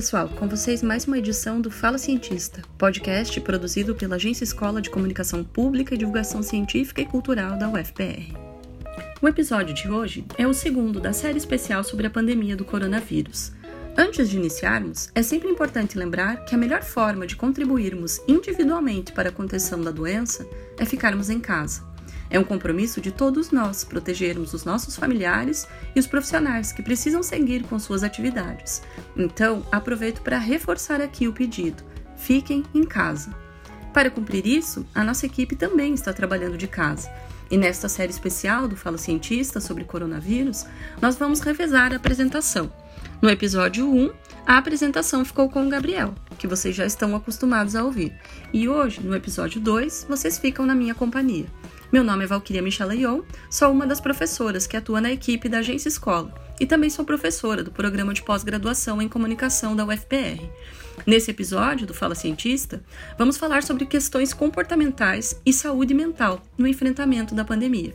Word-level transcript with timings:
Pessoal, 0.00 0.30
com 0.30 0.48
vocês 0.48 0.82
mais 0.82 1.04
uma 1.04 1.18
edição 1.18 1.60
do 1.60 1.70
Fala 1.70 1.98
Cientista, 1.98 2.62
podcast 2.78 3.38
produzido 3.42 3.94
pela 3.94 4.16
Agência 4.16 4.44
Escola 4.44 4.80
de 4.80 4.88
Comunicação 4.88 5.44
Pública 5.44 5.94
e 5.94 5.98
Divulgação 5.98 6.42
Científica 6.42 7.02
e 7.02 7.04
Cultural 7.04 7.58
da 7.58 7.68
UFPR. 7.68 8.34
O 9.20 9.28
episódio 9.28 9.74
de 9.74 9.90
hoje 9.90 10.24
é 10.38 10.46
o 10.46 10.54
segundo 10.54 11.00
da 11.00 11.12
série 11.12 11.36
especial 11.36 11.84
sobre 11.84 12.06
a 12.06 12.10
pandemia 12.10 12.56
do 12.56 12.64
coronavírus. 12.64 13.52
Antes 13.94 14.30
de 14.30 14.38
iniciarmos, 14.38 15.10
é 15.14 15.22
sempre 15.22 15.50
importante 15.50 15.98
lembrar 15.98 16.46
que 16.46 16.54
a 16.54 16.58
melhor 16.58 16.82
forma 16.82 17.26
de 17.26 17.36
contribuirmos 17.36 18.22
individualmente 18.26 19.12
para 19.12 19.28
a 19.28 19.32
contenção 19.32 19.82
da 19.82 19.90
doença 19.90 20.48
é 20.78 20.86
ficarmos 20.86 21.28
em 21.28 21.38
casa. 21.38 21.89
É 22.30 22.38
um 22.38 22.44
compromisso 22.44 23.00
de 23.00 23.10
todos 23.10 23.50
nós 23.50 23.82
protegermos 23.82 24.54
os 24.54 24.64
nossos 24.64 24.94
familiares 24.94 25.66
e 25.94 25.98
os 25.98 26.06
profissionais 26.06 26.70
que 26.70 26.82
precisam 26.82 27.22
seguir 27.22 27.64
com 27.64 27.78
suas 27.78 28.04
atividades. 28.04 28.82
Então, 29.16 29.66
aproveito 29.72 30.22
para 30.22 30.38
reforçar 30.38 31.00
aqui 31.00 31.26
o 31.26 31.32
pedido: 31.32 31.82
fiquem 32.16 32.62
em 32.72 32.84
casa. 32.84 33.34
Para 33.92 34.10
cumprir 34.10 34.46
isso, 34.46 34.86
a 34.94 35.02
nossa 35.02 35.26
equipe 35.26 35.56
também 35.56 35.92
está 35.92 36.12
trabalhando 36.12 36.56
de 36.56 36.68
casa. 36.68 37.10
E 37.50 37.58
nesta 37.58 37.88
série 37.88 38.12
especial 38.12 38.68
do 38.68 38.76
Fala 38.76 38.96
Cientista 38.96 39.60
sobre 39.60 39.82
coronavírus, 39.82 40.64
nós 41.02 41.16
vamos 41.16 41.40
revezar 41.40 41.92
a 41.92 41.96
apresentação. 41.96 42.72
No 43.20 43.28
episódio 43.28 43.92
1, 43.92 44.12
a 44.46 44.56
apresentação 44.56 45.24
ficou 45.24 45.50
com 45.50 45.66
o 45.66 45.68
Gabriel, 45.68 46.14
que 46.38 46.46
vocês 46.46 46.76
já 46.76 46.86
estão 46.86 47.16
acostumados 47.16 47.74
a 47.74 47.82
ouvir. 47.82 48.14
E 48.52 48.68
hoje, 48.68 49.00
no 49.00 49.16
episódio 49.16 49.60
2, 49.60 50.06
vocês 50.08 50.38
ficam 50.38 50.64
na 50.64 50.76
minha 50.76 50.94
companhia. 50.94 51.46
Meu 51.92 52.04
nome 52.04 52.22
é 52.22 52.26
Valquíria 52.28 52.62
Michaleon, 52.62 53.22
sou 53.50 53.72
uma 53.72 53.84
das 53.84 54.00
professoras 54.00 54.64
que 54.64 54.76
atua 54.76 55.00
na 55.00 55.10
equipe 55.10 55.48
da 55.48 55.58
Agência 55.58 55.88
Escola 55.88 56.32
e 56.60 56.64
também 56.64 56.88
sou 56.88 57.04
professora 57.04 57.64
do 57.64 57.72
programa 57.72 58.14
de 58.14 58.22
pós-graduação 58.22 59.02
em 59.02 59.08
comunicação 59.08 59.74
da 59.74 59.84
UFPR. 59.84 60.40
Nesse 61.04 61.32
episódio 61.32 61.88
do 61.88 61.92
Fala 61.92 62.14
Cientista, 62.14 62.80
vamos 63.18 63.36
falar 63.36 63.64
sobre 63.64 63.86
questões 63.86 64.32
comportamentais 64.32 65.40
e 65.44 65.52
saúde 65.52 65.92
mental 65.92 66.40
no 66.56 66.68
enfrentamento 66.68 67.34
da 67.34 67.44
pandemia. 67.44 67.92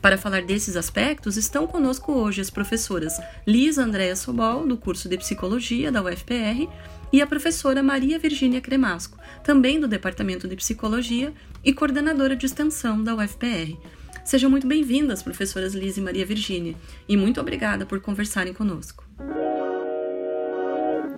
Para 0.00 0.16
falar 0.16 0.42
desses 0.42 0.74
aspectos, 0.74 1.36
estão 1.36 1.66
conosco 1.66 2.12
hoje 2.12 2.40
as 2.40 2.48
professoras 2.48 3.20
Lisa 3.46 3.82
Andréa 3.82 4.16
Sobol, 4.16 4.66
do 4.66 4.78
curso 4.78 5.06
de 5.06 5.18
Psicologia 5.18 5.92
da 5.92 6.02
UFPR, 6.02 6.66
e 7.14 7.22
a 7.22 7.26
professora 7.28 7.80
Maria 7.80 8.18
Virgínia 8.18 8.60
Cremasco, 8.60 9.16
também 9.44 9.78
do 9.78 9.86
Departamento 9.86 10.48
de 10.48 10.56
Psicologia 10.56 11.32
e 11.64 11.72
coordenadora 11.72 12.34
de 12.34 12.44
extensão 12.44 13.00
da 13.04 13.14
UFPR. 13.14 13.78
Sejam 14.24 14.50
muito 14.50 14.66
bem-vindas, 14.66 15.22
professoras 15.22 15.76
Liz 15.76 15.96
e 15.96 16.00
Maria 16.00 16.26
Virgínia, 16.26 16.74
e 17.08 17.16
muito 17.16 17.40
obrigada 17.40 17.86
por 17.86 18.00
conversarem 18.00 18.52
conosco. 18.52 19.04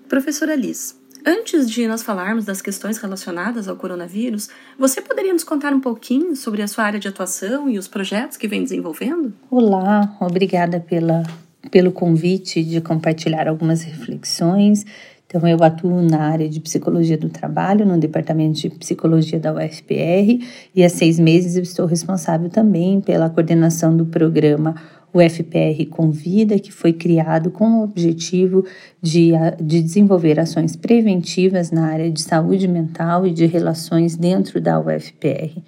Professora 0.06 0.54
Liz, 0.54 1.00
antes 1.24 1.70
de 1.70 1.88
nós 1.88 2.02
falarmos 2.02 2.44
das 2.44 2.60
questões 2.60 2.98
relacionadas 2.98 3.66
ao 3.66 3.76
coronavírus, 3.76 4.50
você 4.78 5.00
poderia 5.00 5.32
nos 5.32 5.44
contar 5.44 5.72
um 5.72 5.80
pouquinho 5.80 6.36
sobre 6.36 6.60
a 6.60 6.68
sua 6.68 6.84
área 6.84 7.00
de 7.00 7.08
atuação 7.08 7.70
e 7.70 7.78
os 7.78 7.88
projetos 7.88 8.36
que 8.36 8.46
vem 8.46 8.62
desenvolvendo? 8.62 9.32
Olá, 9.50 10.14
obrigada 10.20 10.78
pela, 10.78 11.22
pelo 11.70 11.90
convite 11.90 12.62
de 12.62 12.82
compartilhar 12.82 13.48
algumas 13.48 13.80
reflexões 13.80 14.84
então, 15.26 15.46
eu 15.48 15.62
atuo 15.62 16.02
na 16.02 16.20
área 16.20 16.48
de 16.48 16.60
psicologia 16.60 17.18
do 17.18 17.28
trabalho, 17.28 17.84
no 17.84 17.98
departamento 17.98 18.60
de 18.60 18.70
psicologia 18.70 19.40
da 19.40 19.52
UFPR, 19.52 20.40
e 20.72 20.84
há 20.84 20.88
seis 20.88 21.18
meses 21.18 21.56
eu 21.56 21.62
estou 21.64 21.84
responsável 21.84 22.48
também 22.48 23.00
pela 23.00 23.28
coordenação 23.28 23.96
do 23.96 24.06
programa 24.06 24.76
UFPR 25.12 25.84
Convida, 25.90 26.58
que 26.60 26.70
foi 26.70 26.92
criado 26.92 27.50
com 27.50 27.80
o 27.80 27.82
objetivo 27.82 28.64
de, 29.02 29.32
de 29.60 29.82
desenvolver 29.82 30.38
ações 30.38 30.76
preventivas 30.76 31.72
na 31.72 31.86
área 31.86 32.10
de 32.10 32.22
saúde 32.22 32.68
mental 32.68 33.26
e 33.26 33.32
de 33.32 33.46
relações 33.46 34.16
dentro 34.16 34.60
da 34.60 34.78
UFPR. 34.78 35.60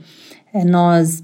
É, 0.53 0.63
nós 0.63 1.23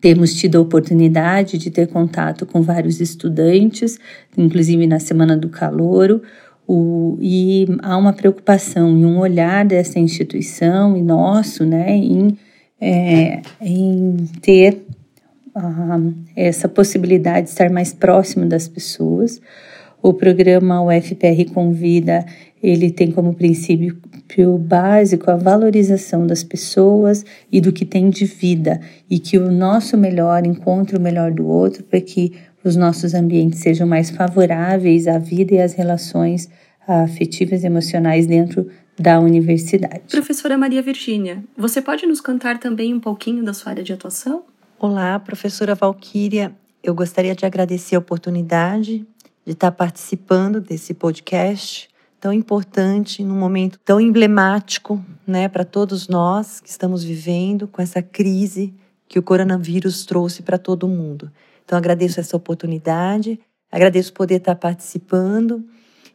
temos 0.00 0.34
tido 0.34 0.58
a 0.58 0.60
oportunidade 0.60 1.58
de 1.58 1.70
ter 1.70 1.86
contato 1.86 2.44
com 2.44 2.60
vários 2.60 3.00
estudantes, 3.00 3.98
inclusive 4.36 4.86
na 4.86 4.98
Semana 4.98 5.36
do 5.36 5.48
Calouro, 5.48 6.22
o, 6.66 7.18
e 7.20 7.66
há 7.82 7.96
uma 7.96 8.12
preocupação 8.12 8.96
e 8.96 9.04
um 9.04 9.18
olhar 9.18 9.64
dessa 9.64 9.98
instituição 9.98 10.96
e 10.96 11.02
nosso, 11.02 11.64
né, 11.64 11.94
em, 11.94 12.38
é, 12.80 13.42
em 13.60 14.16
ter 14.40 14.82
essa 16.34 16.68
possibilidade 16.68 17.46
de 17.46 17.50
estar 17.50 17.70
mais 17.70 17.92
próximo 17.92 18.46
das 18.46 18.66
pessoas. 18.68 19.40
O 20.02 20.14
programa 20.14 20.82
UFPR 20.82 21.44
Convida, 21.52 22.24
ele 22.62 22.90
tem 22.90 23.10
como 23.10 23.34
princípio 23.34 23.98
básico 24.58 25.30
a 25.30 25.36
valorização 25.36 26.26
das 26.26 26.42
pessoas 26.42 27.24
e 27.50 27.60
do 27.60 27.72
que 27.72 27.84
tem 27.84 28.08
de 28.10 28.24
vida 28.24 28.80
e 29.10 29.18
que 29.18 29.38
o 29.38 29.50
nosso 29.50 29.96
melhor 29.96 30.46
encontre 30.46 30.96
o 30.96 31.00
melhor 31.00 31.30
do 31.30 31.46
outro 31.46 31.82
para 31.84 32.00
que 32.00 32.32
os 32.64 32.76
nossos 32.76 33.14
ambientes 33.14 33.60
sejam 33.60 33.86
mais 33.86 34.10
favoráveis 34.10 35.06
à 35.06 35.18
vida 35.18 35.54
e 35.54 35.60
às 35.60 35.74
relações 35.74 36.48
afetivas 36.86 37.62
e 37.62 37.66
emocionais 37.66 38.26
dentro 38.26 38.68
da 38.98 39.18
universidade. 39.20 40.02
Professora 40.10 40.56
Maria 40.56 40.82
Virgínia, 40.82 41.42
você 41.56 41.80
pode 41.80 42.06
nos 42.06 42.20
contar 42.20 42.58
também 42.58 42.94
um 42.94 43.00
pouquinho 43.00 43.44
da 43.44 43.52
sua 43.52 43.70
área 43.70 43.82
de 43.82 43.92
atuação? 43.92 44.44
Olá, 44.78 45.18
professora 45.18 45.74
Valquíria. 45.74 46.52
Eu 46.82 46.94
gostaria 46.94 47.34
de 47.34 47.46
agradecer 47.46 47.96
a 47.96 47.98
oportunidade 47.98 49.06
de 49.44 49.52
estar 49.52 49.72
participando 49.72 50.60
desse 50.60 50.94
podcast 50.94 51.88
tão 52.22 52.32
importante, 52.32 53.24
num 53.24 53.34
momento 53.34 53.80
tão 53.84 54.00
emblemático, 54.00 55.04
né, 55.26 55.48
para 55.48 55.64
todos 55.64 56.06
nós 56.06 56.60
que 56.60 56.68
estamos 56.68 57.02
vivendo 57.02 57.66
com 57.66 57.82
essa 57.82 58.00
crise 58.00 58.72
que 59.08 59.18
o 59.18 59.22
coronavírus 59.24 60.06
trouxe 60.06 60.40
para 60.40 60.56
todo 60.56 60.86
mundo. 60.86 61.32
Então 61.64 61.76
agradeço 61.76 62.20
essa 62.20 62.36
oportunidade, 62.36 63.40
agradeço 63.72 64.12
poder 64.12 64.36
estar 64.36 64.54
participando 64.54 65.64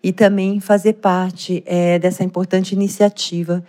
e 0.02 0.14
também 0.14 0.62
fazer 0.62 0.94
parte 0.94 1.62
é, 1.66 2.00
dessa 2.00 2.24
importante 2.24 2.72
iniciativa 2.72 3.62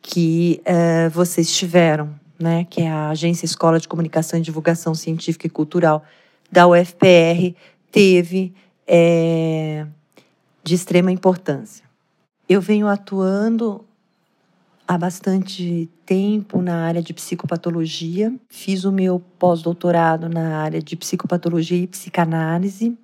que 0.00 0.62
é, 0.64 1.10
vocês 1.10 1.54
tiveram, 1.54 2.18
né, 2.40 2.64
que 2.70 2.80
é 2.80 2.88
a 2.88 3.10
Agência 3.10 3.44
Escola 3.44 3.78
de 3.78 3.86
Comunicação 3.86 4.38
e 4.38 4.42
Divulgação 4.42 4.94
Científica 4.94 5.46
e 5.46 5.50
Cultural 5.50 6.02
da 6.50 6.66
UFPR 6.66 7.54
teve 7.90 8.54
é, 8.86 9.86
de 10.62 10.74
extrema 10.74 11.10
importância. 11.10 11.84
Eu 12.48 12.60
venho 12.60 12.88
atuando 12.88 13.84
há 14.86 14.98
bastante 14.98 15.88
tempo 16.04 16.60
na 16.60 16.84
área 16.84 17.02
de 17.02 17.14
psicopatologia. 17.14 18.34
Fiz 18.48 18.84
o 18.84 18.92
meu 18.92 19.20
pós-doutorado 19.38 20.28
na 20.28 20.58
área 20.58 20.82
de 20.82 20.96
psicopatologia 20.96 21.78
e 21.78 21.86
psicanálise. 21.86 22.96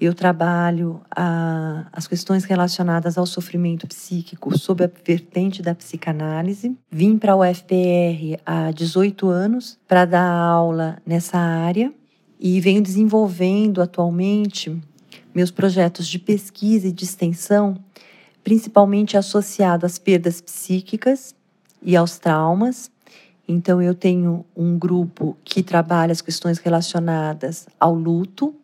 eu 0.00 0.14
trabalho 0.14 1.00
a, 1.14 1.86
as 1.92 2.08
questões 2.08 2.42
relacionadas 2.42 3.16
ao 3.16 3.24
sofrimento 3.24 3.86
psíquico 3.86 4.58
sob 4.58 4.82
a 4.82 4.90
vertente 5.04 5.62
da 5.62 5.76
psicanálise. 5.76 6.76
Vim 6.90 7.16
para 7.16 7.34
a 7.34 7.36
UFPR 7.36 8.40
há 8.44 8.72
18 8.72 9.28
anos 9.28 9.78
para 9.86 10.04
dar 10.04 10.28
aula 10.28 10.98
nessa 11.06 11.38
área 11.38 11.92
e 12.40 12.60
venho 12.60 12.82
desenvolvendo 12.82 13.80
atualmente 13.80 14.76
meus 15.34 15.50
projetos 15.50 16.06
de 16.06 16.18
pesquisa 16.18 16.88
e 16.88 16.92
de 16.92 17.04
extensão, 17.04 17.76
principalmente 18.42 19.16
associado 19.16 19.86
às 19.86 19.98
perdas 19.98 20.40
psíquicas 20.40 21.34
e 21.82 21.96
aos 21.96 22.18
traumas. 22.18 22.90
Então, 23.46 23.82
eu 23.82 23.94
tenho 23.94 24.44
um 24.56 24.78
grupo 24.78 25.36
que 25.44 25.62
trabalha 25.62 26.12
as 26.12 26.20
questões 26.20 26.58
relacionadas 26.58 27.66
ao 27.78 27.94
luto, 27.94 28.54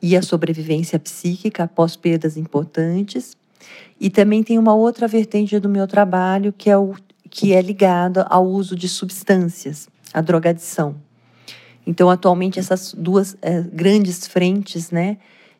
e 0.00 0.16
a 0.16 0.22
sobrevivência 0.22 0.98
psíquica 0.98 1.64
após 1.64 1.96
perdas 1.96 2.36
importantes. 2.36 3.36
E 4.00 4.08
também 4.08 4.42
tem 4.42 4.58
uma 4.58 4.74
outra 4.74 5.08
vertente 5.08 5.58
do 5.58 5.68
meu 5.68 5.86
trabalho 5.86 6.52
que 6.56 6.70
é, 6.70 6.76
o, 6.76 6.94
que 7.28 7.52
é 7.52 7.60
ligada 7.60 8.22
ao 8.22 8.46
uso 8.46 8.76
de 8.76 8.88
substâncias, 8.88 9.88
a 10.14 10.20
drogadição. 10.20 10.96
Então, 11.86 12.08
atualmente, 12.08 12.58
essas 12.58 12.94
duas 12.94 13.36
é, 13.42 13.62
grandes 13.62 14.26
frentes 14.26 14.90
né, 14.90 15.18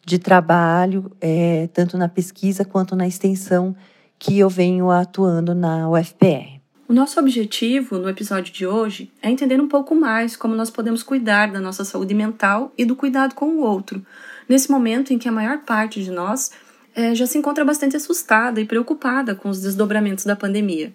de 0.08 0.18
trabalho, 0.18 1.12
é, 1.20 1.68
tanto 1.74 1.98
na 1.98 2.08
pesquisa 2.08 2.64
quanto 2.64 2.96
na 2.96 3.06
extensão, 3.06 3.76
que 4.18 4.38
eu 4.38 4.48
venho 4.48 4.90
atuando 4.90 5.54
na 5.54 5.88
UFPR. 5.88 6.58
O 6.88 6.94
nosso 6.94 7.20
objetivo 7.20 7.98
no 7.98 8.08
episódio 8.08 8.50
de 8.50 8.66
hoje 8.66 9.12
é 9.20 9.30
entender 9.30 9.60
um 9.60 9.68
pouco 9.68 9.94
mais 9.94 10.34
como 10.34 10.54
nós 10.54 10.70
podemos 10.70 11.02
cuidar 11.02 11.52
da 11.52 11.60
nossa 11.60 11.84
saúde 11.84 12.14
mental 12.14 12.72
e 12.78 12.86
do 12.86 12.96
cuidado 12.96 13.34
com 13.34 13.50
o 13.50 13.60
outro, 13.60 14.02
nesse 14.48 14.70
momento 14.70 15.12
em 15.12 15.18
que 15.18 15.28
a 15.28 15.32
maior 15.32 15.58
parte 15.58 16.02
de 16.02 16.10
nós 16.10 16.52
é, 16.94 17.14
já 17.14 17.26
se 17.26 17.36
encontra 17.36 17.62
bastante 17.62 17.94
assustada 17.94 18.62
e 18.62 18.64
preocupada 18.64 19.34
com 19.34 19.50
os 19.50 19.60
desdobramentos 19.60 20.24
da 20.24 20.34
pandemia. 20.34 20.90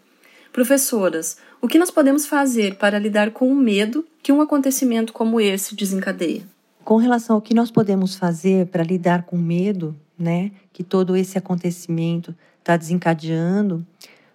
Professoras, 0.51 1.38
o 1.62 1.68
que 1.68 1.77
nós 1.77 1.92
podemos 1.92 2.25
fazer 2.25 2.75
para 2.75 2.98
lidar 2.98 3.30
com 3.30 3.48
o 3.51 3.56
medo 3.56 4.04
que 4.24 4.31
um 4.31 4.42
acontecimento 4.42 5.13
como 5.13 5.39
esse 5.39 5.75
desencadeia? 5.75 6.52
Com 6.83 6.97
relação 6.97 7.38
ao 7.38 7.41
que 7.41 7.53
nós 7.53 7.71
podemos 7.71 8.15
fazer 8.15 8.68
para 8.68 8.83
lidar 8.83 9.24
com 9.24 9.38
o 9.38 9.41
medo, 9.41 9.95
né, 10.19 10.51
que 10.74 10.83
todo 10.83 11.15
esse 11.15 11.38
acontecimento 11.38 12.35
está 12.59 12.75
desencadeando, 12.75 13.85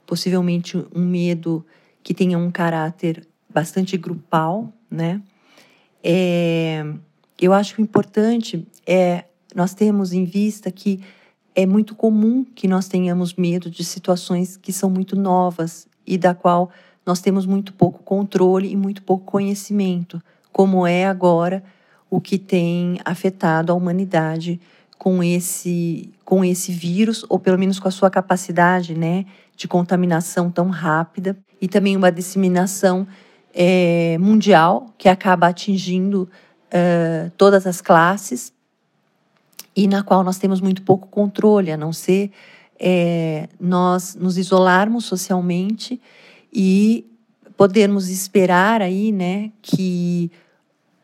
possivelmente 0.07 0.77
um 0.95 1.05
medo 1.05 1.65
que 2.03 2.15
tenha 2.15 2.39
um 2.39 2.51
caráter 2.51 3.27
bastante 3.49 3.97
grupal, 3.97 4.73
né? 4.91 5.21
É, 6.03 6.85
eu 7.39 7.53
acho 7.53 7.75
que 7.75 7.83
o 7.83 7.85
importante 7.85 8.67
é 8.87 9.25
nós 9.55 9.75
termos 9.75 10.13
em 10.13 10.25
vista 10.25 10.71
que 10.71 11.01
é 11.55 11.67
muito 11.67 11.95
comum 11.95 12.45
que 12.45 12.67
nós 12.67 12.89
tenhamos 12.89 13.35
medo 13.35 13.71
de 13.71 13.85
situações 13.85 14.57
que 14.57 14.73
são 14.73 14.89
muito 14.89 15.17
novas 15.17 15.87
e 16.07 16.17
da 16.17 16.35
qual 16.35 16.71
nós 17.05 17.21
temos 17.21 17.45
muito 17.45 17.75
pouco 17.75 18.03
controle 18.03 18.71
e 18.71 18.77
muito 18.77 19.03
pouco 19.03 19.25
conhecimento, 19.25 20.23
como 20.53 20.87
é 20.87 21.07
agora 21.07 21.63
o 22.11 22.21
que 22.21 22.39
tem 22.39 22.99
afetado 23.05 23.73
a 23.73 23.75
humanidade 23.75 24.61
com 24.99 25.23
esse 25.23 26.11
com 26.25 26.45
esse 26.45 26.73
vírus 26.73 27.25
ou 27.29 27.39
pelo 27.39 27.59
menos 27.59 27.79
com 27.79 27.89
a 27.89 27.91
sua 27.91 28.11
capacidade, 28.11 28.95
né, 28.95 29.25
de 29.57 29.67
contaminação 29.67 30.51
tão 30.51 30.69
rápida. 30.69 31.37
E 31.61 31.67
também 31.67 31.97
uma 31.97 32.13
disseminação 32.13 33.07
é, 33.55 34.17
mundial 34.19 34.93
que 34.97 35.09
acaba 35.09 35.49
atingindo 35.49 36.29
uh, 36.69 37.31
todas 37.37 37.67
as 37.67 37.81
classes 37.81 38.53
e 39.75 39.87
na 39.89 40.03
qual 40.03 40.23
nós 40.23 40.39
temos 40.39 40.61
muito 40.61 40.83
pouco 40.83 41.09
controle, 41.09 41.71
a 41.71 41.77
não 41.77 41.93
ser 41.93 42.31
é, 42.79 43.49
nós 43.61 44.15
nos 44.15 44.37
isolarmos 44.37 45.05
socialmente 45.05 46.01
e 46.53 47.07
podermos 47.57 48.09
esperar 48.09 48.83
aí, 48.83 49.11
né, 49.11 49.51
que 49.61 50.31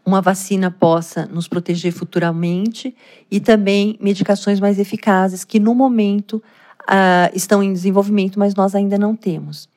uma 0.05 0.21
vacina 0.21 0.71
possa 0.71 1.27
nos 1.27 1.49
proteger 1.49 1.93
futuramente 1.93 2.95
e 3.31 3.41
também 3.41 3.97
medicações 4.01 4.61
mais 4.61 4.79
eficazes 4.79 5.45
que 5.45 5.59
no 5.59 5.75
momento 5.75 6.43
uh, 6.83 7.35
estão 7.35 7.63
em 7.63 7.73
desenvolvimento, 7.73 8.39
mas 8.39 8.55
nós 8.55 8.75
ainda 8.75 8.99
não 8.99 9.17
temos. 9.17 9.69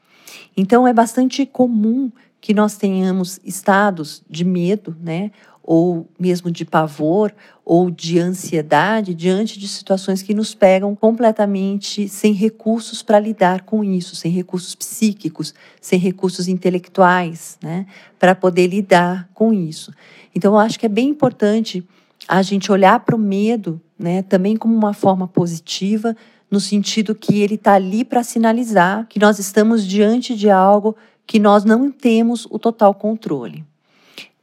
Então, 0.55 0.87
é 0.87 0.93
bastante 0.93 1.45
comum 1.45 2.11
que 2.39 2.53
nós 2.53 2.77
tenhamos 2.77 3.39
estados 3.43 4.23
de 4.29 4.45
medo, 4.45 4.95
né? 5.01 5.31
ou 5.67 6.09
mesmo 6.17 6.49
de 6.49 6.63
pavor 6.63 7.35
ou 7.65 7.91
de 7.91 8.17
ansiedade 8.17 9.13
diante 9.13 9.59
de 9.59 9.67
situações 9.67 10.21
que 10.21 10.33
nos 10.33 10.55
pegam 10.55 10.95
completamente 10.95 12.07
sem 12.07 12.31
recursos 12.31 13.03
para 13.03 13.19
lidar 13.19 13.63
com 13.63 13.83
isso, 13.83 14.15
sem 14.15 14.31
recursos 14.31 14.73
psíquicos, 14.73 15.53
sem 15.81 15.99
recursos 15.99 16.47
intelectuais, 16.47 17.57
né, 17.61 17.85
para 18.17 18.33
poder 18.33 18.67
lidar 18.67 19.29
com 19.33 19.53
isso. 19.53 19.93
Então, 20.33 20.53
eu 20.53 20.59
acho 20.59 20.79
que 20.79 20.85
é 20.85 20.89
bem 20.89 21.09
importante 21.09 21.85
a 22.29 22.41
gente 22.41 22.71
olhar 22.71 23.01
para 23.01 23.17
o 23.17 23.19
medo, 23.19 23.81
né, 23.99 24.21
também 24.21 24.55
como 24.55 24.73
uma 24.73 24.93
forma 24.93 25.27
positiva 25.27 26.15
no 26.49 26.61
sentido 26.61 27.13
que 27.13 27.41
ele 27.41 27.55
está 27.55 27.73
ali 27.73 28.05
para 28.05 28.23
sinalizar 28.23 29.05
que 29.09 29.19
nós 29.19 29.37
estamos 29.37 29.85
diante 29.85 30.33
de 30.33 30.49
algo 30.49 30.95
que 31.27 31.39
nós 31.39 31.65
não 31.65 31.91
temos 31.91 32.47
o 32.49 32.57
total 32.57 32.93
controle. 32.93 33.65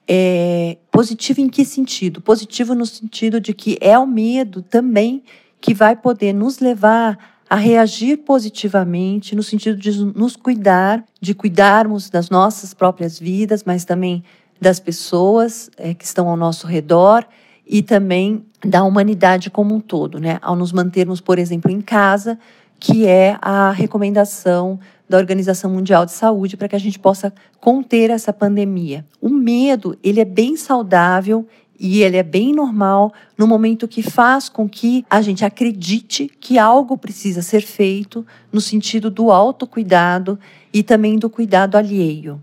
É, 0.07 0.77
positivo 0.93 1.41
em 1.41 1.49
que 1.49 1.65
sentido? 1.65 2.21
Positivo 2.21 2.75
no 2.75 2.85
sentido 2.85 3.41
de 3.41 3.55
que 3.55 3.79
é 3.81 3.99
o 3.99 4.07
medo 4.07 4.61
também 4.61 5.23
que 5.61 5.73
vai 5.73 5.97
poder 5.97 6.35
nos 6.35 6.59
levar 6.59 7.19
a 7.49 7.57
reagir 7.57 8.19
positivamente, 8.19 9.35
no 9.35 9.43
sentido 9.43 9.79
de 9.79 10.05
nos 10.05 10.37
cuidar, 10.37 11.03
de 11.21 11.35
cuidarmos 11.35 12.11
das 12.11 12.29
nossas 12.29 12.75
próprias 12.75 13.19
vidas, 13.19 13.65
mas 13.65 13.85
também 13.85 14.23
das 14.61 14.79
pessoas 14.79 15.71
é, 15.79 15.95
que 15.95 16.05
estão 16.05 16.29
ao 16.29 16.37
nosso 16.37 16.67
redor 16.67 17.27
e 17.67 17.83
também 17.83 18.45
da 18.63 18.85
humanidade 18.85 19.51
como 19.51 19.75
um 19.75 19.81
todo, 19.81 20.19
né? 20.19 20.39
Ao 20.43 20.55
nos 20.55 20.73
mantermos, 20.73 21.21
por 21.21 21.39
exemplo, 21.39 21.71
em 21.71 21.81
casa, 21.81 22.39
que 22.79 23.07
é 23.07 23.39
a 23.41 23.71
recomendação 23.71 24.79
da 25.15 25.19
Organização 25.21 25.71
Mundial 25.71 26.05
de 26.05 26.11
Saúde 26.11 26.57
para 26.57 26.69
que 26.69 26.75
a 26.75 26.81
gente 26.81 26.99
possa 26.99 27.33
conter 27.61 28.11
essa 28.11 28.33
pandemia. 28.33 29.07
O 29.21 29.29
medo, 29.29 29.97
ele 30.03 30.21
é 30.21 30.25
bem 30.25 30.57
saudável 30.57 31.47
e 31.79 32.03
ele 32.03 32.17
é 32.17 32.23
bem 32.23 32.53
normal 32.53 33.13
no 33.39 33.47
momento 33.47 33.87
que 33.87 34.03
faz 34.03 34.49
com 34.49 34.69
que 34.69 35.06
a 35.09 35.23
gente 35.23 35.44
acredite 35.44 36.29
que 36.41 36.59
algo 36.59 36.99
precisa 36.99 37.43
ser 37.43 37.61
feito 37.61 38.27
no 38.53 38.61
sentido 38.61 39.09
do 39.09 39.31
autocuidado 39.31 40.37
e 40.73 40.83
também 40.83 41.17
do 41.17 41.31
cuidado 41.31 41.77
alheio. 41.77 42.43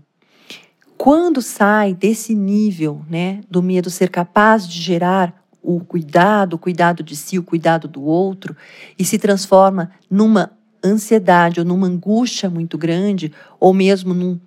Quando 0.96 1.42
sai 1.42 1.92
desse 1.92 2.34
nível, 2.34 3.02
né, 3.10 3.40
do 3.50 3.62
medo 3.62 3.90
ser 3.90 4.08
capaz 4.08 4.66
de 4.66 4.80
gerar 4.80 5.44
o 5.62 5.80
cuidado, 5.80 6.54
o 6.54 6.58
cuidado 6.58 7.02
de 7.02 7.14
si, 7.16 7.38
o 7.38 7.42
cuidado 7.42 7.86
do 7.86 8.02
outro, 8.02 8.56
e 8.98 9.04
se 9.04 9.18
transforma 9.18 9.90
numa 10.10 10.52
ansiedade 10.84 11.60
ou 11.60 11.66
numa 11.66 11.86
angústia 11.86 12.50
muito 12.50 12.76
grande, 12.76 13.32
ou 13.58 13.72
mesmo 13.72 14.12
num, 14.14 14.40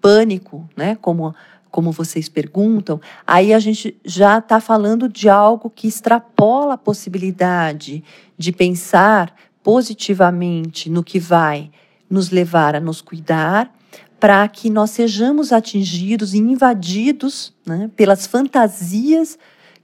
pânico, 0.00 0.68
né? 0.76 0.96
Como, 1.00 1.34
como 1.70 1.92
vocês 1.92 2.28
perguntam, 2.28 3.00
aí 3.26 3.54
a 3.54 3.58
gente 3.58 3.96
já 4.04 4.38
está 4.38 4.60
falando 4.60 5.08
de 5.08 5.28
algo 5.28 5.70
que 5.70 5.88
extrapola 5.88 6.74
a 6.74 6.78
possibilidade 6.78 8.04
de 8.36 8.52
pensar 8.52 9.34
positivamente 9.62 10.90
no 10.90 11.02
que 11.02 11.18
vai 11.18 11.70
nos 12.10 12.30
levar 12.30 12.76
a 12.76 12.80
nos 12.80 13.00
cuidar, 13.00 13.72
para 14.20 14.46
que 14.46 14.68
nós 14.68 14.90
sejamos 14.90 15.52
atingidos 15.52 16.34
e 16.34 16.38
invadidos 16.38 17.52
né, 17.66 17.90
pelas 17.96 18.26
fantasias 18.26 19.38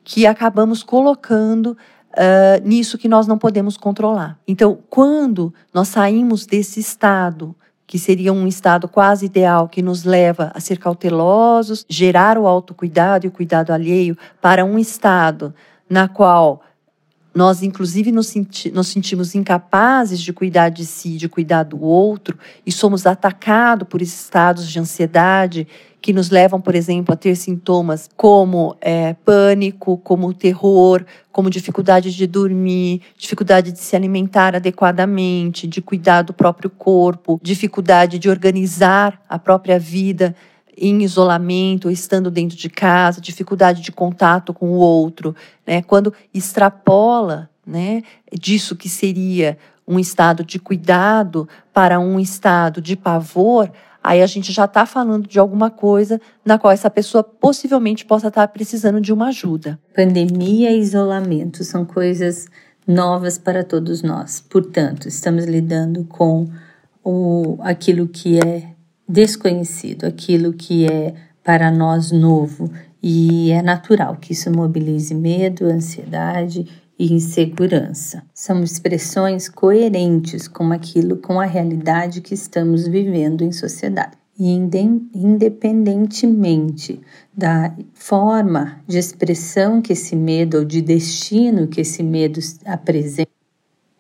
que 0.05 0.27
acabamos 0.27 0.83
colocando 0.83 1.77
uh, 2.19 2.67
nisso 2.67 2.99
que 2.99 3.09
nós 3.09 3.27
não 3.27 3.39
podemos 3.39 3.77
controlar. 3.77 4.39
Então, 4.47 4.79
quando 4.91 5.55
nós 5.73 5.89
saímos 5.89 6.45
desse 6.45 6.81
estado, 6.81 7.55
que 7.87 7.99
seria 7.99 8.33
um 8.33 8.47
estado 8.47 8.89
quase 8.89 9.27
ideal, 9.27 9.69
que 9.69 9.81
nos 9.81 10.05
leva 10.05 10.51
a 10.55 10.61
ser 10.61 10.79
cautelosos, 10.79 11.87
gerar 11.89 12.37
o 12.37 12.47
autocuidado 12.47 13.25
e 13.25 13.29
o 13.29 13.33
cuidado 13.33 13.73
alheio, 13.73 14.17
para 14.43 14.65
um 14.65 14.79
estado 14.79 15.55
na 15.89 16.07
qual 16.07 16.61
nós, 17.39 17.63
inclusive, 17.63 18.11
nos, 18.11 18.27
senti 18.27 18.69
nos, 18.69 18.89
sentimos 18.89 19.33
incapazes 19.33 20.19
de 20.19 20.33
cuidar 20.33 20.71
de 20.71 20.85
si, 20.85 21.17
de 21.17 21.29
cuidar 21.29 21.63
do 21.63 21.81
outro, 21.81 22.37
e 22.67 22.73
somos 22.73 23.07
atacados 23.07 23.87
por 23.87 24.03
estados 24.03 24.69
de 24.69 24.77
ansiedade 24.81 25.65
que 26.01 26.13
nos 26.13 26.31
levam, 26.31 26.61
por 26.61 26.75
exemplo, 26.75 27.15
a 27.15 27.17
ter 27.17 27.37
sintomas 27.37 28.11
como 28.17 28.77
é, 28.81 29.15
pânico, 29.25 29.99
como 29.99 30.35
terror, 30.35 31.07
como 31.31 31.49
dificuldade 31.49 32.13
de 32.13 32.27
dormir, 32.27 33.03
dificuldade 33.17 33.71
de 33.71 33.79
se 33.79 33.95
alimentar 33.95 34.57
adequadamente, 34.57 35.69
de 35.69 35.81
cuidar 35.81 36.23
do 36.23 36.33
próprio 36.33 36.69
corpo, 36.69 37.39
dificuldade 37.41 38.19
de 38.19 38.29
organizar 38.29 39.23
a 39.29 39.39
própria 39.39 39.79
vida 39.79 40.35
em 40.81 41.03
isolamento, 41.03 41.91
estando 41.91 42.31
dentro 42.31 42.57
de 42.57 42.71
casa, 42.71 43.21
dificuldade 43.21 43.83
de 43.83 43.93
contato 43.93 44.55
com 44.55 44.71
o 44.71 44.79
outro, 44.79 45.35
né? 45.67 45.83
Quando 45.83 46.13
extrapola, 46.33 47.51
né, 47.67 48.03
disso 48.33 48.77
que 48.77 48.89
seria 48.89 49.59
um 49.87 49.99
estado 49.99 50.45
de 50.45 50.59
cuidado 50.59 51.49
para 51.73 51.99
um 51.99 52.21
estado 52.21 52.81
de 52.81 52.95
pavor, 52.97 53.71
aí 54.03 54.23
a 54.23 54.27
gente 54.27 54.53
já 54.53 54.67
está 54.67 54.87
falando 54.87 55.27
de 55.27 55.39
alguma 55.39 55.71
coisa 55.71 56.21
na 56.45 56.59
qual 56.59 56.73
essa 56.73 56.91
pessoa 56.91 57.25
possivelmente 57.25 58.05
possa 58.05 58.29
estar 58.29 58.47
tá 58.47 58.53
precisando 58.53 59.01
de 59.01 59.13
uma 59.13 59.29
ajuda. 59.29 59.79
Pandemia 59.95 60.71
e 60.71 60.79
isolamento 60.79 61.65
são 61.65 61.85
coisas 61.85 62.47
novas 62.87 63.39
para 63.39 63.65
todos 63.65 64.03
nós. 64.03 64.41
Portanto, 64.49 65.09
estamos 65.09 65.45
lidando 65.45 66.05
com 66.05 66.47
o, 67.05 67.59
aquilo 67.61 68.09
que 68.09 68.39
é 68.39 68.78
desconhecido, 69.09 70.05
aquilo 70.05 70.53
que 70.53 70.87
é 70.87 71.15
para 71.43 71.71
nós 71.71 72.13
novo, 72.13 72.71
e 73.03 73.51
é 73.53 73.63
natural 73.63 74.17
que 74.17 74.33
isso 74.33 74.51
mobilize 74.51 75.15
medo, 75.15 75.67
ansiedade 75.67 76.67
e 76.99 77.13
insegurança. 77.13 78.25
São 78.35 78.61
expressões 78.63 79.49
coerentes 79.49 80.49
com 80.49 80.73
aquilo, 80.73 81.17
com 81.17 81.41
a 81.41 81.47
realidade 81.47 82.21
que 82.21 82.35
estamos 82.35 82.87
vivendo 82.87 83.43
em 83.43 83.53
sociedade. 83.53 84.19
E 84.39 84.53
independentemente 84.53 87.01
da 87.37 87.75
forma 87.93 88.81
de 88.87 88.99
expressão 88.99 89.83
que 89.83 89.95
esse 89.95 90.15
medo 90.15 90.59
ou 90.59 90.65
de 90.65 90.81
destino 90.81 91.67
que 91.67 91.81
esse 91.81 92.05
medo 92.05 92.39
apresenta, 92.65 93.29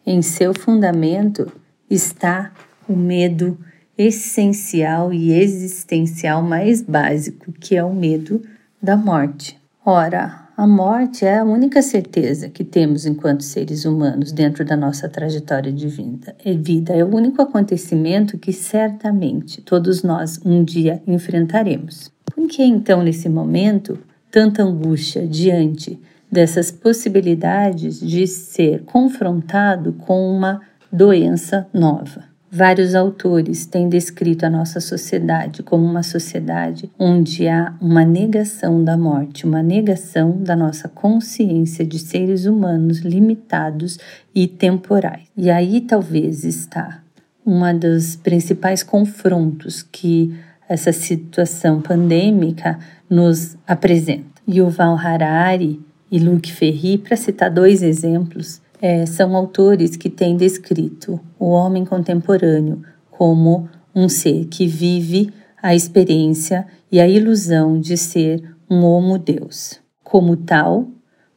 em 0.07 0.23
seu 0.23 0.55
fundamento 0.55 1.50
está 1.91 2.53
o 2.88 2.95
medo 2.95 3.59
essencial 3.99 5.12
e 5.12 5.33
existencial 5.33 6.40
mais 6.40 6.81
básico, 6.81 7.52
que 7.52 7.76
é 7.76 7.83
o 7.83 7.93
medo 7.93 8.40
da 8.81 8.97
morte. 8.97 9.59
Ora, 9.85 10.49
a 10.57 10.67
morte 10.67 11.25
é 11.25 11.38
a 11.38 11.45
única 11.45 11.83
certeza 11.83 12.49
que 12.49 12.62
temos 12.62 13.07
enquanto 13.07 13.43
seres 13.43 13.85
humanos 13.85 14.31
dentro 14.31 14.64
da 14.64 14.76
nossa 14.76 15.09
trajetória 15.09 15.73
de 15.73 15.88
vida. 15.88 16.37
É 16.45 16.52
vida 16.52 16.93
é 16.93 17.05
o 17.05 17.14
único 17.14 17.43
acontecimento 17.43 18.38
que 18.38 18.52
certamente 18.52 19.62
todos 19.62 20.05
nós 20.05 20.40
um 20.45 20.62
dia 20.62 21.02
enfrentaremos. 21.07 22.11
Por 22.25 22.47
que 22.47 22.62
então 22.62 23.02
nesse 23.02 23.28
momento 23.28 23.99
tanta 24.31 24.62
angústia 24.62 25.26
diante 25.26 25.99
dessas 26.31 26.71
possibilidades 26.71 27.99
de 27.99 28.26
ser 28.26 28.85
confrontado 28.85 29.93
com 29.93 30.31
uma 30.31 30.61
doença 30.93 31.67
nova? 31.73 32.27
Vários 32.50 32.95
autores 32.95 33.67
têm 33.67 33.90
descrito 33.90 34.47
a 34.47 34.50
nossa 34.50 34.81
sociedade 34.81 35.62
como 35.62 35.85
uma 35.85 36.02
sociedade 36.02 36.90
onde 36.99 37.47
há 37.47 37.75
uma 37.78 38.07
negação 38.07 38.83
da 38.83 38.97
morte, 38.97 39.45
uma 39.45 39.62
negação 39.62 40.38
da 40.38 40.57
nossa 40.57 40.88
consciência 40.88 41.85
de 41.85 41.99
seres 41.99 42.47
humanos 42.47 43.00
limitados 43.00 43.99
e 44.35 44.47
temporais. 44.47 45.25
E 45.37 45.50
aí 45.50 45.83
talvez 45.83 46.43
está 46.43 47.02
uma 47.45 47.75
dos 47.75 48.17
principais 48.17 48.83
confrontos 48.83 49.83
que 49.83 50.35
essa 50.67 50.93
situação 50.93 51.83
pandêmica 51.83 52.78
nos 53.11 53.57
apresenta. 53.67 54.25
Yuval 54.49 54.97
Harari 54.97 55.81
e 56.11 56.19
Luc 56.19 56.50
Ferry, 56.50 56.97
para 56.97 57.17
citar 57.17 57.50
dois 57.50 57.83
exemplos, 57.83 58.61
é, 58.80 59.06
são 59.06 59.35
autores 59.35 59.97
que 59.97 60.08
têm 60.08 60.37
descrito 60.37 61.20
o 61.38 61.47
homem 61.47 61.85
contemporâneo 61.85 62.82
como 63.11 63.68
um 63.94 64.08
ser 64.08 64.47
que 64.47 64.66
vive 64.66 65.32
a 65.61 65.75
experiência 65.75 66.66
e 66.90 67.00
a 67.00 67.08
ilusão 67.08 67.80
de 67.80 67.97
ser 67.97 68.42
um 68.70 68.85
homo-deus. 68.85 69.80
Como 70.04 70.37
tal, 70.37 70.88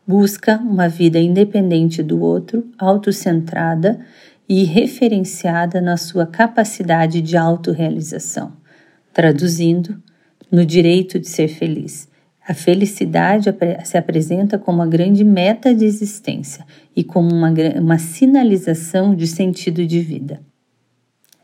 busca 0.05 0.57
uma 0.57 0.87
vida 0.87 1.19
independente 1.19 2.03
do 2.03 2.21
outro, 2.21 2.69
autocentrada 2.77 3.99
e 4.47 4.63
referenciada 4.63 5.79
na 5.79 5.97
sua 5.97 6.25
capacidade 6.25 7.21
de 7.21 7.37
autorrealização, 7.37 8.53
traduzindo, 9.13 10.01
no 10.51 10.65
direito 10.65 11.17
de 11.17 11.29
ser 11.29 11.47
feliz, 11.47 12.09
a 12.47 12.53
felicidade 12.53 13.49
se 13.83 13.97
apresenta 13.97 14.57
como 14.57 14.81
a 14.81 14.87
grande 14.87 15.23
meta 15.23 15.73
de 15.75 15.85
existência 15.85 16.65
e 16.95 17.03
como 17.03 17.29
uma, 17.29 17.53
uma 17.79 17.99
sinalização 17.99 19.13
de 19.15 19.27
sentido 19.27 19.85
de 19.85 19.99
vida. 19.99 20.41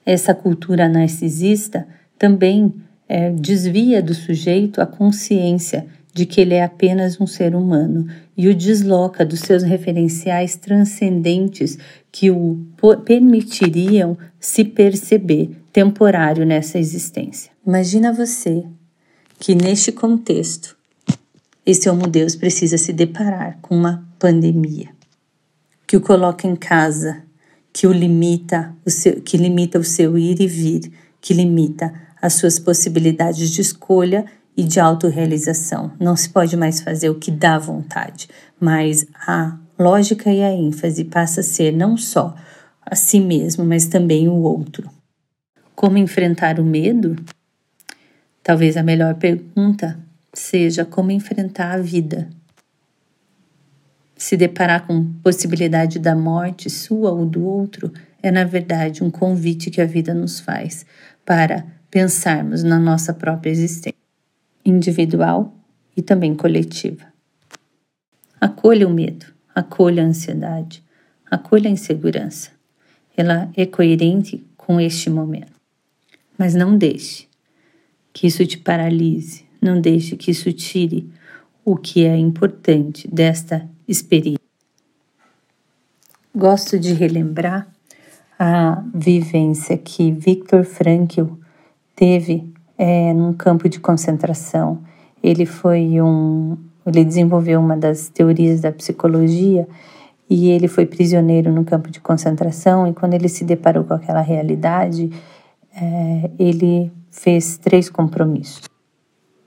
Essa 0.05 0.33
cultura 0.33 0.89
narcisista 0.89 1.87
também 2.17 2.73
é, 3.07 3.29
desvia 3.29 4.01
do 4.01 4.13
sujeito 4.13 4.81
a 4.81 4.85
consciência 4.85 5.85
de 6.13 6.25
que 6.25 6.41
ele 6.41 6.55
é 6.55 6.63
apenas 6.63 7.21
um 7.21 7.27
ser 7.27 7.55
humano 7.55 8.07
e 8.35 8.47
o 8.47 8.55
desloca 8.55 9.23
dos 9.23 9.41
seus 9.41 9.61
referenciais 9.61 10.55
transcendentes 10.55 11.77
que 12.11 12.31
o 12.31 12.65
permitiriam 13.05 14.17
se 14.39 14.63
perceber 14.63 15.51
temporário 15.71 16.43
nessa 16.43 16.79
existência. 16.79 17.51
Imagina 17.65 18.11
você 18.11 18.63
que 19.39 19.53
neste 19.53 19.91
contexto 19.91 20.76
esse 21.67 21.89
homo 21.89 22.07
Deus 22.07 22.33
precisa 22.33 22.77
se 22.77 22.93
deparar 22.93 23.59
com 23.61 23.75
uma 23.75 24.07
pandemia 24.17 24.87
que 25.85 25.97
o 25.97 26.01
coloca 26.01 26.47
em 26.47 26.55
casa, 26.55 27.23
que 27.73 27.85
o 27.85 27.91
limita, 27.91 28.73
o 28.85 28.89
seu, 28.89 29.21
que 29.21 29.35
limita 29.35 29.77
o 29.77 29.83
seu 29.83 30.17
ir 30.17 30.39
e 30.41 30.47
vir, 30.47 30.91
que 31.19 31.33
limita 31.33 31.93
as 32.21 32.33
suas 32.33 32.57
possibilidades 32.57 33.49
de 33.51 33.59
escolha 33.59 34.25
e 34.55 34.63
de 34.63 34.79
autorrealização. 34.79 35.91
Não 35.99 36.15
se 36.15 36.29
pode 36.29 36.55
mais 36.55 36.79
fazer 36.79 37.09
o 37.09 37.15
que 37.15 37.31
dá 37.31 37.59
vontade, 37.59 38.29
mas 38.59 39.05
a 39.13 39.57
lógica 39.77 40.31
e 40.31 40.41
a 40.41 40.51
ênfase 40.51 41.03
passa 41.03 41.41
a 41.41 41.43
ser 41.43 41.73
não 41.73 41.97
só 41.97 42.33
a 42.81 42.95
si 42.95 43.19
mesmo, 43.19 43.65
mas 43.65 43.87
também 43.87 44.29
o 44.29 44.35
outro. 44.35 44.89
Como 45.75 45.97
enfrentar 45.97 46.61
o 46.61 46.65
medo? 46.65 47.15
Talvez 48.41 48.77
a 48.77 48.83
melhor 48.83 49.15
pergunta 49.15 50.06
seja 50.39 50.85
como 50.85 51.11
enfrentar 51.11 51.73
a 51.73 51.81
vida. 51.81 52.29
Se 54.15 54.37
deparar 54.37 54.85
com 54.85 55.13
possibilidade 55.23 55.99
da 55.99 56.15
morte 56.15 56.69
sua 56.69 57.11
ou 57.11 57.25
do 57.25 57.43
outro 57.43 57.91
é, 58.21 58.31
na 58.31 58.43
verdade, 58.43 59.03
um 59.03 59.11
convite 59.11 59.69
que 59.69 59.81
a 59.81 59.85
vida 59.85 60.13
nos 60.13 60.39
faz 60.39 60.85
para 61.25 61.65
pensarmos 61.89 62.63
na 62.63 62.79
nossa 62.79 63.13
própria 63.13 63.49
existência, 63.49 63.93
individual 64.65 65.55
e 65.95 66.01
também 66.01 66.35
coletiva. 66.35 67.05
Acolha 68.39 68.87
o 68.87 68.93
medo, 68.93 69.25
acolha 69.53 70.03
a 70.03 70.05
ansiedade, 70.05 70.83
acolha 71.29 71.69
a 71.69 71.73
insegurança. 71.73 72.51
Ela 73.15 73.49
é 73.55 73.65
coerente 73.65 74.45
com 74.55 74.79
este 74.79 75.09
momento. 75.09 75.53
Mas 76.37 76.53
não 76.53 76.77
deixe 76.77 77.27
que 78.13 78.27
isso 78.27 78.45
te 78.45 78.57
paralise, 78.57 79.46
não 79.61 79.79
deixe 79.79 80.15
que 80.15 80.31
isso 80.31 80.51
tire 80.53 81.09
o 81.63 81.75
que 81.75 82.05
é 82.05 82.15
importante 82.17 83.07
desta 83.07 83.67
experiência. 83.87 84.39
Gosto 86.33 86.79
de 86.79 86.93
relembrar 86.93 87.67
a 88.39 88.83
vivência 88.93 89.77
que 89.77 90.11
Viktor 90.11 90.63
Frankl 90.63 91.25
teve 91.95 92.53
é, 92.77 93.13
num 93.13 93.33
campo 93.33 93.67
de 93.67 93.79
concentração. 93.79 94.79
Ele 95.23 95.45
foi 95.45 95.99
um, 95.99 96.57
ele 96.85 97.03
desenvolveu 97.03 97.59
uma 97.59 97.75
das 97.75 98.07
teorias 98.07 98.61
da 98.61 98.71
psicologia 98.71 99.67
e 100.29 100.49
ele 100.49 100.67
foi 100.67 100.85
prisioneiro 100.85 101.51
no 101.51 101.65
campo 101.65 101.89
de 101.89 101.99
concentração 101.99 102.87
e 102.87 102.93
quando 102.93 103.13
ele 103.13 103.27
se 103.27 103.43
deparou 103.43 103.83
com 103.83 103.93
aquela 103.93 104.21
realidade, 104.21 105.09
é, 105.75 106.29
ele 106.37 106.91
fez 107.09 107.57
três 107.57 107.89
compromissos. 107.89 108.61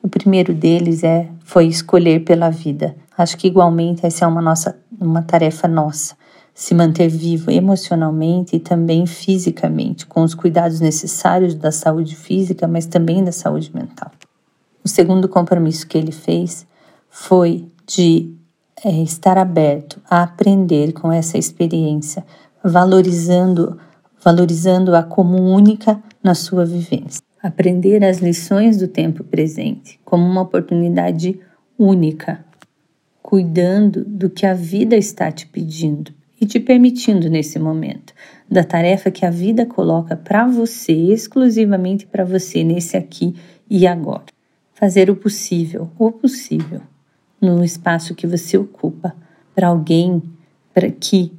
O 0.02 0.08
primeiro 0.08 0.54
deles 0.54 1.04
é 1.04 1.28
foi 1.44 1.66
escolher 1.66 2.24
pela 2.24 2.48
vida. 2.48 2.96
Acho 3.16 3.36
que 3.36 3.46
igualmente 3.46 4.06
essa 4.06 4.24
é 4.24 4.28
uma 4.28 4.40
nossa 4.40 4.78
uma 5.00 5.22
tarefa 5.22 5.66
nossa, 5.66 6.14
se 6.54 6.74
manter 6.74 7.08
vivo 7.08 7.50
emocionalmente 7.50 8.56
e 8.56 8.60
também 8.60 9.06
fisicamente, 9.06 10.06
com 10.06 10.22
os 10.22 10.34
cuidados 10.34 10.80
necessários 10.80 11.54
da 11.54 11.72
saúde 11.72 12.14
física, 12.14 12.68
mas 12.68 12.84
também 12.84 13.24
da 13.24 13.32
saúde 13.32 13.74
mental. 13.74 14.10
O 14.84 14.88
segundo 14.88 15.28
compromisso 15.28 15.86
que 15.86 15.96
ele 15.96 16.12
fez 16.12 16.66
foi 17.08 17.66
de 17.86 18.34
é, 18.84 18.90
estar 19.02 19.38
aberto 19.38 20.00
a 20.08 20.22
aprender 20.22 20.92
com 20.92 21.10
essa 21.10 21.38
experiência, 21.38 22.24
valorizando 22.62 23.78
valorizando-a 24.22 25.02
como 25.02 25.38
única 25.38 25.98
na 26.22 26.34
sua 26.34 26.66
vivência 26.66 27.22
aprender 27.42 28.04
as 28.04 28.18
lições 28.18 28.76
do 28.76 28.86
tempo 28.86 29.24
presente 29.24 29.98
como 30.04 30.24
uma 30.24 30.42
oportunidade 30.42 31.38
única, 31.78 32.44
cuidando 33.22 34.04
do 34.04 34.28
que 34.28 34.44
a 34.44 34.54
vida 34.54 34.96
está 34.96 35.30
te 35.30 35.46
pedindo 35.46 36.12
e 36.40 36.46
te 36.46 36.58
permitindo 36.58 37.28
nesse 37.28 37.58
momento, 37.58 38.14
da 38.50 38.64
tarefa 38.64 39.10
que 39.10 39.26
a 39.26 39.30
vida 39.30 39.66
coloca 39.66 40.16
para 40.16 40.46
você, 40.46 40.92
exclusivamente 40.92 42.06
para 42.06 42.24
você, 42.24 42.64
nesse 42.64 42.96
aqui 42.96 43.34
e 43.68 43.86
agora. 43.86 44.24
fazer 44.72 45.10
o 45.10 45.16
possível, 45.16 45.90
o 45.98 46.10
possível, 46.10 46.80
no 47.38 47.62
espaço 47.62 48.14
que 48.14 48.26
você 48.26 48.56
ocupa, 48.56 49.14
para 49.54 49.68
alguém 49.68 50.22
para 50.72 50.90
que 50.90 51.32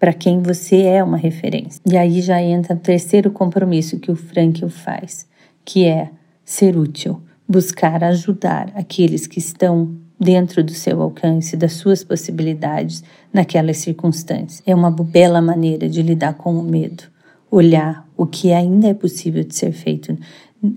para 0.00 0.12
quem 0.12 0.42
você 0.42 0.82
é 0.82 1.02
uma 1.02 1.16
referência. 1.16 1.80
E 1.86 1.96
aí 1.96 2.20
já 2.20 2.40
entra 2.42 2.74
o 2.74 2.78
terceiro 2.78 3.30
compromisso 3.30 3.98
que 3.98 4.10
o 4.10 4.16
Frankl 4.16 4.68
faz, 4.68 5.27
que 5.68 5.84
é 5.84 6.08
ser 6.46 6.78
útil, 6.78 7.20
buscar 7.46 8.02
ajudar 8.02 8.72
aqueles 8.74 9.26
que 9.26 9.38
estão 9.38 9.94
dentro 10.18 10.64
do 10.64 10.72
seu 10.72 11.02
alcance, 11.02 11.58
das 11.58 11.74
suas 11.74 12.02
possibilidades 12.02 13.04
naquelas 13.30 13.76
circunstâncias. 13.76 14.62
É 14.64 14.74
uma 14.74 14.90
bela 14.90 15.42
maneira 15.42 15.86
de 15.86 16.00
lidar 16.00 16.32
com 16.38 16.58
o 16.58 16.62
medo, 16.62 17.04
olhar 17.50 18.08
o 18.16 18.24
que 18.24 18.50
ainda 18.50 18.88
é 18.88 18.94
possível 18.94 19.44
de 19.44 19.54
ser 19.54 19.72
feito 19.72 20.16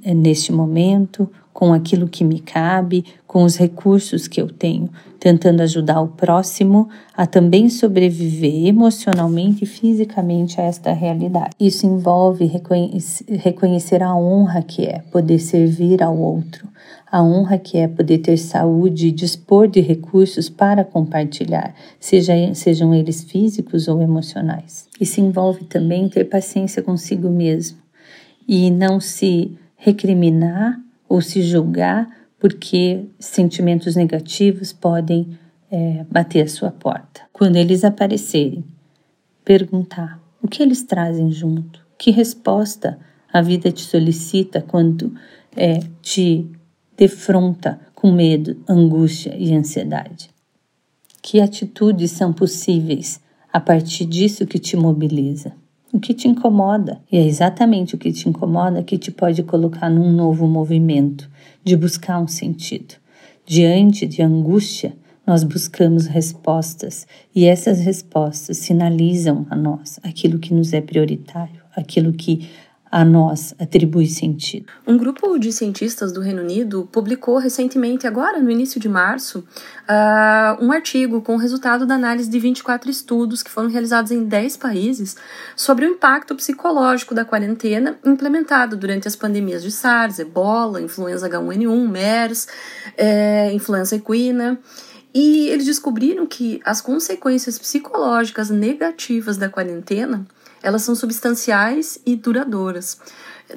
neste 0.05 0.51
momento, 0.51 1.31
com 1.53 1.74
aquilo 1.74 2.08
que 2.08 2.24
me 2.24 2.39
cabe, 2.39 3.05
com 3.27 3.43
os 3.43 3.55
recursos 3.55 4.27
que 4.27 4.41
eu 4.41 4.48
tenho, 4.48 4.89
tentando 5.20 5.62
ajudar 5.62 6.01
o 6.01 6.08
próximo 6.08 6.89
a 7.15 7.25
também 7.25 7.70
sobreviver 7.70 8.67
emocionalmente 8.67 9.63
e 9.63 9.67
fisicamente 9.67 10.60
a 10.60 10.63
esta 10.63 10.91
realidade. 10.91 11.51
Isso 11.60 11.86
envolve 11.86 12.50
reconhecer 13.27 14.01
a 14.01 14.15
honra 14.15 14.62
que 14.62 14.86
é 14.86 15.00
poder 15.12 15.39
servir 15.39 16.01
ao 16.01 16.17
outro, 16.17 16.67
a 17.10 17.22
honra 17.22 17.58
que 17.58 17.77
é 17.77 17.88
poder 17.88 18.20
ter 18.20 18.38
saúde 18.38 19.08
e 19.08 19.12
dispor 19.12 19.67
de 19.67 19.81
recursos 19.81 20.50
para 20.50 20.84
compartilhar, 20.84 21.75
seja, 22.00 22.34
sejam 22.53 22.93
eles 22.93 23.24
físicos 23.24 23.88
ou 23.88 24.01
emocionais. 24.01 24.88
Isso 25.00 25.22
envolve 25.22 25.65
também 25.65 26.10
ter 26.10 26.25
paciência 26.25 26.81
consigo 26.81 27.29
mesmo 27.29 27.77
e 28.48 28.72
não 28.72 29.00
se 29.00 29.55
recriminar 29.75 30.79
ou 31.12 31.22
se 31.22 31.41
julgar 31.41 32.10
porque 32.39 33.06
sentimentos 33.20 33.98
negativos 33.98 34.72
podem 34.72 35.38
é, 35.70 36.06
bater 36.10 36.41
a 36.41 36.48
sua 36.48 36.72
porta. 36.72 37.24
Quando 37.34 37.58
eles 37.58 37.84
aparecerem, 37.84 38.63
perguntar 39.44 40.22
o 40.41 40.48
que 40.48 40.63
eles 40.63 40.84
trazem 40.84 41.30
junto, 41.30 41.86
que 41.98 42.12
resposta 42.12 42.98
a 43.32 43.41
vida 43.41 43.70
te 43.74 43.82
solicita 43.82 44.62
quando 44.62 45.13
é, 45.53 45.82
te 46.01 46.48
defronta 46.96 47.77
com 47.94 48.10
medo, 48.10 48.63
angústia 48.68 49.36
e 49.38 49.53
ansiedade? 49.53 50.30
Que 51.22 51.41
atitudes 51.41 52.12
são 52.12 52.32
possíveis 52.32 53.20
a 53.51 53.60
partir 53.60 54.06
disso 54.06 54.48
que 54.48 54.58
te 54.58 54.77
mobiliza? 54.77 55.51
O 55.93 56.00
que 56.00 56.13
te 56.13 56.27
incomoda? 56.27 57.01
E 57.12 57.17
é 57.17 57.25
exatamente 57.25 57.95
o 57.95 57.98
que 57.98 58.13
te 58.13 58.29
incomoda 58.29 58.81
que 58.81 58.98
te 58.98 59.12
pode 59.12 59.43
colocar 59.43 59.89
num 59.89 60.10
novo 60.10 60.48
movimento 60.48 61.29
de 61.63 61.75
buscar 61.75 62.17
um 62.17 62.27
sentido. 62.27 62.95
Diante 63.45 64.07
de 64.07 64.21
angústia, 64.21 64.93
nós 65.27 65.43
buscamos 65.43 66.05
respostas 66.05 67.05
e 67.36 67.45
essas 67.45 67.81
respostas 67.81 68.57
sinalizam 68.57 69.45
a 69.50 69.55
nós 69.55 70.00
aquilo 70.01 70.39
que 70.39 70.53
nos 70.53 70.71
é 70.71 70.79
prioritário, 70.79 71.62
aquilo 71.75 72.13
que 72.13 72.50
a 72.91 73.05
nós 73.05 73.55
atribui 73.57 74.05
sentido. 74.05 74.65
Um 74.86 74.98
grupo 74.98 75.38
de 75.39 75.53
cientistas 75.53 76.12
do 76.12 76.19
Reino 76.19 76.41
Unido 76.41 76.89
publicou 76.91 77.38
recentemente, 77.38 78.05
agora 78.05 78.39
no 78.39 78.51
início 78.51 78.81
de 78.81 78.89
março, 78.89 79.39
uh, 79.39 80.63
um 80.63 80.74
artigo 80.74 81.21
com 81.21 81.36
o 81.36 81.38
resultado 81.38 81.86
da 81.86 81.95
análise 81.95 82.29
de 82.29 82.38
24 82.38 82.91
estudos 82.91 83.41
que 83.41 83.50
foram 83.50 83.69
realizados 83.69 84.12
em 84.12 84.25
10 84.25 84.57
países 84.57 85.15
sobre 85.55 85.86
o 85.86 85.89
impacto 85.89 86.36
psicológico 86.36 87.15
da 87.15 87.24
quarentena 87.24 87.98
implementado 88.03 88.75
durante 88.75 89.07
as 89.07 89.15
pandemias 89.15 89.63
de 89.63 89.71
SARS, 89.71 90.19
Ebola, 90.19 90.81
influenza 90.81 91.29
H1N1, 91.29 91.88
MERS, 91.88 92.48
é, 92.98 93.53
influenza 93.53 93.95
equina. 93.95 94.60
E 95.13 95.48
eles 95.48 95.65
descobriram 95.65 96.25
que 96.25 96.62
as 96.63 96.81
consequências 96.81 97.57
psicológicas 97.57 98.50
negativas 98.50 99.37
da 99.37 99.50
quarentena 99.50 100.25
elas 100.63 100.83
são 100.83 100.95
substanciais 100.95 102.00
e 102.05 102.15
duradouras. 102.15 103.00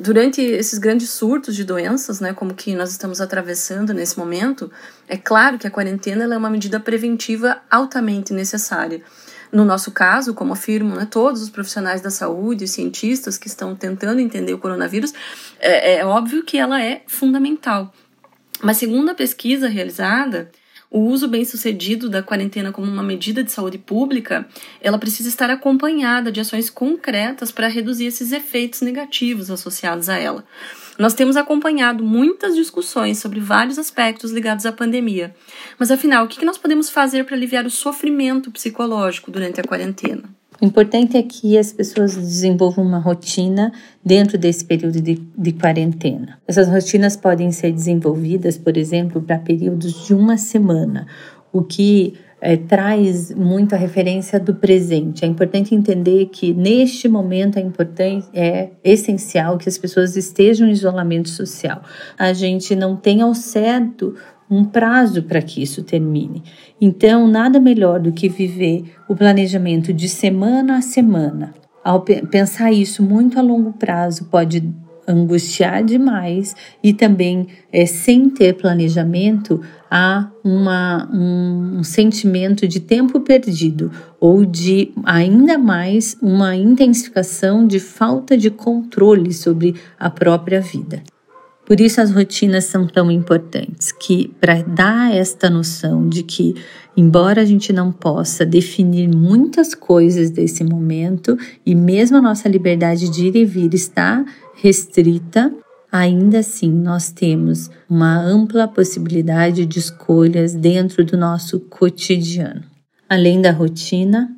Durante 0.01 0.41
esses 0.41 0.79
grandes 0.79 1.11
surtos 1.11 1.55
de 1.55 1.65
doenças, 1.65 2.19
né, 2.19 2.33
como 2.33 2.55
que 2.55 2.75
nós 2.75 2.91
estamos 2.91 3.21
atravessando 3.21 3.95
nesse 3.95 4.19
momento, 4.19 4.71
é 5.07 5.17
claro 5.17 5.59
que 5.59 5.67
a 5.67 5.71
quarentena 5.71 6.25
é 6.25 6.37
uma 6.37 6.51
medida 6.51 6.81
preventiva 6.81 7.63
altamente 7.71 8.33
necessária. 8.33 9.03
No 9.53 9.65
nosso 9.65 9.93
caso, 9.93 10.35
como 10.35 10.53
afirmam 10.53 10.97
né, 10.97 11.07
todos 11.09 11.41
os 11.41 11.49
profissionais 11.49 12.01
da 12.01 12.11
saúde, 12.11 12.67
cientistas 12.67 13.39
que 13.39 13.47
estão 13.47 13.77
tentando 13.77 14.21
entender 14.21 14.53
o 14.53 14.59
coronavírus, 14.59 15.13
é, 15.61 15.99
é 15.99 16.05
óbvio 16.05 16.43
que 16.43 16.59
ela 16.59 16.83
é 16.83 17.03
fundamental. 17.07 17.95
Mas 18.61 18.79
segundo 18.79 19.11
a 19.11 19.15
pesquisa 19.15 19.69
realizada, 19.69 20.51
o 20.95 21.01
uso 21.01 21.27
bem-sucedido 21.27 22.09
da 22.09 22.23
quarentena 22.23 22.71
como 22.71 22.87
uma 22.87 23.03
medida 23.03 23.43
de 23.43 23.51
saúde 23.51 23.79
pública, 23.79 24.47
ela 24.81 24.97
precisa 24.97 25.29
estar 25.29 25.51
acompanhada 25.51 26.31
de 26.31 26.39
ações 26.39 26.71
concretas 26.71 27.51
para 27.51 27.67
reduzir 27.67 28.07
esses 28.07 28.31
efeitos 28.31 28.81
negativos 28.81 29.51
associados 29.51 30.09
a 30.09 30.17
ela. 30.17 30.45
Nós 30.97 31.13
temos 31.13 31.37
acompanhado 31.37 32.05
muitas 32.05 32.55
discussões 32.55 33.19
sobre 33.19 33.41
vários 33.41 33.77
aspectos 33.77 34.31
ligados 34.31 34.65
à 34.67 34.71
pandemia. 34.71 35.35
Mas 35.81 35.91
afinal, 35.91 36.27
o 36.27 36.29
que 36.29 36.45
nós 36.45 36.57
podemos 36.57 36.89
fazer 36.89 37.25
para 37.25 37.35
aliviar 37.35 37.67
o 37.67 37.71
sofrimento 37.71 38.49
psicológico 38.53 39.33
durante 39.33 39.61
a 39.61 39.65
quarentena? 39.65 40.23
O 40.61 40.65
importante 40.65 41.17
é 41.17 41.23
que 41.23 41.59
as 41.59 41.73
pessoas 41.73 42.17
desenvolvam 42.17 42.85
uma 42.85 42.99
rotina 42.99 43.73
dentro 44.05 44.39
desse 44.39 44.65
período 44.65 45.01
de, 45.01 45.21
de 45.37 45.53
quarentena. 45.53 46.39
Essas 46.47 46.69
rotinas 46.69 47.17
podem 47.17 47.51
ser 47.51 47.73
desenvolvidas, 47.73 48.57
por 48.57 48.77
exemplo, 48.77 49.21
para 49.21 49.39
períodos 49.39 50.07
de 50.07 50.15
uma 50.15 50.37
semana, 50.37 51.07
o 51.53 51.63
que 51.63 52.15
é, 52.45 52.59
traz 52.59 53.35
muito 53.35 53.75
a 53.75 53.79
referência 53.79 54.39
do 54.39 54.55
presente. 54.55 55.25
É 55.25 55.29
importante 55.29 55.75
entender 55.75 56.27
que 56.27 56.53
neste 56.53 57.09
momento 57.09 57.59
é 57.59 57.63
importante, 57.63 58.29
é 58.35 58.69
essencial 58.85 59.57
que 59.57 59.67
as 59.67 59.79
pessoas 59.79 60.15
estejam 60.15 60.69
em 60.69 60.71
isolamento 60.71 61.31
social. 61.31 61.83
A 62.19 62.35
gente 62.35 62.77
não 62.77 62.97
tem 62.97 63.23
ao 63.23 63.35
certo 63.35 64.15
um 64.51 64.65
prazo 64.65 65.23
para 65.23 65.43
que 65.43 65.63
isso 65.63 65.83
termine. 65.83 66.43
Então, 66.81 67.27
nada 67.27 67.59
melhor 67.59 68.01
do 68.01 68.13
que 68.13 68.29
viver 68.29 68.85
o 69.09 69.17
planejamento 69.17 69.93
de 69.93 70.09
semana 70.09 70.79
a 70.79 70.83
semana. 70.83 71.55
Ao 71.83 72.01
pensar 72.01 72.73
isso 72.73 73.03
muito 73.03 73.39
a 73.39 73.43
longo 73.43 73.73
prazo, 73.73 74.25
pode 74.27 74.63
angustiar 75.07 75.85
demais 75.85 76.57
e 76.83 76.93
também, 76.93 77.47
é, 77.73 77.87
sem 77.87 78.29
ter 78.29 78.55
planejamento, 78.55 79.61
há 79.91 80.31
uma, 80.43 81.09
um, 81.13 81.79
um 81.79 81.85
sentimento 81.85 82.67
de 82.67 82.81
tempo 82.81 83.21
perdido 83.21 83.91
ou 84.19 84.45
de 84.45 84.93
ainda 85.05 85.59
mais 85.59 86.17
uma 86.21 86.57
intensificação 86.57 87.67
de 87.67 87.79
falta 87.79 88.37
de 88.37 88.51
controle 88.51 89.33
sobre 89.33 89.75
a 89.99 90.09
própria 90.09 90.61
vida. 90.61 91.03
Por 91.67 91.81
isso 91.81 92.01
as 92.01 92.11
rotinas 92.11 92.65
são 92.65 92.87
tão 92.87 93.11
importantes, 93.11 93.91
que 93.91 94.29
para 94.39 94.63
dar 94.63 95.15
esta 95.15 95.49
noção 95.49 96.09
de 96.09 96.23
que 96.23 96.55
embora 96.95 97.41
a 97.41 97.45
gente 97.45 97.73
não 97.73 97.91
possa 97.91 98.45
definir 98.45 99.09
muitas 99.09 99.75
coisas 99.75 100.31
desse 100.31 100.63
momento 100.63 101.39
e 101.65 101.75
mesmo 101.75 102.19
a 102.19 102.23
nossa 102.23 102.49
liberdade 102.49 103.09
de 103.09 103.29
ir 103.29 103.37
e 103.37 103.45
vir 103.47 103.73
está 103.73 104.25
restrita, 104.57 105.53
ainda 105.91 106.41
assim 106.41 106.71
nós 106.71 107.11
temos 107.11 107.71
uma 107.89 108.15
ampla 108.19 108.69
possibilidade 108.69 109.65
de 109.65 109.79
escolhas 109.79 110.55
dentro 110.55 111.03
do 111.03 111.17
nosso 111.17 111.61
cotidiano. 111.61 112.63
Além 113.09 113.41
da 113.41 113.51
rotina, 113.51 114.31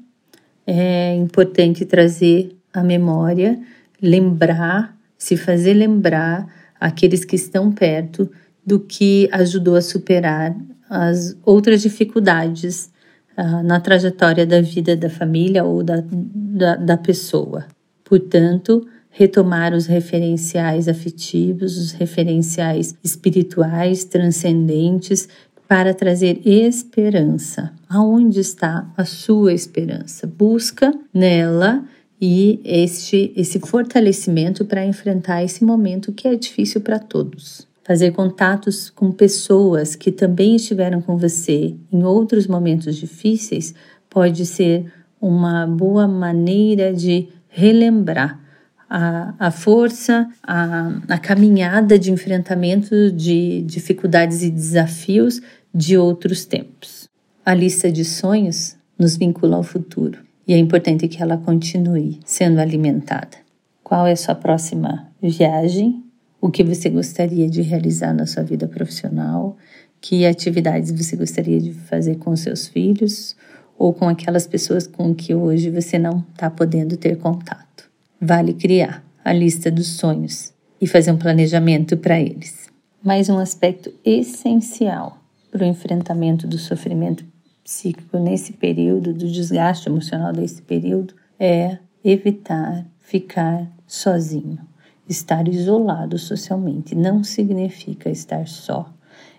é 0.64 1.14
importante 1.16 1.84
trazer 1.84 2.56
a 2.72 2.84
memória, 2.84 3.58
lembrar, 4.00 4.96
se 5.18 5.36
fazer 5.36 5.74
lembrar 5.74 6.55
aqueles 6.80 7.24
que 7.24 7.36
estão 7.36 7.72
perto 7.72 8.30
do 8.64 8.80
que 8.80 9.28
ajudou 9.32 9.76
a 9.76 9.80
superar 9.80 10.56
as 10.88 11.36
outras 11.44 11.82
dificuldades 11.82 12.90
uh, 13.36 13.62
na 13.62 13.80
trajetória 13.80 14.46
da 14.46 14.60
vida 14.60 14.96
da 14.96 15.10
família 15.10 15.64
ou 15.64 15.82
da, 15.82 16.02
da, 16.10 16.76
da 16.76 16.96
pessoa. 16.96 17.66
Portanto, 18.04 18.86
retomar 19.10 19.72
os 19.72 19.86
referenciais 19.86 20.88
afetivos, 20.88 21.78
os 21.78 21.92
referenciais 21.92 22.94
espirituais, 23.02 24.04
transcendentes, 24.04 25.28
para 25.66 25.94
trazer 25.94 26.46
esperança. 26.46 27.72
Aonde 27.88 28.40
está 28.40 28.88
a 28.96 29.04
sua 29.04 29.52
esperança? 29.52 30.26
Busca 30.26 30.92
nela 31.12 31.82
e 32.20 32.60
este 32.64 33.32
esse 33.36 33.58
fortalecimento 33.60 34.64
para 34.64 34.84
enfrentar 34.84 35.44
esse 35.44 35.64
momento 35.64 36.12
que 36.12 36.26
é 36.26 36.34
difícil 36.34 36.80
para 36.80 36.98
todos. 36.98 37.66
Fazer 37.84 38.12
contatos 38.12 38.90
com 38.90 39.12
pessoas 39.12 39.94
que 39.94 40.10
também 40.10 40.56
estiveram 40.56 41.00
com 41.00 41.16
você 41.16 41.76
em 41.92 42.02
outros 42.02 42.46
momentos 42.46 42.96
difíceis 42.96 43.74
pode 44.10 44.44
ser 44.44 44.92
uma 45.20 45.66
boa 45.66 46.08
maneira 46.08 46.92
de 46.92 47.28
relembrar 47.48 48.40
a, 48.88 49.34
a 49.38 49.50
força, 49.50 50.28
a, 50.42 51.00
a 51.08 51.18
caminhada 51.18 51.98
de 51.98 52.10
enfrentamento 52.10 53.10
de 53.12 53.62
dificuldades 53.62 54.42
e 54.42 54.50
desafios 54.50 55.40
de 55.74 55.96
outros 55.96 56.44
tempos. 56.44 57.08
A 57.44 57.54
lista 57.54 57.90
de 57.90 58.04
sonhos 58.04 58.76
nos 58.98 59.16
vincula 59.16 59.56
ao 59.56 59.62
futuro 59.62 60.25
e 60.46 60.54
é 60.54 60.58
importante 60.58 61.08
que 61.08 61.20
ela 61.20 61.36
continue 61.36 62.20
sendo 62.24 62.60
alimentada. 62.60 63.36
Qual 63.82 64.06
é 64.06 64.12
a 64.12 64.16
sua 64.16 64.34
próxima 64.34 65.08
viagem? 65.20 66.04
O 66.40 66.50
que 66.50 66.62
você 66.62 66.88
gostaria 66.88 67.48
de 67.48 67.62
realizar 67.62 68.12
na 68.12 68.26
sua 68.26 68.42
vida 68.42 68.68
profissional? 68.68 69.56
Que 70.00 70.24
atividades 70.24 70.92
você 70.92 71.16
gostaria 71.16 71.60
de 71.60 71.72
fazer 71.72 72.16
com 72.16 72.36
seus 72.36 72.68
filhos 72.68 73.36
ou 73.76 73.92
com 73.92 74.08
aquelas 74.08 74.46
pessoas 74.46 74.86
com 74.86 75.14
que 75.14 75.34
hoje 75.34 75.70
você 75.70 75.98
não 75.98 76.24
está 76.32 76.48
podendo 76.48 76.96
ter 76.96 77.16
contato? 77.18 77.90
Vale 78.20 78.54
criar 78.54 79.04
a 79.24 79.32
lista 79.32 79.70
dos 79.70 79.88
sonhos 79.88 80.52
e 80.80 80.86
fazer 80.86 81.10
um 81.10 81.16
planejamento 81.16 81.96
para 81.96 82.20
eles. 82.20 82.68
Mais 83.02 83.28
um 83.28 83.38
aspecto 83.38 83.92
essencial 84.04 85.18
para 85.50 85.64
o 85.64 85.66
enfrentamento 85.66 86.46
do 86.46 86.58
sofrimento 86.58 87.24
psíquico 87.66 88.16
nesse 88.16 88.52
período, 88.52 89.12
do 89.12 89.28
desgaste 89.28 89.88
emocional 89.88 90.32
desse 90.32 90.62
período, 90.62 91.14
é 91.36 91.78
evitar 92.04 92.86
ficar 93.00 93.68
sozinho. 93.84 94.60
Estar 95.08 95.48
isolado 95.48 96.16
socialmente 96.16 96.94
não 96.94 97.24
significa 97.24 98.08
estar 98.08 98.46
só. 98.46 98.88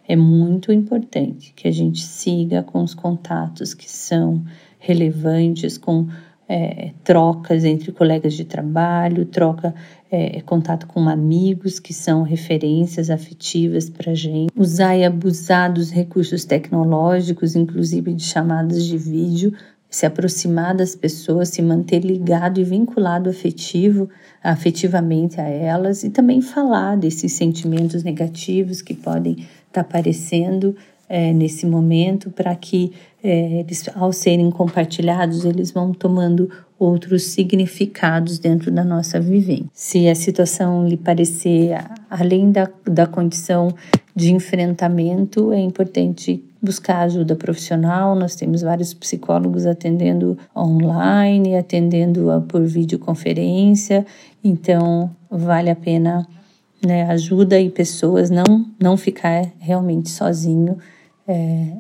É 0.06 0.16
muito 0.18 0.74
importante 0.74 1.54
que 1.56 1.70
a 1.70 1.72
gente 1.72 2.02
siga 2.02 2.62
com 2.62 2.84
os 2.84 2.94
contatos 2.94 3.74
que 3.74 3.90
são 3.90 4.44
relevantes, 4.78 5.78
com 5.78 6.10
é, 6.50 6.92
trocas 7.04 7.66
entre 7.66 7.92
colegas 7.92 8.34
de 8.34 8.46
trabalho, 8.46 9.26
troca, 9.26 9.76
é, 10.10 10.42
contato 10.42 10.88
com 10.88 11.10
amigos 11.10 11.80
que 11.80 11.94
são 11.94 12.24
referências 12.24 13.10
afetivas 13.10 13.90
para 13.90 14.16
gente, 14.16 14.52
usar 14.56 14.96
e 14.96 15.04
abusar 15.04 15.72
dos 15.72 15.92
recursos 15.92 16.46
tecnológicos, 16.46 17.56
inclusive 17.56 18.14
de 18.14 18.24
chamadas 18.24 18.86
de 18.86 18.98
vídeo, 18.98 19.54
se 19.90 20.06
aproximar 20.06 20.76
das 20.76 20.96
pessoas, 20.96 21.50
se 21.50 21.62
manter 21.62 22.00
ligado 22.04 22.60
e 22.60 22.64
vinculado 22.64 23.30
afetivo, 23.30 24.10
afetivamente 24.44 25.40
a 25.40 25.48
elas 25.48 26.04
e 26.04 26.10
também 26.10 26.42
falar 26.42 26.98
desses 26.98 27.34
sentimentos 27.34 28.04
negativos 28.04 28.82
que 28.82 28.94
podem 28.94 29.34
estar 29.34 29.48
tá 29.72 29.82
aparecendo 29.82 30.76
é, 31.10 31.32
nesse 31.32 31.66
momento 31.66 32.30
para 32.30 32.56
que 32.56 32.92
é, 33.24 33.60
eles, 33.60 33.90
ao 33.96 34.12
serem 34.12 34.50
compartilhados, 34.52 35.46
eles 35.46 35.72
vão 35.72 35.94
tomando 35.94 36.50
outros 36.78 37.24
significados 37.24 38.38
dentro 38.38 38.72
da 38.72 38.84
nossa 38.84 39.20
vivência. 39.20 39.66
Se 39.74 40.08
a 40.08 40.16
situação 40.16 40.88
lhe 40.88 40.98
parecer 40.98 41.76
além 42.10 42.52
da, 42.52 42.70
da 42.86 43.08
condição 43.08 43.74
de 44.16 44.32
enfrentamento, 44.34 45.52
é 45.52 45.60
importante 45.60 46.44
buscar 46.62 47.02
ajuda 47.02 47.36
profissional. 47.36 48.16
Nós 48.16 48.36
temos 48.36 48.62
vários 48.62 48.94
psicólogos 48.94 49.66
atendendo 49.66 50.38
online, 50.56 51.56
atendendo 51.56 52.28
por 52.48 52.64
videoconferência, 52.64 54.06
então 54.44 55.10
vale 55.30 55.70
a 55.70 55.76
pena 55.76 56.28
né, 56.86 57.04
ajuda 57.10 57.60
e 57.60 57.70
pessoas 57.70 58.30
não 58.30 58.66
não 58.80 58.96
ficar 58.96 59.52
realmente 59.60 60.10
sozinho 60.10 60.78
é, 61.28 61.74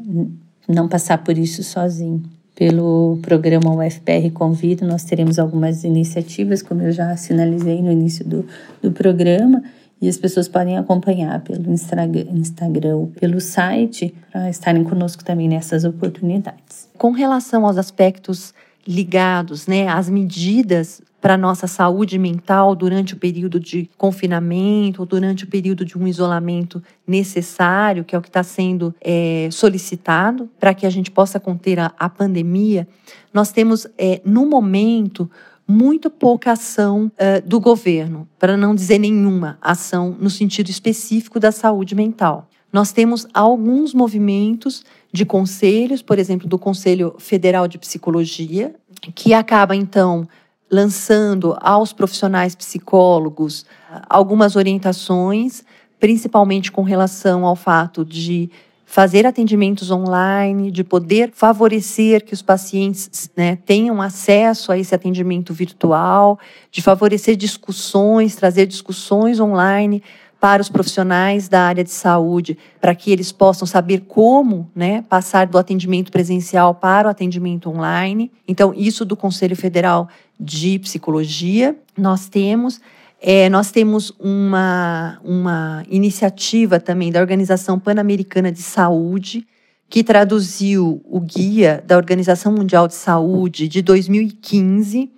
não 0.67 0.87
passar 0.87 1.19
por 1.19 1.37
isso 1.37 1.63
sozinho. 1.63 2.23
Pelo 2.55 3.19
programa 3.21 3.75
UFPR 3.75 4.31
Convida, 4.33 4.85
nós 4.85 5.03
teremos 5.03 5.37
algumas 5.37 5.83
iniciativas, 5.83 6.61
como 6.61 6.81
eu 6.81 6.91
já 6.91 7.15
sinalizei 7.15 7.81
no 7.81 7.91
início 7.91 8.25
do, 8.25 8.45
do 8.81 8.91
programa, 8.91 9.63
e 10.01 10.07
as 10.07 10.17
pessoas 10.17 10.47
podem 10.47 10.77
acompanhar 10.77 11.39
pelo 11.41 11.71
Instagram, 11.71 13.07
pelo 13.19 13.39
site, 13.39 14.13
para 14.31 14.49
estarem 14.49 14.83
conosco 14.83 15.23
também 15.23 15.47
nessas 15.47 15.83
oportunidades. 15.83 16.87
Com 16.97 17.11
relação 17.11 17.65
aos 17.65 17.77
aspectos 17.77 18.53
ligados 18.87 19.67
né, 19.67 19.87
às 19.87 20.09
medidas 20.09 21.01
para 21.19 21.33
a 21.33 21.37
nossa 21.37 21.67
saúde 21.67 22.17
mental 22.17 22.75
durante 22.75 23.13
o 23.13 23.17
período 23.17 23.59
de 23.59 23.89
confinamento 23.97 25.01
ou 25.01 25.05
durante 25.05 25.43
o 25.43 25.47
período 25.47 25.83
de 25.83 25.97
um 25.97 26.07
isolamento 26.07 26.81
necessário, 27.05 28.05
que 28.05 28.15
é 28.15 28.17
o 28.17 28.21
que 28.21 28.29
está 28.29 28.43
sendo 28.43 28.95
é, 29.01 29.49
solicitado 29.51 30.49
para 30.59 30.73
que 30.73 30.85
a 30.85 30.89
gente 30.89 31.11
possa 31.11 31.39
conter 31.39 31.79
a, 31.79 31.91
a 31.99 32.07
pandemia, 32.07 32.87
nós 33.33 33.51
temos, 33.51 33.87
é, 33.97 34.21
no 34.23 34.45
momento, 34.45 35.29
muito 35.67 36.09
pouca 36.09 36.53
ação 36.53 37.11
uh, 37.15 37.45
do 37.45 37.59
governo, 37.59 38.27
para 38.39 38.55
não 38.55 38.73
dizer 38.73 38.99
nenhuma 38.99 39.57
ação 39.61 40.15
no 40.17 40.29
sentido 40.29 40.69
específico 40.69 41.39
da 41.39 41.51
saúde 41.51 41.93
mental. 41.93 42.47
Nós 42.71 42.91
temos 42.91 43.27
alguns 43.33 43.93
movimentos 43.93 44.83
de 45.11 45.25
conselhos, 45.25 46.01
por 46.01 46.19
exemplo, 46.19 46.47
do 46.47 46.59
Conselho 46.59 47.15
Federal 47.17 47.67
de 47.67 47.77
Psicologia, 47.77 48.75
que 49.15 49.33
acaba 49.33 49.75
então 49.75 50.27
lançando 50.69 51.57
aos 51.61 51.93
profissionais 51.93 52.53
psicólogos 52.53 53.65
algumas 54.09 54.55
orientações, 54.55 55.63
principalmente 55.99 56.71
com 56.71 56.81
relação 56.81 57.45
ao 57.45 57.55
fato 57.55 58.03
de 58.03 58.49
fazer 58.85 59.25
atendimentos 59.25 59.91
online, 59.91 60.71
de 60.71 60.81
poder 60.81 61.31
favorecer 61.33 62.23
que 62.23 62.33
os 62.33 62.41
pacientes 62.41 63.29
né, 63.35 63.57
tenham 63.65 64.01
acesso 64.01 64.71
a 64.71 64.77
esse 64.77 64.95
atendimento 64.95 65.53
virtual, 65.53 66.39
de 66.71 66.81
favorecer 66.81 67.35
discussões, 67.35 68.35
trazer 68.35 68.65
discussões 68.65 69.41
online 69.41 70.01
para 70.39 70.61
os 70.61 70.69
profissionais 70.69 71.47
da 71.47 71.61
área 71.61 71.83
de 71.83 71.89
saúde, 71.89 72.57
para 72.79 72.93
que 72.93 73.11
eles 73.11 73.31
possam 73.31 73.65
saber 73.65 74.01
como 74.07 74.69
né, 74.75 75.03
passar 75.09 75.47
do 75.47 75.57
atendimento 75.57 76.11
presencial 76.11 76.75
para 76.75 77.07
o 77.07 77.11
atendimento 77.11 77.69
online. 77.69 78.31
Então, 78.47 78.73
isso 78.75 79.03
do 79.03 79.15
Conselho 79.15 79.55
Federal 79.55 80.07
de 80.39 80.79
Psicologia, 80.79 81.75
nós 81.97 82.29
temos. 82.29 82.79
É, 83.19 83.49
nós 83.49 83.71
temos 83.71 84.13
uma, 84.19 85.19
uma 85.23 85.83
iniciativa 85.89 86.79
também 86.79 87.11
da 87.11 87.19
Organização 87.19 87.79
Pan-Americana 87.79 88.51
de 88.51 88.61
Saúde, 88.61 89.43
que 89.89 90.03
traduziu 90.03 91.01
o 91.03 91.19
guia 91.19 91.83
da 91.83 91.97
Organização 91.97 92.51
Mundial 92.51 92.87
de 92.87 92.93
Saúde 92.93 93.67
de 93.67 93.81
2015, 93.81 95.09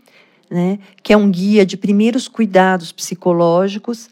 né, 0.49 0.79
que 1.03 1.11
é 1.11 1.17
um 1.17 1.29
guia 1.29 1.65
de 1.65 1.75
primeiros 1.75 2.29
cuidados 2.29 2.93
psicológicos 2.93 4.09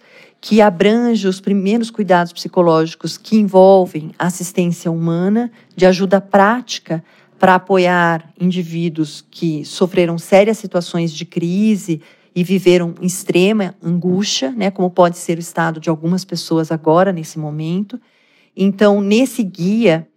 que 0.47 0.61
abrange 0.61 1.27
os 1.27 1.41
primeiros 1.41 1.91
cuidados 1.91 2.31
psicológicos 2.31 3.17
que 3.17 3.35
envolvem 3.35 4.11
assistência 4.17 4.89
humana, 4.89 5.51
de 5.75 5.85
ajuda 5.85 6.21
prática 6.21 7.03
para 7.37 7.55
apoiar 7.55 8.31
indivíduos 8.39 9.25
que 9.29 9.65
sofreram 9.65 10.17
sérias 10.17 10.57
situações 10.57 11.11
de 11.11 11.25
crise 11.25 12.01
e 12.33 12.45
viveram 12.45 12.95
extrema 13.01 13.75
angústia, 13.83 14.49
né, 14.51 14.71
como 14.71 14.89
pode 14.89 15.17
ser 15.17 15.37
o 15.37 15.41
estado 15.41 15.81
de 15.81 15.89
algumas 15.89 16.23
pessoas 16.23 16.71
agora, 16.71 17.11
nesse 17.11 17.37
momento. 17.37 17.99
Então, 18.55 19.01
nesse 19.01 19.43
guia, 19.43 20.07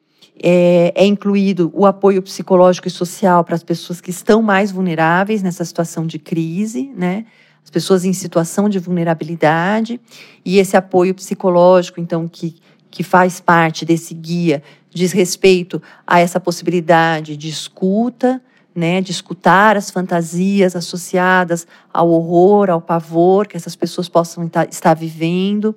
é, 0.40 0.92
é, 0.94 1.04
incluído 1.06 1.72
o 1.74 1.84
apoio 1.86 2.22
psicológico 2.22 2.86
e 2.86 2.90
social 2.92 3.42
para 3.42 3.56
as 3.56 3.64
pessoas 3.64 4.00
que 4.00 4.10
estão 4.10 4.40
mais 4.40 4.70
vulneráveis 4.70 5.42
nessa 5.42 5.64
situação 5.64 6.06
de 6.06 6.20
crise, 6.20 6.88
né? 6.96 7.26
As 7.64 7.70
pessoas 7.70 8.04
em 8.04 8.12
situação 8.12 8.68
de 8.68 8.78
vulnerabilidade, 8.78 10.00
e 10.44 10.58
esse 10.58 10.76
apoio 10.76 11.14
psicológico, 11.14 12.00
então, 12.00 12.26
que, 12.26 12.56
que 12.90 13.02
faz 13.02 13.40
parte 13.40 13.84
desse 13.84 14.14
guia, 14.14 14.62
diz 14.90 15.12
respeito 15.12 15.80
a 16.06 16.20
essa 16.20 16.40
possibilidade 16.40 17.36
de 17.36 17.48
escuta, 17.48 18.42
né, 18.74 19.00
de 19.00 19.10
escutar 19.10 19.76
as 19.76 19.90
fantasias 19.90 20.76
associadas 20.76 21.66
ao 21.92 22.08
horror, 22.10 22.70
ao 22.70 22.80
pavor 22.80 23.46
que 23.46 23.56
essas 23.56 23.74
pessoas 23.74 24.08
possam 24.08 24.48
estar 24.70 24.94
vivendo, 24.94 25.74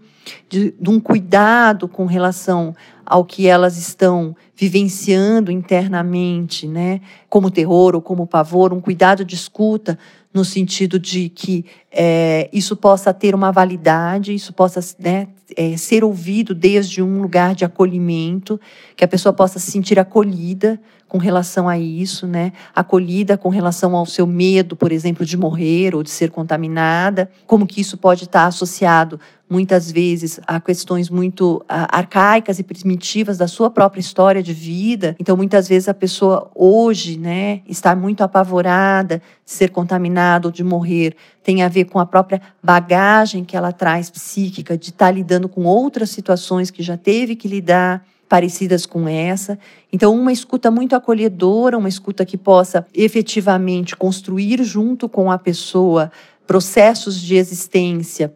de, 0.47 0.73
de 0.79 0.89
um 0.89 0.99
cuidado 0.99 1.87
com 1.87 2.05
relação 2.05 2.75
ao 3.05 3.25
que 3.25 3.47
elas 3.47 3.77
estão 3.77 4.35
vivenciando 4.55 5.51
internamente, 5.51 6.67
né, 6.67 7.01
como 7.29 7.51
terror 7.51 7.95
ou 7.95 8.01
como 8.01 8.27
pavor, 8.27 8.71
um 8.71 8.79
cuidado 8.79 9.25
de 9.25 9.35
escuta 9.35 9.97
no 10.33 10.43
sentido 10.43 10.97
de 10.97 11.29
que 11.29 11.65
é, 11.91 12.49
isso 12.51 12.75
possa 12.75 13.13
ter 13.13 13.35
uma 13.35 13.51
validade, 13.51 14.33
isso 14.33 14.51
possa 14.51 14.79
né, 14.97 15.27
é, 15.55 15.77
ser 15.77 16.03
ouvido 16.03 16.55
desde 16.55 17.01
um 17.01 17.21
lugar 17.21 17.53
de 17.53 17.63
acolhimento, 17.63 18.59
que 18.95 19.05
a 19.05 19.07
pessoa 19.07 19.31
possa 19.31 19.59
se 19.59 19.69
sentir 19.69 19.99
acolhida 19.99 20.79
com 21.13 21.19
relação 21.19 21.69
a 21.69 21.77
isso, 21.77 22.25
né? 22.25 22.51
Acolhida 22.73 23.37
com 23.37 23.47
relação 23.47 23.95
ao 23.95 24.03
seu 24.03 24.25
medo, 24.25 24.75
por 24.75 24.91
exemplo, 24.91 25.23
de 25.23 25.37
morrer 25.37 25.93
ou 25.93 26.01
de 26.01 26.09
ser 26.09 26.31
contaminada, 26.31 27.29
como 27.45 27.67
que 27.67 27.79
isso 27.79 27.97
pode 27.97 28.23
estar 28.23 28.47
associado 28.47 29.19
muitas 29.47 29.91
vezes 29.91 30.39
a 30.47 30.59
questões 30.59 31.11
muito 31.11 31.63
arcaicas 31.69 32.57
e 32.57 32.63
primitivas 32.63 33.37
da 33.37 33.47
sua 33.47 33.69
própria 33.69 33.99
história 34.01 34.41
de 34.41 34.53
vida. 34.53 35.15
Então, 35.19 35.37
muitas 35.37 35.67
vezes 35.67 35.87
a 35.87 35.93
pessoa 35.93 36.49
hoje, 36.55 37.19
né, 37.19 37.61
está 37.67 37.95
muito 37.95 38.23
apavorada 38.23 39.21
de 39.45 39.51
ser 39.51 39.69
contaminada 39.69 40.47
ou 40.47 40.51
de 40.51 40.63
morrer. 40.63 41.15
Tem 41.43 41.61
a 41.61 41.67
ver 41.67 41.85
com 41.85 41.99
a 41.99 42.07
própria 42.07 42.41
bagagem 42.63 43.45
que 43.45 43.55
ela 43.55 43.71
traz 43.71 44.09
psíquica, 44.09 44.75
de 44.75 44.89
estar 44.89 45.11
lidando 45.11 45.47
com 45.47 45.65
outras 45.65 46.09
situações 46.09 46.71
que 46.71 46.81
já 46.81 46.97
teve 46.97 47.35
que 47.35 47.47
lidar 47.47 48.03
parecidas 48.33 48.87
com 48.87 49.07
essa. 49.07 49.59
Então, 49.91 50.11
uma 50.19 50.31
escuta 50.31 50.71
muito 50.71 50.95
acolhedora, 50.95 51.77
uma 51.77 51.87
escuta 51.87 52.25
que 52.25 52.35
possa 52.35 52.83
efetivamente 52.91 53.95
construir 53.95 54.63
junto 54.63 55.07
com 55.07 55.31
a 55.31 55.37
pessoa 55.37 56.11
processos 56.47 57.21
de 57.21 57.35
existência 57.35 58.33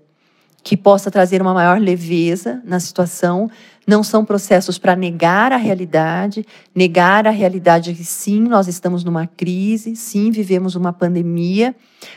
que 0.68 0.76
possa 0.76 1.10
trazer 1.10 1.42
uma 1.42 1.54
maior 1.54 1.80
leveza 1.80 2.62
na 2.66 2.78
situação. 2.78 3.50
Não 3.88 4.04
são 4.04 4.26
processos 4.26 4.78
para 4.78 4.98
negar 4.98 5.54
a 5.54 5.56
realidade, 5.56 6.46
negar 6.76 7.26
a 7.26 7.30
realidade 7.30 7.94
que 7.94 8.04
sim, 8.04 8.42
nós 8.42 8.68
estamos 8.68 9.02
numa 9.02 9.26
crise, 9.26 9.96
sim, 9.96 10.30
vivemos 10.30 10.76
uma 10.76 10.92
pandemia, 10.92 11.74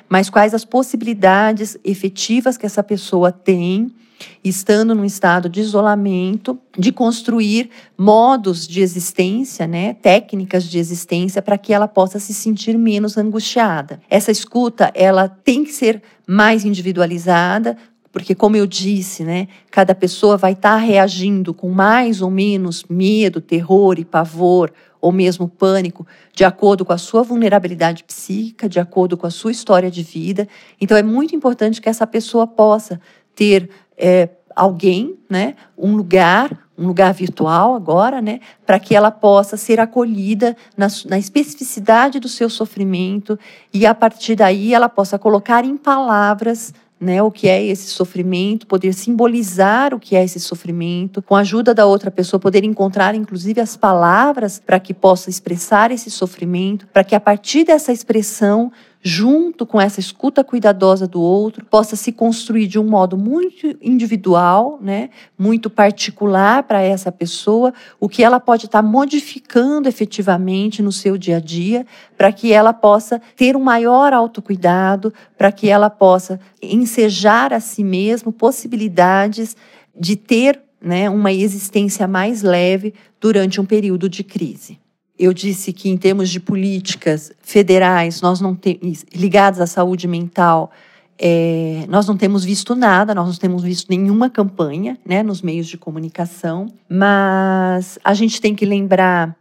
mas 0.09 0.29
quais 0.29 0.53
as 0.53 0.65
possibilidades 0.65 1.79
efetivas 1.85 2.57
que 2.57 2.67
essa 2.67 2.83
pessoa 2.83 3.31
tem 3.31 3.95
estando 4.43 4.95
num 4.95 5.05
estado 5.05 5.49
de 5.49 5.61
isolamento, 5.61 6.59
de 6.77 6.93
construir 6.93 7.71
modos 7.97 8.67
de 8.67 8.81
existência, 8.81 9.67
né, 9.67 9.95
técnicas 9.95 10.65
de 10.65 10.79
existência 10.79 11.41
para 11.41 11.57
que 11.57 11.73
ela 11.73 11.89
possa 11.89 12.19
se 12.19 12.35
sentir 12.35 12.77
menos 12.77 13.17
angustiada. 13.17 14.01
Essa 14.11 14.31
escuta, 14.31 14.91
ela 14.95 15.29
tem 15.29 15.65
que 15.65 15.73
ser 15.73 16.03
mais 16.27 16.65
individualizada, 16.65 17.77
porque 18.13 18.35
como 18.35 18.57
eu 18.57 18.67
disse, 18.67 19.25
né, 19.25 19.49
cada 19.71 19.95
pessoa 19.95 20.37
vai 20.37 20.53
estar 20.53 20.73
tá 20.73 20.77
reagindo 20.77 21.55
com 21.55 21.71
mais 21.71 22.21
ou 22.21 22.31
menos 22.31 22.85
medo, 22.89 23.41
terror 23.41 23.99
e 23.99 24.05
pavor 24.05 24.73
ou 25.01 25.13
mesmo 25.13 25.49
pânico, 25.49 26.07
de 26.35 26.45
acordo 26.45 26.85
com 26.85 26.93
a 26.93 26.99
sua 26.99 27.23
vulnerabilidade 27.23 28.05
psíquica, 28.05 28.69
de 28.69 28.79
acordo 28.79 29.17
com 29.17 29.27
a 29.27 29.31
sua 29.31 29.51
história 29.51 29.91
de 29.91 30.03
vida. 30.03 30.47
Então 30.81 30.97
é 30.97 31.03
muito 31.03 31.35
importante 31.35 31.81
que 31.81 31.89
essa 31.89 32.07
pessoa 32.07 32.47
possa 32.47 33.01
ter 33.35 33.71
é, 33.97 34.29
alguém, 34.55 35.17
né, 35.29 35.55
um 35.79 35.97
lugar, 35.97 36.69
um 36.77 36.87
lugar 36.87 37.15
virtual 37.15 37.75
agora, 37.75 38.21
né, 38.21 38.41
para 38.67 38.79
que 38.79 38.95
ela 38.95 39.11
possa 39.11 39.57
ser 39.57 39.81
acolhida 39.81 40.57
na, 40.77 40.89
na 41.07 41.19
especificidade 41.19 42.21
do 42.21 42.29
seu 42.29 42.51
sofrimento 42.51 43.39
e 43.73 43.87
a 43.87 43.95
partir 43.95 44.35
daí 44.35 44.75
ela 44.75 44.89
possa 44.89 45.19
colocar 45.19 45.65
em 45.65 45.77
palavras 45.77 46.75
né, 47.01 47.23
o 47.23 47.31
que 47.31 47.49
é 47.49 47.65
esse 47.65 47.89
sofrimento, 47.89 48.67
poder 48.67 48.93
simbolizar 48.93 49.95
o 49.95 49.99
que 49.99 50.15
é 50.15 50.23
esse 50.23 50.39
sofrimento, 50.39 51.23
com 51.23 51.35
a 51.35 51.41
ajuda 51.41 51.73
da 51.73 51.87
outra 51.87 52.11
pessoa, 52.11 52.39
poder 52.39 52.63
encontrar 52.63 53.15
inclusive 53.15 53.61
as 53.61 53.77
palavras 53.77 54.61
para 54.65 54.79
que 54.79 54.93
possa 54.93 55.31
expressar 55.31 55.91
esse 55.91 56.11
sofrimento, 56.11 56.87
para 56.89 57.03
que 57.03 57.15
a 57.15 57.21
partir 57.21 57.65
dessa 57.65 57.91
expressão 57.91 58.71
junto 59.03 59.65
com 59.65 59.81
essa 59.81 59.99
escuta 59.99 60.45
cuidadosa 60.45 61.07
do 61.07 61.21
outro, 61.21 61.65
possa 61.65 61.97
se 61.97 62.13
construir 62.13 62.67
de 62.67 62.79
um 62.79 62.85
modo 62.85 63.17
muito 63.17 63.77
individual, 63.81 64.79
né, 64.81 65.09
muito 65.39 65.71
particular 65.71 66.63
para 66.65 66.83
essa 66.83 67.11
pessoa, 67.11 67.73
o 67.99 68.09
que 68.09 68.23
ela 68.23 68.39
pode 68.39 68.67
estar 68.67 68.83
modificando 68.83 69.89
efetivamente 69.89 70.83
no 70.83 70.93
seu 70.93 71.17
dia 71.17 71.39
a 71.39 71.41
dia, 71.41 71.87
para 72.17 72.31
que 72.31 72.53
ela 72.53 72.73
possa 72.73 73.21
ter 73.37 73.57
um 73.57 73.63
maior 73.63 74.13
autocuidado, 74.13 75.13
para 75.37 75.51
que 75.51 75.69
ela 75.69 75.89
possa 75.89 76.39
ensejar 76.61 77.55
a 77.55 77.61
si 77.61 77.83
mesma 77.83 78.31
possibilidades 78.31 79.57
de 79.99 80.15
ter 80.15 80.61
né, 80.81 81.09
uma 81.09 81.33
existência 81.33 82.07
mais 82.07 82.43
leve 82.43 82.95
durante 83.19 83.61
um 83.61 83.65
período 83.65 84.09
de 84.09 84.23
crise 84.23 84.79
eu 85.21 85.35
disse 85.35 85.71
que 85.71 85.91
em 85.91 85.99
termos 85.99 86.31
de 86.31 86.41
políticas 86.41 87.31
federais, 87.43 88.23
nós 88.23 88.41
não 88.41 88.55
temos 88.55 89.05
ligadas 89.15 89.61
à 89.61 89.67
saúde 89.67 90.09
mental, 90.09 90.73
é, 91.19 91.85
nós 91.91 92.09
não 92.09 92.17
temos 92.17 92.43
visto 92.43 92.75
nada, 92.75 93.15
nós 93.15 93.29
não 93.29 93.35
temos 93.35 93.63
visto 93.63 93.91
nenhuma 93.91 94.31
campanha, 94.31 94.99
né, 95.05 95.23
nos 95.23 95.43
meios 95.43 95.67
de 95.67 95.77
comunicação. 95.77 96.69
Mas 96.89 97.99
a 98.03 98.15
gente 98.15 98.41
tem 98.41 98.55
que 98.55 98.65
lembrar 98.65 99.37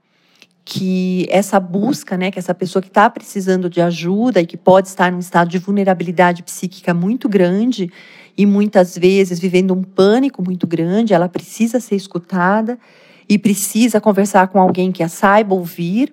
que 0.65 1.25
essa 1.29 1.57
busca, 1.61 2.17
né, 2.17 2.29
que 2.29 2.37
essa 2.37 2.53
pessoa 2.53 2.81
que 2.81 2.89
está 2.89 3.09
precisando 3.09 3.69
de 3.69 3.79
ajuda 3.79 4.41
e 4.41 4.45
que 4.45 4.57
pode 4.57 4.89
estar 4.89 5.09
num 5.09 5.19
estado 5.19 5.49
de 5.49 5.59
vulnerabilidade 5.59 6.43
psíquica 6.43 6.93
muito 6.93 7.29
grande 7.29 7.89
e 8.37 8.45
muitas 8.45 8.97
vezes 8.97 9.39
vivendo 9.39 9.73
um 9.73 9.81
pânico 9.81 10.43
muito 10.43 10.67
grande, 10.67 11.13
ela 11.13 11.29
precisa 11.29 11.79
ser 11.79 11.95
escutada 11.95 12.77
e 13.29 13.37
precisa 13.37 14.01
conversar 14.01 14.47
com 14.47 14.59
alguém 14.59 14.91
que 14.91 15.03
a 15.03 15.07
saiba 15.07 15.53
ouvir. 15.53 16.11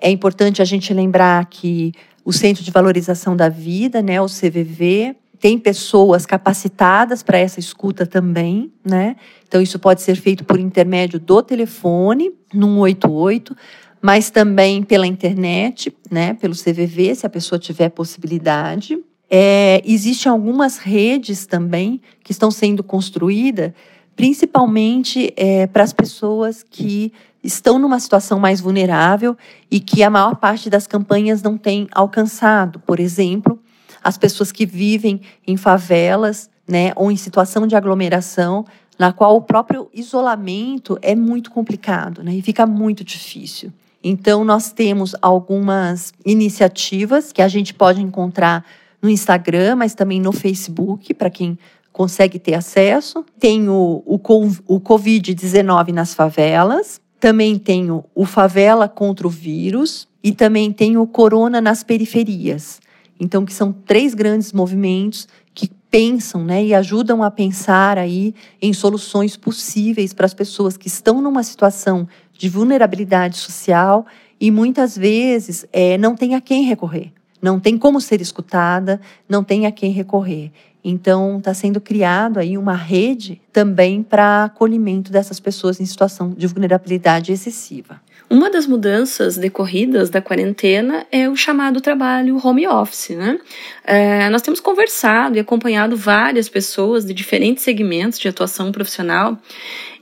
É 0.00 0.08
importante 0.08 0.62
a 0.62 0.64
gente 0.64 0.94
lembrar 0.94 1.44
que 1.46 1.92
o 2.24 2.32
Centro 2.32 2.62
de 2.62 2.70
Valorização 2.70 3.36
da 3.36 3.48
Vida, 3.48 4.00
né, 4.00 4.20
o 4.22 4.26
CVV, 4.26 5.16
tem 5.40 5.58
pessoas 5.58 6.24
capacitadas 6.24 7.22
para 7.22 7.36
essa 7.36 7.60
escuta 7.60 8.06
também, 8.06 8.72
né? 8.82 9.16
Então 9.46 9.60
isso 9.60 9.78
pode 9.78 10.00
ser 10.00 10.14
feito 10.14 10.42
por 10.42 10.58
intermédio 10.58 11.18
do 11.18 11.42
telefone 11.42 12.32
no 12.52 12.66
188, 12.68 13.54
mas 14.00 14.30
também 14.30 14.82
pela 14.82 15.06
internet, 15.06 15.94
né, 16.10 16.34
pelo 16.34 16.54
CVV, 16.54 17.14
se 17.14 17.26
a 17.26 17.28
pessoa 17.30 17.58
tiver 17.58 17.90
possibilidade. 17.90 18.98
É, 19.28 19.82
existem 19.84 20.30
algumas 20.30 20.78
redes 20.78 21.44
também 21.44 22.00
que 22.22 22.32
estão 22.32 22.50
sendo 22.50 22.82
construídas 22.82 23.72
principalmente 24.16 25.32
é, 25.36 25.66
para 25.66 25.82
as 25.82 25.92
pessoas 25.92 26.64
que 26.68 27.12
estão 27.42 27.78
numa 27.78 28.00
situação 28.00 28.38
mais 28.38 28.60
vulnerável 28.60 29.36
e 29.70 29.78
que 29.78 30.02
a 30.02 30.10
maior 30.10 30.36
parte 30.36 30.70
das 30.70 30.86
campanhas 30.86 31.42
não 31.42 31.58
tem 31.58 31.86
alcançado. 31.92 32.78
Por 32.80 32.98
exemplo, 32.98 33.58
as 34.02 34.16
pessoas 34.16 34.50
que 34.50 34.64
vivem 34.64 35.20
em 35.46 35.56
favelas 35.56 36.48
né, 36.66 36.92
ou 36.96 37.10
em 37.10 37.16
situação 37.16 37.66
de 37.66 37.76
aglomeração, 37.76 38.64
na 38.98 39.12
qual 39.12 39.36
o 39.36 39.42
próprio 39.42 39.90
isolamento 39.92 40.98
é 41.02 41.14
muito 41.14 41.50
complicado 41.50 42.22
né, 42.22 42.34
e 42.34 42.42
fica 42.42 42.66
muito 42.66 43.04
difícil. 43.04 43.72
Então, 44.02 44.44
nós 44.44 44.70
temos 44.70 45.14
algumas 45.20 46.12
iniciativas 46.24 47.32
que 47.32 47.40
a 47.40 47.48
gente 47.48 47.72
pode 47.72 48.02
encontrar 48.02 48.64
no 49.00 49.08
Instagram, 49.08 49.76
mas 49.76 49.94
também 49.94 50.20
no 50.20 50.32
Facebook, 50.32 51.12
para 51.14 51.30
quem 51.30 51.58
consegue 51.94 52.40
ter 52.40 52.54
acesso. 52.54 53.24
Tem 53.38 53.68
o, 53.68 54.02
o, 54.04 54.16
o 54.66 54.80
Covid-19 54.80 55.92
nas 55.92 56.12
favelas. 56.12 57.00
Também 57.20 57.56
tem 57.56 57.88
o, 57.90 58.24
Favela 58.26 58.88
contra 58.88 59.26
o 59.26 59.30
Vírus. 59.30 60.08
E 60.22 60.32
também 60.32 60.72
tem 60.72 60.98
o 60.98 61.06
Corona 61.06 61.60
nas 61.60 61.84
Periferias. 61.84 62.80
Então, 63.18 63.44
que 63.44 63.54
são 63.54 63.72
três 63.72 64.12
grandes 64.12 64.52
movimentos 64.52 65.28
que 65.54 65.70
pensam 65.88 66.42
né, 66.44 66.64
e 66.64 66.74
ajudam 66.74 67.22
a 67.22 67.30
pensar 67.30 67.96
aí 67.96 68.34
em 68.60 68.72
soluções 68.72 69.36
possíveis 69.36 70.12
para 70.12 70.26
as 70.26 70.34
pessoas 70.34 70.76
que 70.76 70.88
estão 70.88 71.22
numa 71.22 71.44
situação 71.44 72.08
de 72.32 72.48
vulnerabilidade 72.48 73.36
social 73.36 74.04
e 74.40 74.50
muitas 74.50 74.98
vezes 74.98 75.64
é, 75.72 75.96
não 75.96 76.16
tem 76.16 76.34
a 76.34 76.40
quem 76.40 76.64
recorrer, 76.64 77.12
não 77.40 77.60
tem 77.60 77.78
como 77.78 78.00
ser 78.00 78.20
escutada, 78.20 79.00
não 79.28 79.44
tem 79.44 79.66
a 79.66 79.70
quem 79.70 79.92
recorrer. 79.92 80.50
Então, 80.84 81.38
está 81.38 81.54
sendo 81.54 81.80
criado 81.80 82.38
aí 82.38 82.58
uma 82.58 82.76
rede 82.76 83.40
também 83.50 84.02
para 84.02 84.44
acolhimento 84.44 85.10
dessas 85.10 85.40
pessoas 85.40 85.80
em 85.80 85.86
situação 85.86 86.30
de 86.30 86.46
vulnerabilidade 86.46 87.32
excessiva. 87.32 88.00
Uma 88.28 88.50
das 88.50 88.66
mudanças 88.66 89.36
decorridas 89.36 90.10
da 90.10 90.20
quarentena 90.20 91.06
é 91.12 91.28
o 91.28 91.36
chamado 91.36 91.80
trabalho 91.80 92.40
home 92.44 92.66
office, 92.66 93.10
né? 93.10 93.38
É, 93.84 94.28
nós 94.30 94.42
temos 94.42 94.60
conversado 94.60 95.36
e 95.36 95.40
acompanhado 95.40 95.96
várias 95.96 96.48
pessoas 96.48 97.04
de 97.04 97.14
diferentes 97.14 97.62
segmentos 97.62 98.18
de 98.18 98.28
atuação 98.28 98.72
profissional 98.72 99.38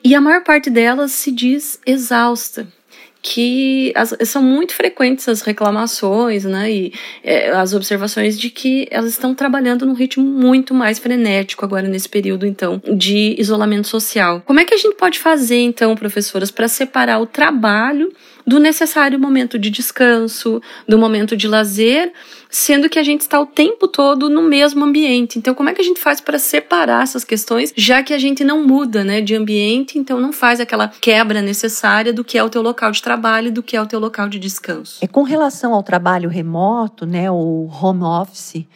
e 0.05 0.15
a 0.15 0.21
maior 0.21 0.43
parte 0.43 0.71
delas 0.71 1.13
se 1.13 1.31
diz 1.31 1.81
exausta, 1.87 2.67
que 3.23 3.93
as, 3.95 4.15
são 4.25 4.43
muito 4.43 4.75
frequentes 4.75 5.29
as 5.29 5.43
reclamações, 5.43 6.45
né, 6.45 6.71
e 6.71 6.93
é, 7.23 7.51
as 7.51 7.73
observações 7.73 8.39
de 8.39 8.51
que 8.51 8.89
elas 8.91 9.11
estão 9.11 9.33
trabalhando 9.33 9.87
num 9.87 9.95
ritmo 9.95 10.25
muito 10.25 10.75
mais 10.75 10.99
frenético 10.99 11.65
agora 11.65 11.87
nesse 11.87 12.09
período, 12.09 12.45
então, 12.45 12.83
de 12.97 13.37
isolamento 13.39 13.87
social. 13.87 14.43
Como 14.45 14.59
é 14.59 14.65
que 14.65 14.75
a 14.75 14.77
gente 14.77 14.97
pode 14.97 15.21
fazer, 15.21 15.61
então, 15.61 15.95
professoras, 15.95 16.51
para 16.51 16.67
separar 16.67 17.21
o 17.21 17.27
trabalho 17.27 18.13
do 18.47 18.59
necessário 18.59 19.19
momento 19.19 19.59
de 19.59 19.71
descanso, 19.71 20.61
do 20.87 20.99
momento 20.99 21.37
de 21.37 21.47
lazer, 21.47 22.13
sendo 22.51 22.89
que 22.89 22.99
a 22.99 23.03
gente 23.03 23.23
está 23.23 23.41
o 23.41 23.47
tempo 23.47 23.89
todo 23.89 24.29
no 24.29 24.43
mesmo 24.43 24.85
ambiente. 24.85 25.39
Então, 25.39 25.55
como 25.55 25.71
é 25.71 25.75
que 25.75 25.81
a 25.81 25.85
gente 25.85 26.01
faz 26.01 26.21
para 26.21 26.39
separar 26.39 27.03
essas 27.03 27.25
questões, 27.25 27.73
já 27.77 28.03
que 28.03 28.13
a 28.13 28.19
gente 28.19 28.45
não 28.45 28.67
muda, 28.67 29.03
né, 29.03 29.21
de 29.21 29.35
ambiente, 29.35 29.99
então 29.99 30.21
não 30.21 30.33
faz 30.33 30.61
aquela 30.61 30.89
quebra 31.01 31.41
necessária 31.41 32.13
do 32.13 32.23
que 32.23 32.37
é 32.37 32.45
o 32.45 32.51
teu 32.51 32.63
local 32.63 32.91
de 32.91 33.01
trabalho 33.01 33.49
e 33.49 33.51
do 33.51 33.63
que 33.63 33.77
é 33.77 33.81
o 33.81 33.87
teu 33.87 33.99
local 33.99 34.29
de 34.29 34.39
descanso? 34.39 34.99
É 35.01 35.07
com 35.07 35.23
relação 35.23 35.73
ao 35.73 35.83
trabalho 35.83 36.29
remoto, 36.29 37.07
né, 37.07 37.31
o 37.31 37.71
home 37.81 38.03
office, 38.03 38.67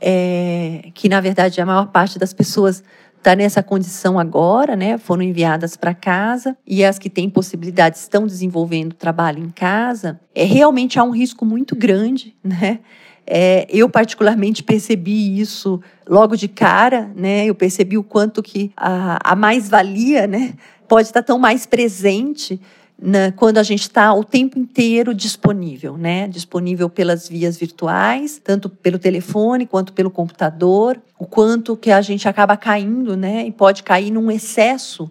é, 0.00 0.90
que 0.94 1.08
na 1.08 1.20
verdade 1.20 1.60
a 1.60 1.66
maior 1.66 1.86
parte 1.86 2.18
das 2.18 2.32
pessoas 2.32 2.82
está 3.22 3.36
nessa 3.36 3.62
condição 3.62 4.18
agora, 4.18 4.74
né? 4.74 4.98
Foram 4.98 5.22
enviadas 5.22 5.76
para 5.76 5.94
casa 5.94 6.56
e 6.66 6.84
as 6.84 6.98
que 6.98 7.08
têm 7.08 7.30
possibilidade 7.30 7.96
estão 7.96 8.26
desenvolvendo 8.26 8.94
trabalho 8.94 9.40
em 9.40 9.48
casa. 9.48 10.20
É 10.34 10.42
realmente 10.42 10.98
há 10.98 11.04
um 11.04 11.12
risco 11.12 11.46
muito 11.46 11.76
grande, 11.76 12.34
né? 12.42 12.80
É, 13.24 13.68
eu 13.70 13.88
particularmente 13.88 14.64
percebi 14.64 15.38
isso 15.38 15.80
logo 16.08 16.34
de 16.34 16.48
cara, 16.48 17.12
né? 17.14 17.46
Eu 17.46 17.54
percebi 17.54 17.96
o 17.96 18.02
quanto 18.02 18.42
que 18.42 18.72
a, 18.76 19.18
a 19.22 19.36
mais-valia, 19.36 20.26
né, 20.26 20.54
pode 20.88 21.06
estar 21.06 21.22
tão 21.22 21.38
mais 21.38 21.64
presente 21.64 22.60
na, 23.04 23.32
quando 23.32 23.58
a 23.58 23.64
gente 23.64 23.80
está 23.80 24.14
o 24.14 24.22
tempo 24.22 24.56
inteiro 24.56 25.12
disponível, 25.12 25.96
né? 25.96 26.28
Disponível 26.28 26.88
pelas 26.88 27.28
vias 27.28 27.56
virtuais, 27.56 28.40
tanto 28.42 28.68
pelo 28.68 28.96
telefone 28.96 29.66
quanto 29.66 29.92
pelo 29.92 30.08
computador, 30.08 31.00
o 31.18 31.26
quanto 31.26 31.76
que 31.76 31.90
a 31.90 32.00
gente 32.00 32.28
acaba 32.28 32.56
caindo, 32.56 33.16
né? 33.16 33.44
E 33.44 33.50
pode 33.50 33.82
cair 33.82 34.12
num 34.12 34.30
excesso 34.30 35.10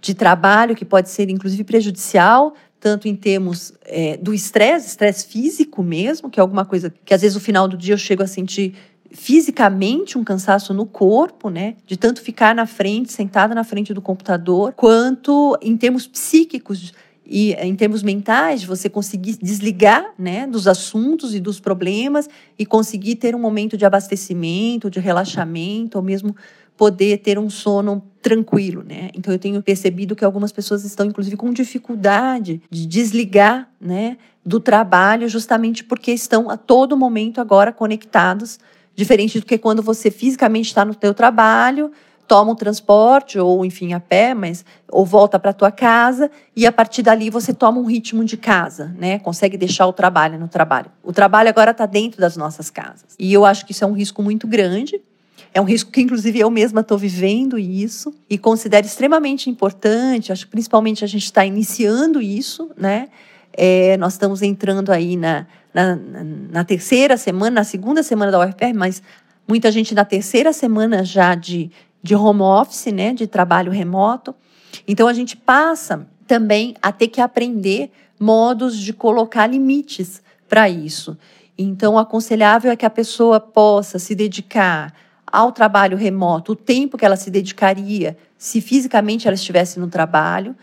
de 0.00 0.14
trabalho 0.14 0.74
que 0.74 0.84
pode 0.84 1.10
ser 1.10 1.30
inclusive 1.30 1.62
prejudicial, 1.62 2.54
tanto 2.80 3.06
em 3.06 3.14
termos 3.14 3.72
é, 3.84 4.16
do 4.16 4.34
estresse, 4.34 4.88
estresse 4.88 5.26
físico 5.26 5.80
mesmo, 5.80 6.28
que 6.28 6.40
é 6.40 6.42
alguma 6.42 6.64
coisa 6.64 6.92
que 7.04 7.14
às 7.14 7.22
vezes 7.22 7.36
no 7.36 7.40
final 7.40 7.68
do 7.68 7.76
dia 7.76 7.94
eu 7.94 7.98
chego 7.98 8.22
a 8.22 8.26
sentir 8.26 8.74
fisicamente 9.12 10.18
um 10.18 10.24
cansaço 10.24 10.74
no 10.74 10.84
corpo, 10.84 11.48
né, 11.48 11.76
de 11.86 11.96
tanto 11.96 12.20
ficar 12.20 12.54
na 12.54 12.66
frente, 12.66 13.12
sentada 13.12 13.54
na 13.54 13.64
frente 13.64 13.94
do 13.94 14.02
computador, 14.02 14.74
quanto 14.74 15.56
em 15.62 15.76
termos 15.76 16.06
psíquicos 16.06 16.92
e 17.28 17.52
em 17.52 17.76
termos 17.76 18.02
mentais, 18.02 18.64
você 18.64 18.88
conseguir 18.88 19.36
desligar 19.42 20.14
né, 20.18 20.46
dos 20.46 20.66
assuntos 20.66 21.34
e 21.34 21.40
dos 21.40 21.60
problemas 21.60 22.28
e 22.58 22.64
conseguir 22.64 23.16
ter 23.16 23.34
um 23.34 23.38
momento 23.38 23.76
de 23.76 23.84
abastecimento, 23.84 24.88
de 24.88 24.98
relaxamento, 24.98 25.98
ou 25.98 26.02
mesmo 26.02 26.34
poder 26.74 27.18
ter 27.18 27.38
um 27.38 27.50
sono 27.50 28.02
tranquilo, 28.22 28.82
né? 28.82 29.10
Então 29.12 29.32
eu 29.32 29.38
tenho 29.38 29.60
percebido 29.60 30.14
que 30.14 30.24
algumas 30.24 30.52
pessoas 30.52 30.84
estão 30.84 31.04
inclusive 31.04 31.36
com 31.36 31.52
dificuldade 31.52 32.62
de 32.70 32.86
desligar, 32.86 33.68
né, 33.80 34.16
do 34.44 34.60
trabalho 34.60 35.28
justamente 35.28 35.84
porque 35.84 36.12
estão 36.12 36.48
a 36.48 36.56
todo 36.56 36.96
momento 36.96 37.40
agora 37.40 37.72
conectados, 37.72 38.58
diferente 38.94 39.40
do 39.40 39.44
que 39.44 39.58
quando 39.58 39.82
você 39.82 40.10
fisicamente 40.10 40.66
está 40.66 40.84
no 40.84 40.94
teu 40.94 41.12
trabalho, 41.12 41.90
toma 42.28 42.52
um 42.52 42.54
transporte 42.54 43.38
ou 43.38 43.64
enfim 43.64 43.94
a 43.94 44.00
pé, 44.00 44.34
mas 44.34 44.64
ou 44.90 45.04
volta 45.04 45.38
para 45.38 45.52
tua 45.52 45.72
casa 45.72 46.30
e 46.54 46.66
a 46.66 46.70
partir 46.70 47.02
dali 47.02 47.30
você 47.30 47.54
toma 47.54 47.80
um 47.80 47.86
ritmo 47.86 48.22
de 48.24 48.36
casa, 48.36 48.94
né? 48.98 49.18
Consegue 49.18 49.56
deixar 49.56 49.86
o 49.86 49.92
trabalho 49.92 50.38
no 50.38 50.46
trabalho. 50.46 50.90
O 51.02 51.12
trabalho 51.12 51.48
agora 51.48 51.70
está 51.70 51.86
dentro 51.86 52.20
das 52.20 52.36
nossas 52.36 52.68
casas 52.68 53.16
e 53.18 53.32
eu 53.32 53.46
acho 53.46 53.64
que 53.64 53.72
isso 53.72 53.82
é 53.82 53.86
um 53.86 53.94
risco 53.94 54.22
muito 54.22 54.46
grande. 54.46 55.00
É 55.54 55.60
um 55.60 55.64
risco 55.64 55.90
que, 55.90 56.02
inclusive, 56.02 56.38
eu 56.38 56.50
mesma 56.50 56.82
estou 56.82 56.98
vivendo 56.98 57.58
isso 57.58 58.14
e 58.28 58.36
considero 58.36 58.86
extremamente 58.86 59.48
importante. 59.48 60.30
Acho 60.30 60.44
que, 60.44 60.50
principalmente, 60.50 61.02
a 61.04 61.06
gente 61.08 61.24
está 61.24 61.44
iniciando 61.44 62.20
isso, 62.20 62.70
né? 62.76 63.08
É, 63.52 63.96
nós 63.96 64.12
estamos 64.12 64.42
entrando 64.42 64.92
aí 64.92 65.16
na, 65.16 65.46
na, 65.72 65.98
na, 66.52 66.64
terceira 66.64 67.16
semana, 67.16 67.50
na 67.50 67.64
segunda 67.64 68.02
semana 68.02 68.30
da 68.30 68.40
UFPR, 68.40 68.74
mas 68.74 69.02
muita 69.48 69.72
gente 69.72 69.94
na 69.94 70.04
terceira 70.04 70.52
semana 70.52 71.02
já 71.02 71.34
de 71.34 71.70
de 72.02 72.14
home 72.14 72.42
office, 72.42 72.92
né, 72.92 73.12
de 73.12 73.26
trabalho 73.26 73.72
remoto. 73.72 74.34
Então 74.86 75.08
a 75.08 75.12
gente 75.12 75.36
passa 75.36 76.06
também 76.26 76.74
a 76.82 76.92
ter 76.92 77.08
que 77.08 77.20
aprender 77.20 77.90
modos 78.18 78.76
de 78.76 78.92
colocar 78.92 79.46
limites 79.46 80.22
para 80.48 80.68
isso. 80.68 81.16
Então, 81.56 81.98
aconselhável 81.98 82.70
é 82.70 82.76
que 82.76 82.86
a 82.86 82.90
pessoa 82.90 83.40
possa 83.40 83.98
se 83.98 84.14
dedicar 84.14 84.94
ao 85.26 85.52
trabalho 85.52 85.96
remoto, 85.96 86.52
o 86.52 86.56
tempo 86.56 86.96
que 86.96 87.04
ela 87.04 87.16
se 87.16 87.30
dedicaria 87.30 88.16
se 88.38 88.60
fisicamente 88.60 89.26
ela 89.26 89.34
estivesse 89.34 89.78
no 89.78 89.88
trabalho, 89.88 90.56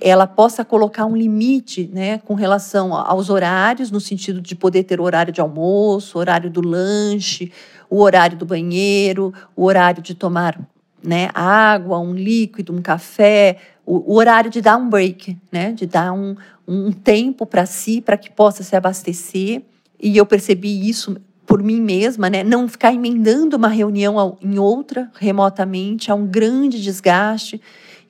ela 0.00 0.26
possa 0.26 0.64
colocar 0.64 1.06
um 1.06 1.16
limite 1.16 1.88
né, 1.92 2.18
com 2.18 2.34
relação 2.34 2.94
aos 2.94 3.30
horários, 3.30 3.90
no 3.90 4.00
sentido 4.00 4.40
de 4.40 4.54
poder 4.54 4.84
ter 4.84 5.00
o 5.00 5.04
horário 5.04 5.32
de 5.32 5.40
almoço, 5.40 6.18
o 6.18 6.20
horário 6.20 6.50
do 6.50 6.60
lanche, 6.60 7.50
o 7.88 8.00
horário 8.00 8.36
do 8.36 8.44
banheiro, 8.44 9.32
o 9.56 9.64
horário 9.64 10.02
de 10.02 10.14
tomar 10.14 10.58
né, 11.02 11.30
água, 11.34 11.98
um 11.98 12.14
líquido, 12.14 12.72
um 12.72 12.80
café, 12.80 13.56
o, 13.84 14.12
o, 14.12 14.16
horário 14.16 14.50
de 14.50 14.60
dar 14.60 14.76
um 14.76 14.88
break, 14.88 15.36
né, 15.50 15.72
de 15.72 15.86
dar 15.86 16.12
um, 16.12 16.36
um 16.66 16.92
tempo 16.92 17.44
para 17.44 17.66
si, 17.66 18.00
para 18.00 18.16
que 18.16 18.30
possa 18.30 18.62
se 18.62 18.76
abastecer. 18.76 19.62
E 20.00 20.16
eu 20.16 20.24
percebi 20.24 20.88
isso 20.88 21.16
por 21.44 21.62
mim 21.62 21.80
mesma, 21.80 22.30
né, 22.30 22.44
não 22.44 22.68
ficar 22.68 22.94
emendando 22.94 23.56
uma 23.56 23.68
reunião 23.68 24.38
em 24.40 24.58
outra 24.58 25.10
remotamente, 25.18 26.10
há 26.10 26.14
um 26.14 26.26
grande 26.26 26.80
desgaste, 26.80 27.60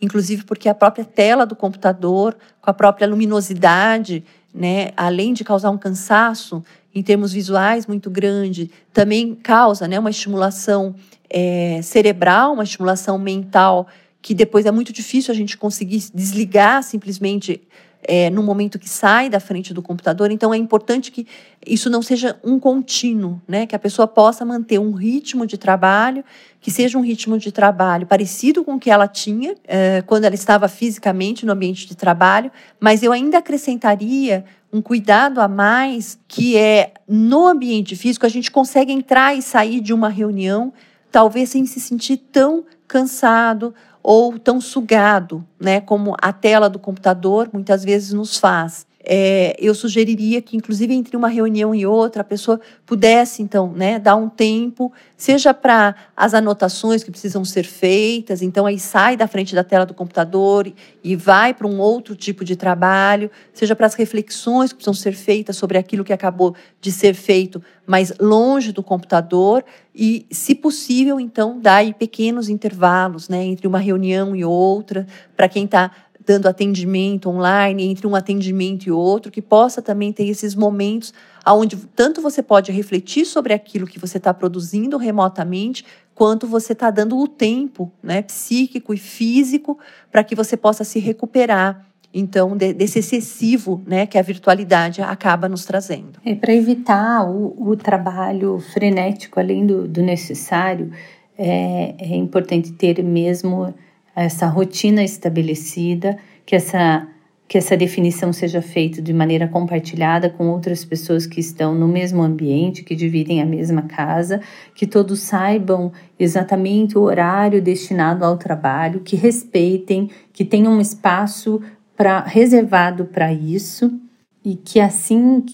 inclusive 0.00 0.44
porque 0.44 0.68
a 0.68 0.74
própria 0.74 1.04
tela 1.04 1.46
do 1.46 1.56
computador, 1.56 2.36
com 2.60 2.70
a 2.70 2.74
própria 2.74 3.06
luminosidade, 3.06 4.22
né, 4.54 4.90
além 4.96 5.32
de 5.32 5.44
causar 5.44 5.70
um 5.70 5.78
cansaço 5.78 6.62
em 6.94 7.02
termos 7.02 7.32
visuais 7.32 7.86
muito 7.86 8.10
grande, 8.10 8.70
também 8.92 9.34
causa 9.34 9.88
né, 9.88 9.98
uma 9.98 10.10
estimulação 10.10 10.94
é, 11.32 11.80
cerebral, 11.82 12.52
uma 12.52 12.62
estimulação 12.62 13.18
mental, 13.18 13.86
que 14.20 14.34
depois 14.34 14.66
é 14.66 14.70
muito 14.70 14.92
difícil 14.92 15.32
a 15.32 15.34
gente 15.34 15.56
conseguir 15.56 16.04
desligar 16.14 16.82
simplesmente 16.82 17.62
é, 18.04 18.28
no 18.30 18.42
momento 18.42 18.78
que 18.78 18.88
sai 18.88 19.30
da 19.30 19.40
frente 19.40 19.72
do 19.72 19.80
computador. 19.80 20.30
Então, 20.30 20.52
é 20.52 20.56
importante 20.56 21.10
que 21.10 21.26
isso 21.64 21.88
não 21.88 22.02
seja 22.02 22.38
um 22.42 22.58
contínuo, 22.58 23.40
né? 23.46 23.66
que 23.66 23.76
a 23.76 23.78
pessoa 23.78 24.06
possa 24.08 24.44
manter 24.44 24.78
um 24.78 24.92
ritmo 24.92 25.46
de 25.46 25.56
trabalho, 25.56 26.24
que 26.60 26.70
seja 26.70 26.98
um 26.98 27.00
ritmo 27.00 27.38
de 27.38 27.50
trabalho 27.50 28.06
parecido 28.06 28.64
com 28.64 28.74
o 28.74 28.80
que 28.80 28.90
ela 28.90 29.06
tinha 29.08 29.54
é, 29.64 30.02
quando 30.02 30.24
ela 30.24 30.34
estava 30.34 30.68
fisicamente 30.68 31.46
no 31.46 31.52
ambiente 31.52 31.86
de 31.86 31.96
trabalho, 31.96 32.50
mas 32.78 33.02
eu 33.02 33.12
ainda 33.12 33.38
acrescentaria 33.38 34.44
um 34.72 34.80
cuidado 34.80 35.40
a 35.40 35.46
mais, 35.46 36.18
que 36.26 36.56
é 36.56 36.94
no 37.06 37.46
ambiente 37.46 37.94
físico, 37.94 38.24
a 38.24 38.28
gente 38.28 38.50
consegue 38.50 38.90
entrar 38.90 39.36
e 39.36 39.42
sair 39.42 39.80
de 39.80 39.92
uma 39.92 40.08
reunião 40.08 40.72
talvez 41.12 41.50
sem 41.50 41.66
se 41.66 41.78
sentir 41.78 42.16
tão 42.16 42.64
cansado 42.88 43.74
ou 44.02 44.38
tão 44.38 44.60
sugado, 44.60 45.44
né, 45.60 45.80
como 45.80 46.16
a 46.20 46.32
tela 46.32 46.68
do 46.68 46.78
computador 46.78 47.48
muitas 47.52 47.84
vezes 47.84 48.12
nos 48.12 48.36
faz 48.36 48.86
é, 49.04 49.56
eu 49.58 49.74
sugeriria 49.74 50.40
que, 50.40 50.56
inclusive, 50.56 50.94
entre 50.94 51.16
uma 51.16 51.28
reunião 51.28 51.74
e 51.74 51.84
outra, 51.84 52.22
a 52.22 52.24
pessoa 52.24 52.60
pudesse, 52.86 53.42
então, 53.42 53.72
né, 53.72 53.98
dar 53.98 54.14
um 54.16 54.28
tempo, 54.28 54.92
seja 55.16 55.52
para 55.52 55.94
as 56.16 56.34
anotações 56.34 57.02
que 57.02 57.10
precisam 57.10 57.44
ser 57.44 57.64
feitas, 57.64 58.42
então 58.42 58.64
aí 58.64 58.78
sai 58.78 59.16
da 59.16 59.26
frente 59.26 59.54
da 59.54 59.64
tela 59.64 59.84
do 59.84 59.94
computador 59.94 60.72
e 61.02 61.16
vai 61.16 61.52
para 61.52 61.66
um 61.66 61.80
outro 61.80 62.14
tipo 62.14 62.44
de 62.44 62.54
trabalho, 62.54 63.30
seja 63.52 63.74
para 63.74 63.86
as 63.86 63.94
reflexões 63.94 64.70
que 64.70 64.76
precisam 64.76 64.94
ser 64.94 65.14
feitas 65.14 65.56
sobre 65.56 65.78
aquilo 65.78 66.04
que 66.04 66.12
acabou 66.12 66.54
de 66.80 66.92
ser 66.92 67.14
feito, 67.14 67.62
mas 67.84 68.12
longe 68.20 68.70
do 68.70 68.82
computador, 68.82 69.64
e, 69.94 70.26
se 70.30 70.54
possível, 70.54 71.18
então, 71.18 71.60
dar 71.60 71.82
pequenos 71.94 72.48
intervalos, 72.48 73.28
né, 73.28 73.44
entre 73.44 73.66
uma 73.66 73.78
reunião 73.78 74.34
e 74.34 74.44
outra, 74.44 75.06
para 75.36 75.48
quem 75.48 75.64
está 75.64 75.90
dando 76.24 76.46
atendimento 76.46 77.28
online, 77.28 77.84
entre 77.84 78.06
um 78.06 78.14
atendimento 78.14 78.86
e 78.86 78.90
outro, 78.90 79.30
que 79.30 79.42
possa 79.42 79.82
também 79.82 80.12
ter 80.12 80.26
esses 80.26 80.54
momentos 80.54 81.12
onde 81.46 81.76
tanto 81.76 82.20
você 82.20 82.42
pode 82.42 82.70
refletir 82.70 83.24
sobre 83.24 83.52
aquilo 83.52 83.86
que 83.86 83.98
você 83.98 84.18
está 84.18 84.32
produzindo 84.32 84.96
remotamente, 84.96 85.84
quanto 86.14 86.46
você 86.46 86.72
está 86.72 86.90
dando 86.90 87.18
o 87.18 87.26
tempo 87.26 87.90
né, 88.02 88.22
psíquico 88.22 88.94
e 88.94 88.98
físico 88.98 89.78
para 90.10 90.22
que 90.22 90.34
você 90.34 90.56
possa 90.56 90.84
se 90.84 90.98
recuperar. 90.98 91.86
Então, 92.14 92.54
de, 92.54 92.74
desse 92.74 92.98
excessivo 92.98 93.80
né, 93.86 94.06
que 94.06 94.18
a 94.18 94.22
virtualidade 94.22 95.00
acaba 95.00 95.48
nos 95.48 95.64
trazendo. 95.64 96.20
É, 96.24 96.34
para 96.34 96.52
evitar 96.52 97.26
o, 97.26 97.70
o, 97.70 97.74
trabalho 97.74 98.60
frenético 98.60 99.40
além 99.40 99.64
do, 99.64 99.88
do 99.88 100.02
necessário, 100.02 100.92
é, 101.38 101.94
é 101.98 102.14
importante 102.14 102.70
ter 102.72 103.02
mesmo 103.02 103.74
essa 104.14 104.46
rotina 104.46 105.02
estabelecida, 105.02 106.18
que 106.44 106.54
essa 106.56 107.08
que 107.52 107.58
essa 107.58 107.76
definição 107.76 108.32
seja 108.32 108.62
feita 108.62 109.02
de 109.02 109.12
maneira 109.12 109.46
compartilhada 109.46 110.30
com 110.30 110.48
outras 110.48 110.86
pessoas 110.86 111.26
que 111.26 111.38
estão 111.38 111.74
no 111.74 111.86
mesmo 111.86 112.22
ambiente, 112.22 112.82
que 112.82 112.94
dividem 112.94 113.42
a 113.42 113.44
mesma 113.44 113.82
casa, 113.82 114.40
que 114.74 114.86
todos 114.86 115.20
saibam 115.20 115.92
exatamente 116.18 116.96
o 116.96 117.02
horário 117.02 117.60
destinado 117.60 118.24
ao 118.24 118.38
trabalho, 118.38 119.00
que 119.00 119.16
respeitem, 119.16 120.08
que 120.32 120.46
tenham 120.46 120.72
um 120.72 120.80
espaço 120.80 121.60
para 121.94 122.22
reservado 122.22 123.04
para 123.04 123.30
isso 123.34 124.00
e 124.42 124.56
que 124.56 124.80
assim 124.80 125.44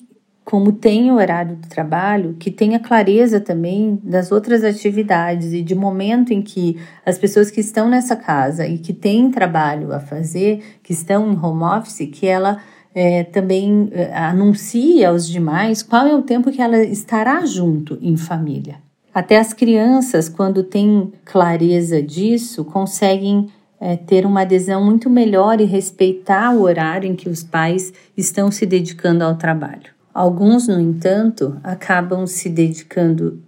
como 0.48 0.72
tem 0.72 1.10
o 1.10 1.16
horário 1.16 1.56
do 1.56 1.68
trabalho, 1.68 2.34
que 2.38 2.50
tenha 2.50 2.80
clareza 2.80 3.38
também 3.38 4.00
das 4.02 4.32
outras 4.32 4.64
atividades 4.64 5.52
e 5.52 5.60
de 5.60 5.74
momento 5.74 6.32
em 6.32 6.40
que 6.40 6.78
as 7.04 7.18
pessoas 7.18 7.50
que 7.50 7.60
estão 7.60 7.86
nessa 7.86 8.16
casa 8.16 8.66
e 8.66 8.78
que 8.78 8.94
têm 8.94 9.30
trabalho 9.30 9.92
a 9.92 10.00
fazer, 10.00 10.78
que 10.82 10.90
estão 10.90 11.30
em 11.30 11.38
home 11.38 11.64
office, 11.64 12.08
que 12.10 12.26
ela 12.26 12.62
é, 12.94 13.24
também 13.24 13.90
é, 13.92 14.10
anuncie 14.16 15.04
aos 15.04 15.28
demais 15.28 15.82
qual 15.82 16.06
é 16.06 16.14
o 16.14 16.22
tempo 16.22 16.50
que 16.50 16.62
ela 16.62 16.82
estará 16.82 17.44
junto 17.44 17.98
em 18.00 18.16
família. 18.16 18.76
Até 19.12 19.36
as 19.38 19.52
crianças, 19.52 20.30
quando 20.30 20.62
têm 20.62 21.12
clareza 21.26 22.02
disso, 22.02 22.64
conseguem 22.64 23.48
é, 23.78 23.98
ter 23.98 24.24
uma 24.24 24.40
adesão 24.40 24.82
muito 24.82 25.10
melhor 25.10 25.60
e 25.60 25.64
respeitar 25.64 26.54
o 26.54 26.62
horário 26.62 27.06
em 27.06 27.14
que 27.14 27.28
os 27.28 27.42
pais 27.42 27.92
estão 28.16 28.50
se 28.50 28.64
dedicando 28.64 29.22
ao 29.22 29.36
trabalho. 29.36 29.97
Alguns, 30.18 30.66
no 30.66 30.80
entanto, 30.80 31.60
acabam 31.62 32.26
se 32.26 32.48
dedicando 32.48 33.40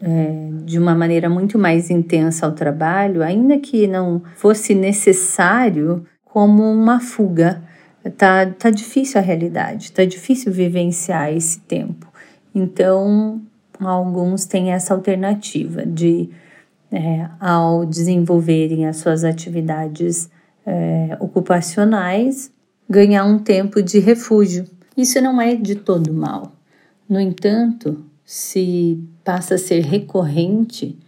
é, 0.00 0.50
de 0.64 0.78
uma 0.78 0.94
maneira 0.94 1.28
muito 1.28 1.58
mais 1.58 1.90
intensa 1.90 2.46
ao 2.46 2.52
trabalho, 2.52 3.24
ainda 3.24 3.58
que 3.58 3.88
não 3.88 4.22
fosse 4.36 4.72
necessário, 4.72 6.06
como 6.24 6.62
uma 6.62 7.00
fuga. 7.00 7.60
Tá, 8.16 8.46
tá 8.46 8.70
difícil 8.70 9.20
a 9.20 9.24
realidade, 9.24 9.90
tá 9.90 10.04
difícil 10.04 10.52
vivenciar 10.52 11.32
esse 11.32 11.58
tempo. 11.58 12.06
Então, 12.54 13.42
alguns 13.80 14.44
têm 14.44 14.70
essa 14.70 14.94
alternativa 14.94 15.84
de, 15.84 16.30
é, 16.92 17.26
ao 17.40 17.84
desenvolverem 17.84 18.86
as 18.86 18.98
suas 18.98 19.24
atividades 19.24 20.30
é, 20.64 21.16
ocupacionais, 21.18 22.52
ganhar 22.88 23.24
um 23.24 23.40
tempo 23.40 23.82
de 23.82 23.98
refúgio. 23.98 24.70
Isso 24.96 25.20
não 25.20 25.40
é 25.40 25.54
de 25.54 25.74
todo 25.74 26.12
mal. 26.12 26.52
No 27.08 27.20
entanto, 27.20 28.04
se 28.24 29.02
passa 29.24 29.54
a 29.54 29.58
ser 29.58 29.80
recorrente, 29.80 30.98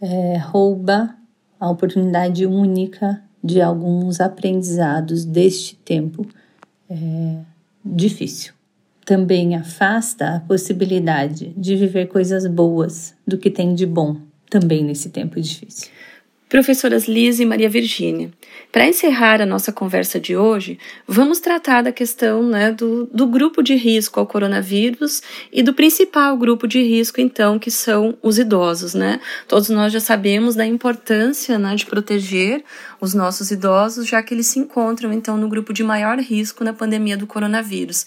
é, 0.00 0.36
rouba 0.38 1.14
a 1.58 1.70
oportunidade 1.70 2.46
única 2.46 3.22
de 3.42 3.60
alguns 3.60 4.20
aprendizados 4.20 5.24
deste 5.24 5.76
tempo 5.76 6.26
é, 6.88 7.38
difícil 7.84 8.56
também 9.06 9.54
afasta 9.54 10.34
a 10.34 10.40
possibilidade 10.40 11.54
de 11.56 11.76
viver 11.76 12.08
coisas 12.08 12.44
boas 12.44 13.14
do 13.24 13.38
que 13.38 13.48
tem 13.48 13.72
de 13.72 13.86
bom 13.86 14.16
também 14.50 14.82
nesse 14.82 15.10
tempo 15.10 15.40
difícil. 15.40 15.88
Professoras 16.48 17.08
Liz 17.08 17.40
e 17.40 17.44
Maria 17.44 17.68
Virgínia, 17.68 18.30
para 18.70 18.86
encerrar 18.86 19.42
a 19.42 19.46
nossa 19.46 19.72
conversa 19.72 20.20
de 20.20 20.36
hoje, 20.36 20.78
vamos 21.04 21.40
tratar 21.40 21.82
da 21.82 21.90
questão 21.90 22.40
né, 22.40 22.70
do, 22.70 23.06
do 23.06 23.26
grupo 23.26 23.64
de 23.64 23.74
risco 23.74 24.20
ao 24.20 24.26
coronavírus 24.26 25.22
e 25.52 25.60
do 25.60 25.74
principal 25.74 26.36
grupo 26.36 26.68
de 26.68 26.80
risco, 26.80 27.20
então, 27.20 27.58
que 27.58 27.68
são 27.68 28.16
os 28.22 28.38
idosos. 28.38 28.94
Né? 28.94 29.18
Todos 29.48 29.70
nós 29.70 29.92
já 29.92 29.98
sabemos 29.98 30.54
da 30.54 30.64
importância 30.64 31.58
né, 31.58 31.74
de 31.74 31.84
proteger 31.84 32.62
os 33.00 33.12
nossos 33.12 33.50
idosos, 33.50 34.06
já 34.06 34.22
que 34.22 34.32
eles 34.32 34.46
se 34.46 34.60
encontram, 34.60 35.12
então, 35.12 35.36
no 35.36 35.48
grupo 35.48 35.72
de 35.72 35.82
maior 35.82 36.16
risco 36.20 36.62
na 36.62 36.72
pandemia 36.72 37.16
do 37.16 37.26
coronavírus. 37.26 38.06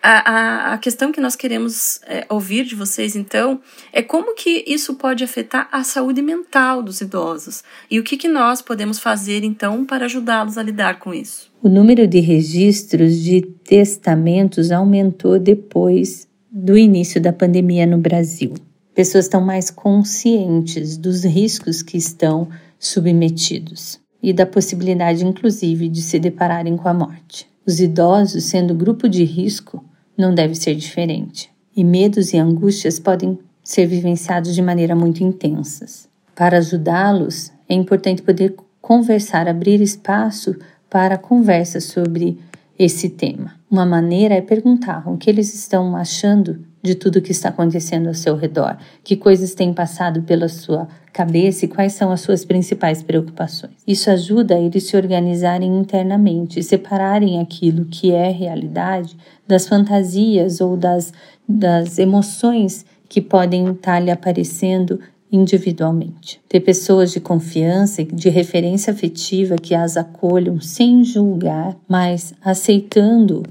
A, 0.00 0.30
a, 0.30 0.74
a 0.74 0.78
questão 0.78 1.10
que 1.10 1.20
nós 1.20 1.34
queremos 1.34 2.00
é, 2.04 2.26
ouvir 2.28 2.64
de 2.64 2.76
vocês, 2.76 3.16
então, 3.16 3.60
é 3.92 4.02
como 4.02 4.36
que 4.36 4.62
isso 4.68 4.94
pode 4.94 5.24
afetar 5.24 5.68
a 5.72 5.82
saúde 5.82 6.22
mental 6.22 6.80
dos 6.80 7.00
idosos 7.00 7.64
e 7.90 7.98
o 7.98 8.02
que, 8.02 8.16
que 8.16 8.28
nós 8.28 8.62
podemos 8.62 8.98
fazer, 8.98 9.44
então, 9.44 9.84
para 9.84 10.06
ajudá-los 10.06 10.56
a 10.56 10.62
lidar 10.62 10.98
com 10.98 11.12
isso. 11.12 11.50
O 11.62 11.68
número 11.68 12.06
de 12.06 12.20
registros 12.20 13.16
de 13.16 13.42
testamentos 13.42 14.70
aumentou 14.70 15.38
depois 15.38 16.26
do 16.50 16.76
início 16.76 17.20
da 17.20 17.32
pandemia 17.32 17.86
no 17.86 17.98
Brasil. 17.98 18.54
Pessoas 18.94 19.24
estão 19.24 19.40
mais 19.40 19.70
conscientes 19.70 20.96
dos 20.96 21.24
riscos 21.24 21.82
que 21.82 21.96
estão 21.96 22.48
submetidos 22.78 23.98
e 24.22 24.32
da 24.32 24.44
possibilidade, 24.44 25.24
inclusive, 25.24 25.88
de 25.88 26.02
se 26.02 26.18
depararem 26.18 26.76
com 26.76 26.88
a 26.88 26.94
morte. 26.94 27.46
Os 27.66 27.80
idosos, 27.80 28.44
sendo 28.44 28.74
grupo 28.74 29.08
de 29.08 29.24
risco, 29.24 29.84
não 30.16 30.34
deve 30.34 30.54
ser 30.54 30.74
diferente. 30.74 31.50
E 31.74 31.82
medos 31.82 32.32
e 32.32 32.38
angústias 32.38 33.00
podem 33.00 33.38
ser 33.64 33.86
vivenciados 33.86 34.54
de 34.54 34.60
maneira 34.60 34.94
muito 34.94 35.22
intensas. 35.24 36.08
Para 36.34 36.58
ajudá-los, 36.58 37.50
é 37.72 37.76
importante 37.76 38.22
poder 38.22 38.54
conversar, 38.80 39.48
abrir 39.48 39.80
espaço 39.80 40.56
para 40.90 41.16
conversa 41.16 41.80
sobre 41.80 42.38
esse 42.78 43.08
tema. 43.08 43.54
Uma 43.70 43.86
maneira 43.86 44.34
é 44.34 44.40
perguntar 44.40 45.08
o 45.08 45.16
que 45.16 45.30
eles 45.30 45.54
estão 45.54 45.96
achando 45.96 46.60
de 46.82 46.94
tudo 46.94 47.22
que 47.22 47.30
está 47.30 47.48
acontecendo 47.48 48.08
ao 48.08 48.14
seu 48.14 48.36
redor, 48.36 48.76
que 49.04 49.16
coisas 49.16 49.54
têm 49.54 49.72
passado 49.72 50.22
pela 50.22 50.48
sua 50.48 50.88
cabeça 51.12 51.64
e 51.64 51.68
quais 51.68 51.92
são 51.92 52.10
as 52.10 52.20
suas 52.20 52.44
principais 52.44 53.02
preocupações. 53.02 53.72
Isso 53.86 54.10
ajuda 54.10 54.58
eles 54.58 54.84
se 54.84 54.96
organizarem 54.96 55.74
internamente 55.78 56.62
separarem 56.62 57.40
aquilo 57.40 57.84
que 57.84 58.12
é 58.12 58.30
realidade 58.30 59.16
das 59.46 59.68
fantasias 59.68 60.60
ou 60.60 60.76
das, 60.76 61.12
das 61.48 61.98
emoções 61.98 62.84
que 63.08 63.20
podem 63.20 63.70
estar 63.70 64.00
lhe 64.00 64.10
aparecendo 64.10 64.98
individualmente. 65.32 66.38
Ter 66.46 66.60
pessoas 66.60 67.10
de 67.10 67.18
confiança 67.18 68.02
e 68.02 68.04
de 68.04 68.28
referência 68.28 68.92
afetiva 68.92 69.56
que 69.56 69.74
as 69.74 69.96
acolham 69.96 70.60
sem 70.60 71.02
julgar, 71.02 71.74
mas 71.88 72.34
aceitando 72.44 73.42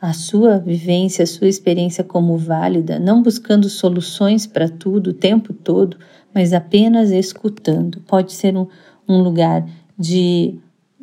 a 0.00 0.12
sua 0.12 0.58
vivência, 0.58 1.22
a 1.22 1.26
sua 1.26 1.48
experiência 1.48 2.04
como 2.04 2.36
válida, 2.36 2.98
não 2.98 3.22
buscando 3.22 3.70
soluções 3.70 4.46
para 4.46 4.68
tudo 4.68 5.10
o 5.10 5.14
tempo 5.14 5.54
todo, 5.54 5.96
mas 6.34 6.52
apenas 6.52 7.10
escutando. 7.10 8.00
Pode 8.06 8.32
ser 8.32 8.56
um, 8.56 8.66
um 9.08 9.22
lugar 9.22 9.66
de, 9.98 10.58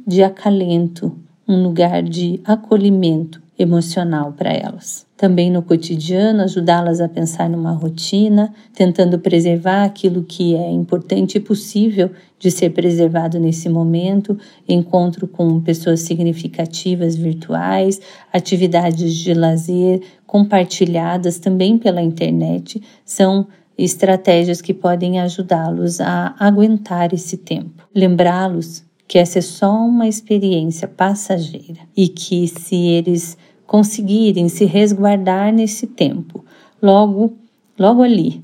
de 0.06 0.22
acalento, 0.22 1.18
um 1.48 1.64
lugar 1.64 2.04
de 2.04 2.40
acolhimento 2.46 3.42
emocional 3.58 4.34
para 4.34 4.52
elas. 4.52 5.06
Também 5.18 5.50
no 5.50 5.64
cotidiano, 5.64 6.44
ajudá-las 6.44 7.02
a 7.02 7.10
pensar 7.10 7.50
numa 7.50 7.72
rotina, 7.72 8.54
tentando 8.74 9.18
preservar 9.18 9.84
aquilo 9.84 10.24
que 10.24 10.56
é 10.56 10.70
importante 10.70 11.38
e 11.38 11.42
possível 11.42 12.12
de 12.38 12.52
ser 12.52 12.70
preservado 12.70 13.40
nesse 13.40 13.68
momento, 13.68 14.38
encontro 14.70 15.28
com 15.28 15.60
pessoas 15.60 16.02
significativas 16.02 17.16
virtuais, 17.16 18.00
atividades 18.32 19.16
de 19.16 19.34
lazer 19.34 20.02
compartilhadas 20.28 21.40
também 21.40 21.80
pela 21.80 22.02
internet, 22.02 22.80
são 23.04 23.48
estratégias 23.76 24.62
que 24.62 24.74
podem 24.74 25.20
ajudá-los 25.20 26.00
a 26.00 26.36
aguentar 26.40 27.14
esse 27.14 27.38
tempo. 27.38 27.88
Lembrá-los 27.96 28.86
que 29.08 29.18
essa 29.18 29.40
é 29.40 29.42
só 29.42 29.74
uma 29.74 30.08
experiência 30.08 30.88
passageira 30.88 31.80
e 31.96 32.10
que 32.10 32.48
se 32.48 32.76
eles 32.76 33.38
conseguirem 33.68 34.48
se 34.48 34.66
resguardar 34.66 35.54
nesse 35.54 35.86
tempo, 35.86 36.44
logo, 36.82 37.38
logo 37.78 38.02
ali, 38.02 38.42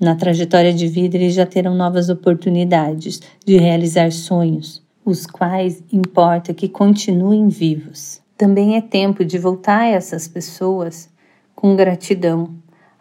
na 0.00 0.16
trajetória 0.16 0.72
de 0.72 0.88
vida, 0.88 1.16
eles 1.16 1.34
já 1.34 1.46
terão 1.46 1.76
novas 1.76 2.08
oportunidades 2.08 3.20
de 3.46 3.56
realizar 3.56 4.10
sonhos, 4.10 4.82
os 5.04 5.26
quais 5.26 5.84
importa 5.92 6.52
que 6.52 6.68
continuem 6.68 7.46
vivos. 7.46 8.20
Também 8.36 8.76
é 8.76 8.80
tempo 8.80 9.24
de 9.24 9.38
voltar 9.38 9.82
a 9.82 9.88
essas 9.88 10.26
pessoas 10.26 11.08
com 11.54 11.76
gratidão, 11.76 12.50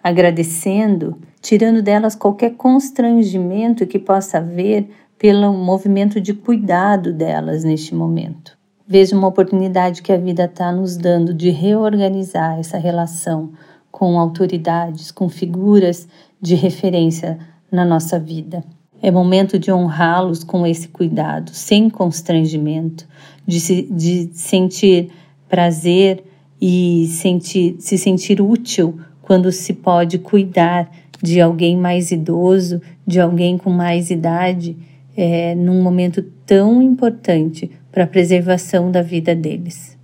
agradecendo, 0.03 1.17
tirando 1.41 1.81
delas 1.81 2.15
qualquer 2.15 2.51
constrangimento 2.51 3.87
que 3.87 3.97
possa 3.97 4.37
haver 4.37 4.87
pelo 5.17 5.53
movimento 5.53 6.21
de 6.21 6.33
cuidado 6.33 7.13
delas 7.13 7.63
neste 7.63 7.95
momento. 7.95 8.60
Vejo 8.91 9.17
uma 9.17 9.29
oportunidade 9.29 10.01
que 10.01 10.11
a 10.11 10.17
vida 10.17 10.43
está 10.43 10.69
nos 10.69 10.97
dando 10.97 11.33
de 11.33 11.49
reorganizar 11.49 12.59
essa 12.59 12.77
relação 12.77 13.53
com 13.89 14.19
autoridades, 14.19 15.11
com 15.11 15.29
figuras 15.29 16.09
de 16.41 16.55
referência 16.55 17.39
na 17.71 17.85
nossa 17.85 18.19
vida. 18.19 18.61
É 19.01 19.09
momento 19.09 19.57
de 19.57 19.71
honrá-los 19.71 20.43
com 20.43 20.67
esse 20.67 20.89
cuidado, 20.89 21.51
sem 21.53 21.89
constrangimento, 21.89 23.07
de, 23.47 23.61
se, 23.61 23.83
de 23.83 24.29
sentir 24.33 25.09
prazer 25.47 26.25
e 26.59 27.07
sentir, 27.07 27.77
se 27.79 27.97
sentir 27.97 28.41
útil 28.41 28.99
quando 29.21 29.53
se 29.53 29.71
pode 29.71 30.19
cuidar 30.19 30.91
de 31.23 31.39
alguém 31.39 31.77
mais 31.77 32.11
idoso, 32.11 32.81
de 33.07 33.21
alguém 33.21 33.57
com 33.57 33.69
mais 33.69 34.11
idade, 34.11 34.75
é, 35.15 35.55
num 35.55 35.81
momento 35.81 36.21
tão 36.45 36.81
importante 36.81 37.71
para 37.91 38.05
a 38.05 38.07
preservação 38.07 38.89
da 38.89 39.01
vida 39.01 39.35
deles. 39.35 39.97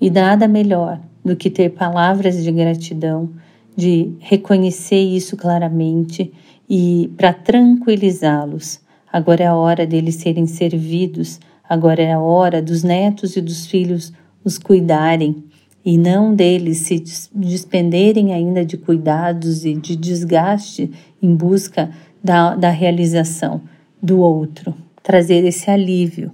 E 0.00 0.10
nada 0.10 0.46
melhor 0.46 1.00
do 1.24 1.36
que 1.36 1.50
ter 1.50 1.70
palavras 1.70 2.42
de 2.42 2.50
gratidão, 2.50 3.30
de 3.76 4.12
reconhecer 4.20 5.00
isso 5.00 5.36
claramente 5.36 6.32
e 6.68 7.10
para 7.16 7.32
tranquilizá-los. 7.32 8.80
Agora 9.12 9.42
é 9.42 9.46
a 9.46 9.54
hora 9.54 9.86
deles 9.86 10.16
serem 10.16 10.46
servidos, 10.46 11.40
agora 11.68 12.02
é 12.02 12.12
a 12.12 12.20
hora 12.20 12.62
dos 12.62 12.82
netos 12.82 13.36
e 13.36 13.40
dos 13.40 13.66
filhos 13.66 14.12
os 14.44 14.58
cuidarem 14.58 15.44
e 15.84 15.96
não 15.96 16.34
deles 16.34 16.78
se 16.78 17.02
despenderem 17.34 18.34
ainda 18.34 18.64
de 18.64 18.76
cuidados 18.76 19.64
e 19.64 19.74
de 19.74 19.96
desgaste 19.96 20.90
em 21.22 21.34
busca 21.34 21.90
da, 22.22 22.54
da 22.54 22.70
realização 22.70 23.62
do 24.02 24.20
outro. 24.20 24.74
Trazer 25.02 25.44
esse 25.44 25.70
alívio 25.70 26.32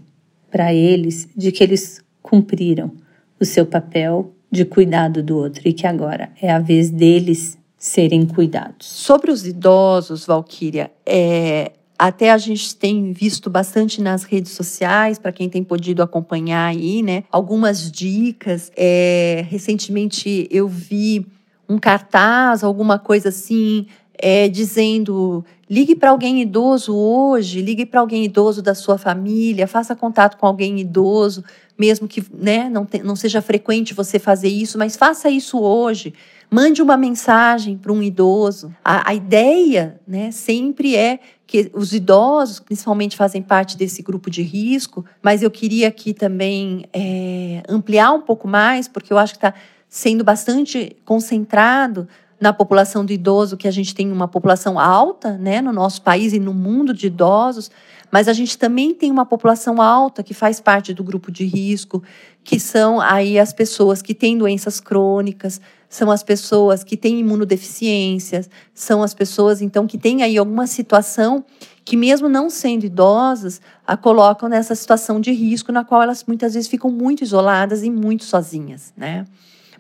para 0.51 0.73
eles 0.73 1.29
de 1.37 1.53
que 1.53 1.63
eles 1.63 2.03
cumpriram 2.23 2.93
o 3.41 3.45
seu 3.45 3.67
papel 3.67 4.33
de 4.51 4.65
cuidado 4.65 5.23
do 5.23 5.37
outro 5.37 5.63
e 5.65 5.73
que 5.73 5.87
agora 5.87 6.31
é 6.41 6.51
a 6.51 6.59
vez 6.59 6.91
deles 6.91 7.59
serem 7.77 8.27
cuidados. 8.27 8.87
Sobre 8.87 9.31
os 9.31 9.47
idosos, 9.47 10.27
Valquíria, 10.27 10.91
é, 11.05 11.73
até 11.99 12.31
a 12.31 12.39
gente 12.39 12.75
tem 12.75 13.13
visto 13.13 13.49
bastante 13.49 14.03
nas 14.03 14.25
redes 14.25 14.53
sociais, 14.53 15.19
para 15.19 15.33
quem 15.33 15.49
tem 15.49 15.63
podido 15.63 16.03
acompanhar 16.03 16.67
aí, 16.67 17.03
né? 17.03 17.25
Algumas 17.31 17.91
dicas. 17.91 18.71
É, 18.77 19.45
recentemente 19.49 20.47
eu 20.51 20.69
vi 20.69 21.27
um 21.69 21.79
cartaz, 21.79 22.63
alguma 22.63 22.99
coisa 22.99 23.31
assim, 23.31 23.87
é, 24.19 24.49
dizendo: 24.49 25.45
ligue 25.69 25.97
para 25.97 26.11
alguém 26.11 26.41
idoso 26.41 26.95
hoje, 26.95 27.61
ligue 27.61 27.85
para 27.85 28.01
alguém 28.01 28.25
idoso 28.25 28.63
da 28.63 28.75
sua 28.75 28.97
família, 28.97 29.67
faça 29.67 29.97
contato 29.97 30.37
com 30.37 30.47
alguém 30.47 30.79
idoso, 30.79 31.45
mesmo 31.77 32.07
que 32.07 32.25
né, 32.33 32.69
não, 32.69 32.87
te, 32.87 33.03
não 33.03 33.17
seja 33.17 33.43
frequente 33.43 33.93
você 33.93 34.19
fazer 34.19 34.49
isso, 34.49 34.79
mas 34.79 34.97
faça 34.97 35.29
isso 35.29 35.59
hoje. 35.59 36.15
Mande 36.49 36.81
uma 36.81 36.97
mensagem 36.97 37.77
para 37.77 37.93
um 37.93 38.01
idoso. 38.01 38.73
A, 38.85 39.11
a 39.11 39.15
ideia 39.15 40.01
né, 40.07 40.31
sempre 40.31 40.95
é 40.95 41.19
que 41.45 41.71
os 41.75 41.93
idosos, 41.93 42.61
principalmente, 42.61 43.17
fazem 43.17 43.43
parte 43.43 43.77
desse 43.77 44.01
grupo 44.03 44.31
de 44.31 44.43
risco, 44.43 45.05
mas 45.21 45.43
eu 45.43 45.51
queria 45.51 45.89
aqui 45.89 46.15
também 46.15 46.85
é, 46.93 47.63
ampliar 47.69 48.13
um 48.13 48.21
pouco 48.21 48.47
mais, 48.47 48.87
porque 48.87 49.13
eu 49.13 49.19
acho 49.19 49.33
que 49.33 49.39
está 49.39 49.55
sendo 49.89 50.23
bastante 50.23 50.97
concentrado 51.05 52.09
na 52.41 52.53
população 52.53 53.05
do 53.05 53.13
idoso, 53.13 53.57
que 53.57 53.67
a 53.67 53.71
gente 53.71 53.95
tem 53.95 54.13
uma 54.13 54.29
população 54.29 54.79
alta 54.79 55.37
né, 55.39 55.61
no 55.61 55.73
nosso 55.73 56.03
país 56.03 56.33
e 56.33 56.39
no 56.39 56.53
mundo 56.53 56.93
de 56.93 57.07
idosos, 57.07 57.71
mas 58.11 58.29
a 58.29 58.33
gente 58.33 58.57
também 58.57 58.95
tem 58.95 59.11
uma 59.11 59.27
população 59.27 59.81
alta 59.81 60.23
que 60.23 60.35
faz 60.35 60.61
parte 60.61 60.95
do 60.95 61.03
grupo 61.03 61.31
de 61.33 61.45
risco, 61.45 62.03
que 62.45 62.61
são 62.61 63.01
aí 63.01 63.39
as 63.39 63.53
pessoas 63.53 64.01
que 64.01 64.15
têm 64.15 64.39
doenças 64.39 64.81
crônicas, 64.81 65.61
são 65.89 66.11
as 66.11 66.23
pessoas 66.23 66.85
que 66.85 66.97
têm 66.97 67.21
imunodeficiências, 67.21 68.49
são 68.75 69.03
as 69.03 69.15
pessoas, 69.15 69.61
então, 69.61 69.87
que 69.87 69.99
têm 69.99 70.23
aí 70.23 70.37
alguma 70.37 70.67
situação 70.67 71.45
que, 71.85 71.97
mesmo 71.97 72.29
não 72.29 72.51
sendo 72.51 72.85
idosas, 72.85 73.61
a 73.87 73.97
colocam 73.97 74.49
nessa 74.49 74.75
situação 74.75 75.21
de 75.21 75.33
risco, 75.33 75.73
na 75.73 75.85
qual 75.85 76.03
elas 76.03 76.25
muitas 76.27 76.55
vezes 76.55 76.69
ficam 76.69 76.91
muito 76.91 77.23
isoladas 77.23 77.83
e 77.83 77.91
muito 77.91 78.25
sozinhas, 78.25 78.93
né? 78.97 79.25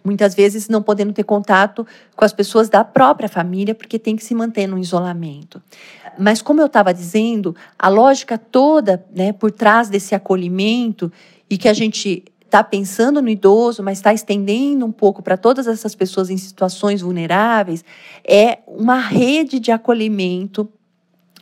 Muitas 0.07 0.37
vezes 0.37 0.69
não 0.69 0.81
podendo 0.81 1.13
ter 1.13 1.25
contato 1.25 1.85
com 2.15 2.25
as 2.25 2.33
pessoas 2.33 2.69
da 2.69 2.85
própria 2.85 3.29
família, 3.29 3.75
porque 3.75 3.99
tem 3.99 4.15
que 4.15 4.23
se 4.23 4.37
manter 4.37 4.69
no 4.69 4.79
isolamento. 4.79 5.61
Mas, 6.17 6.41
como 6.41 6.61
eu 6.61 6.67
estava 6.67 6.95
dizendo, 6.95 7.57
a 7.77 7.89
lógica 7.89 8.39
toda 8.39 9.05
né, 9.13 9.33
por 9.33 9.51
trás 9.51 9.89
desse 9.89 10.15
acolhimento 10.15 11.13
e 11.51 11.59
que 11.59 11.69
a 11.69 11.75
gente 11.75 12.25
está 12.45 12.63
pensando 12.63 13.21
no 13.21 13.29
idoso, 13.29 13.83
mas 13.83 13.99
está 13.99 14.15
estendendo 14.15 14.87
um 14.87 14.93
pouco 14.93 15.23
para 15.23 15.37
todas 15.37 15.67
essas 15.67 15.97
pessoas 15.97 16.31
em 16.31 16.37
situações 16.37 17.03
vulneráveis, 17.03 17.85
é 18.25 18.61
uma 18.67 18.99
rede 18.99 19.59
de 19.59 19.73
acolhimento 19.73 20.69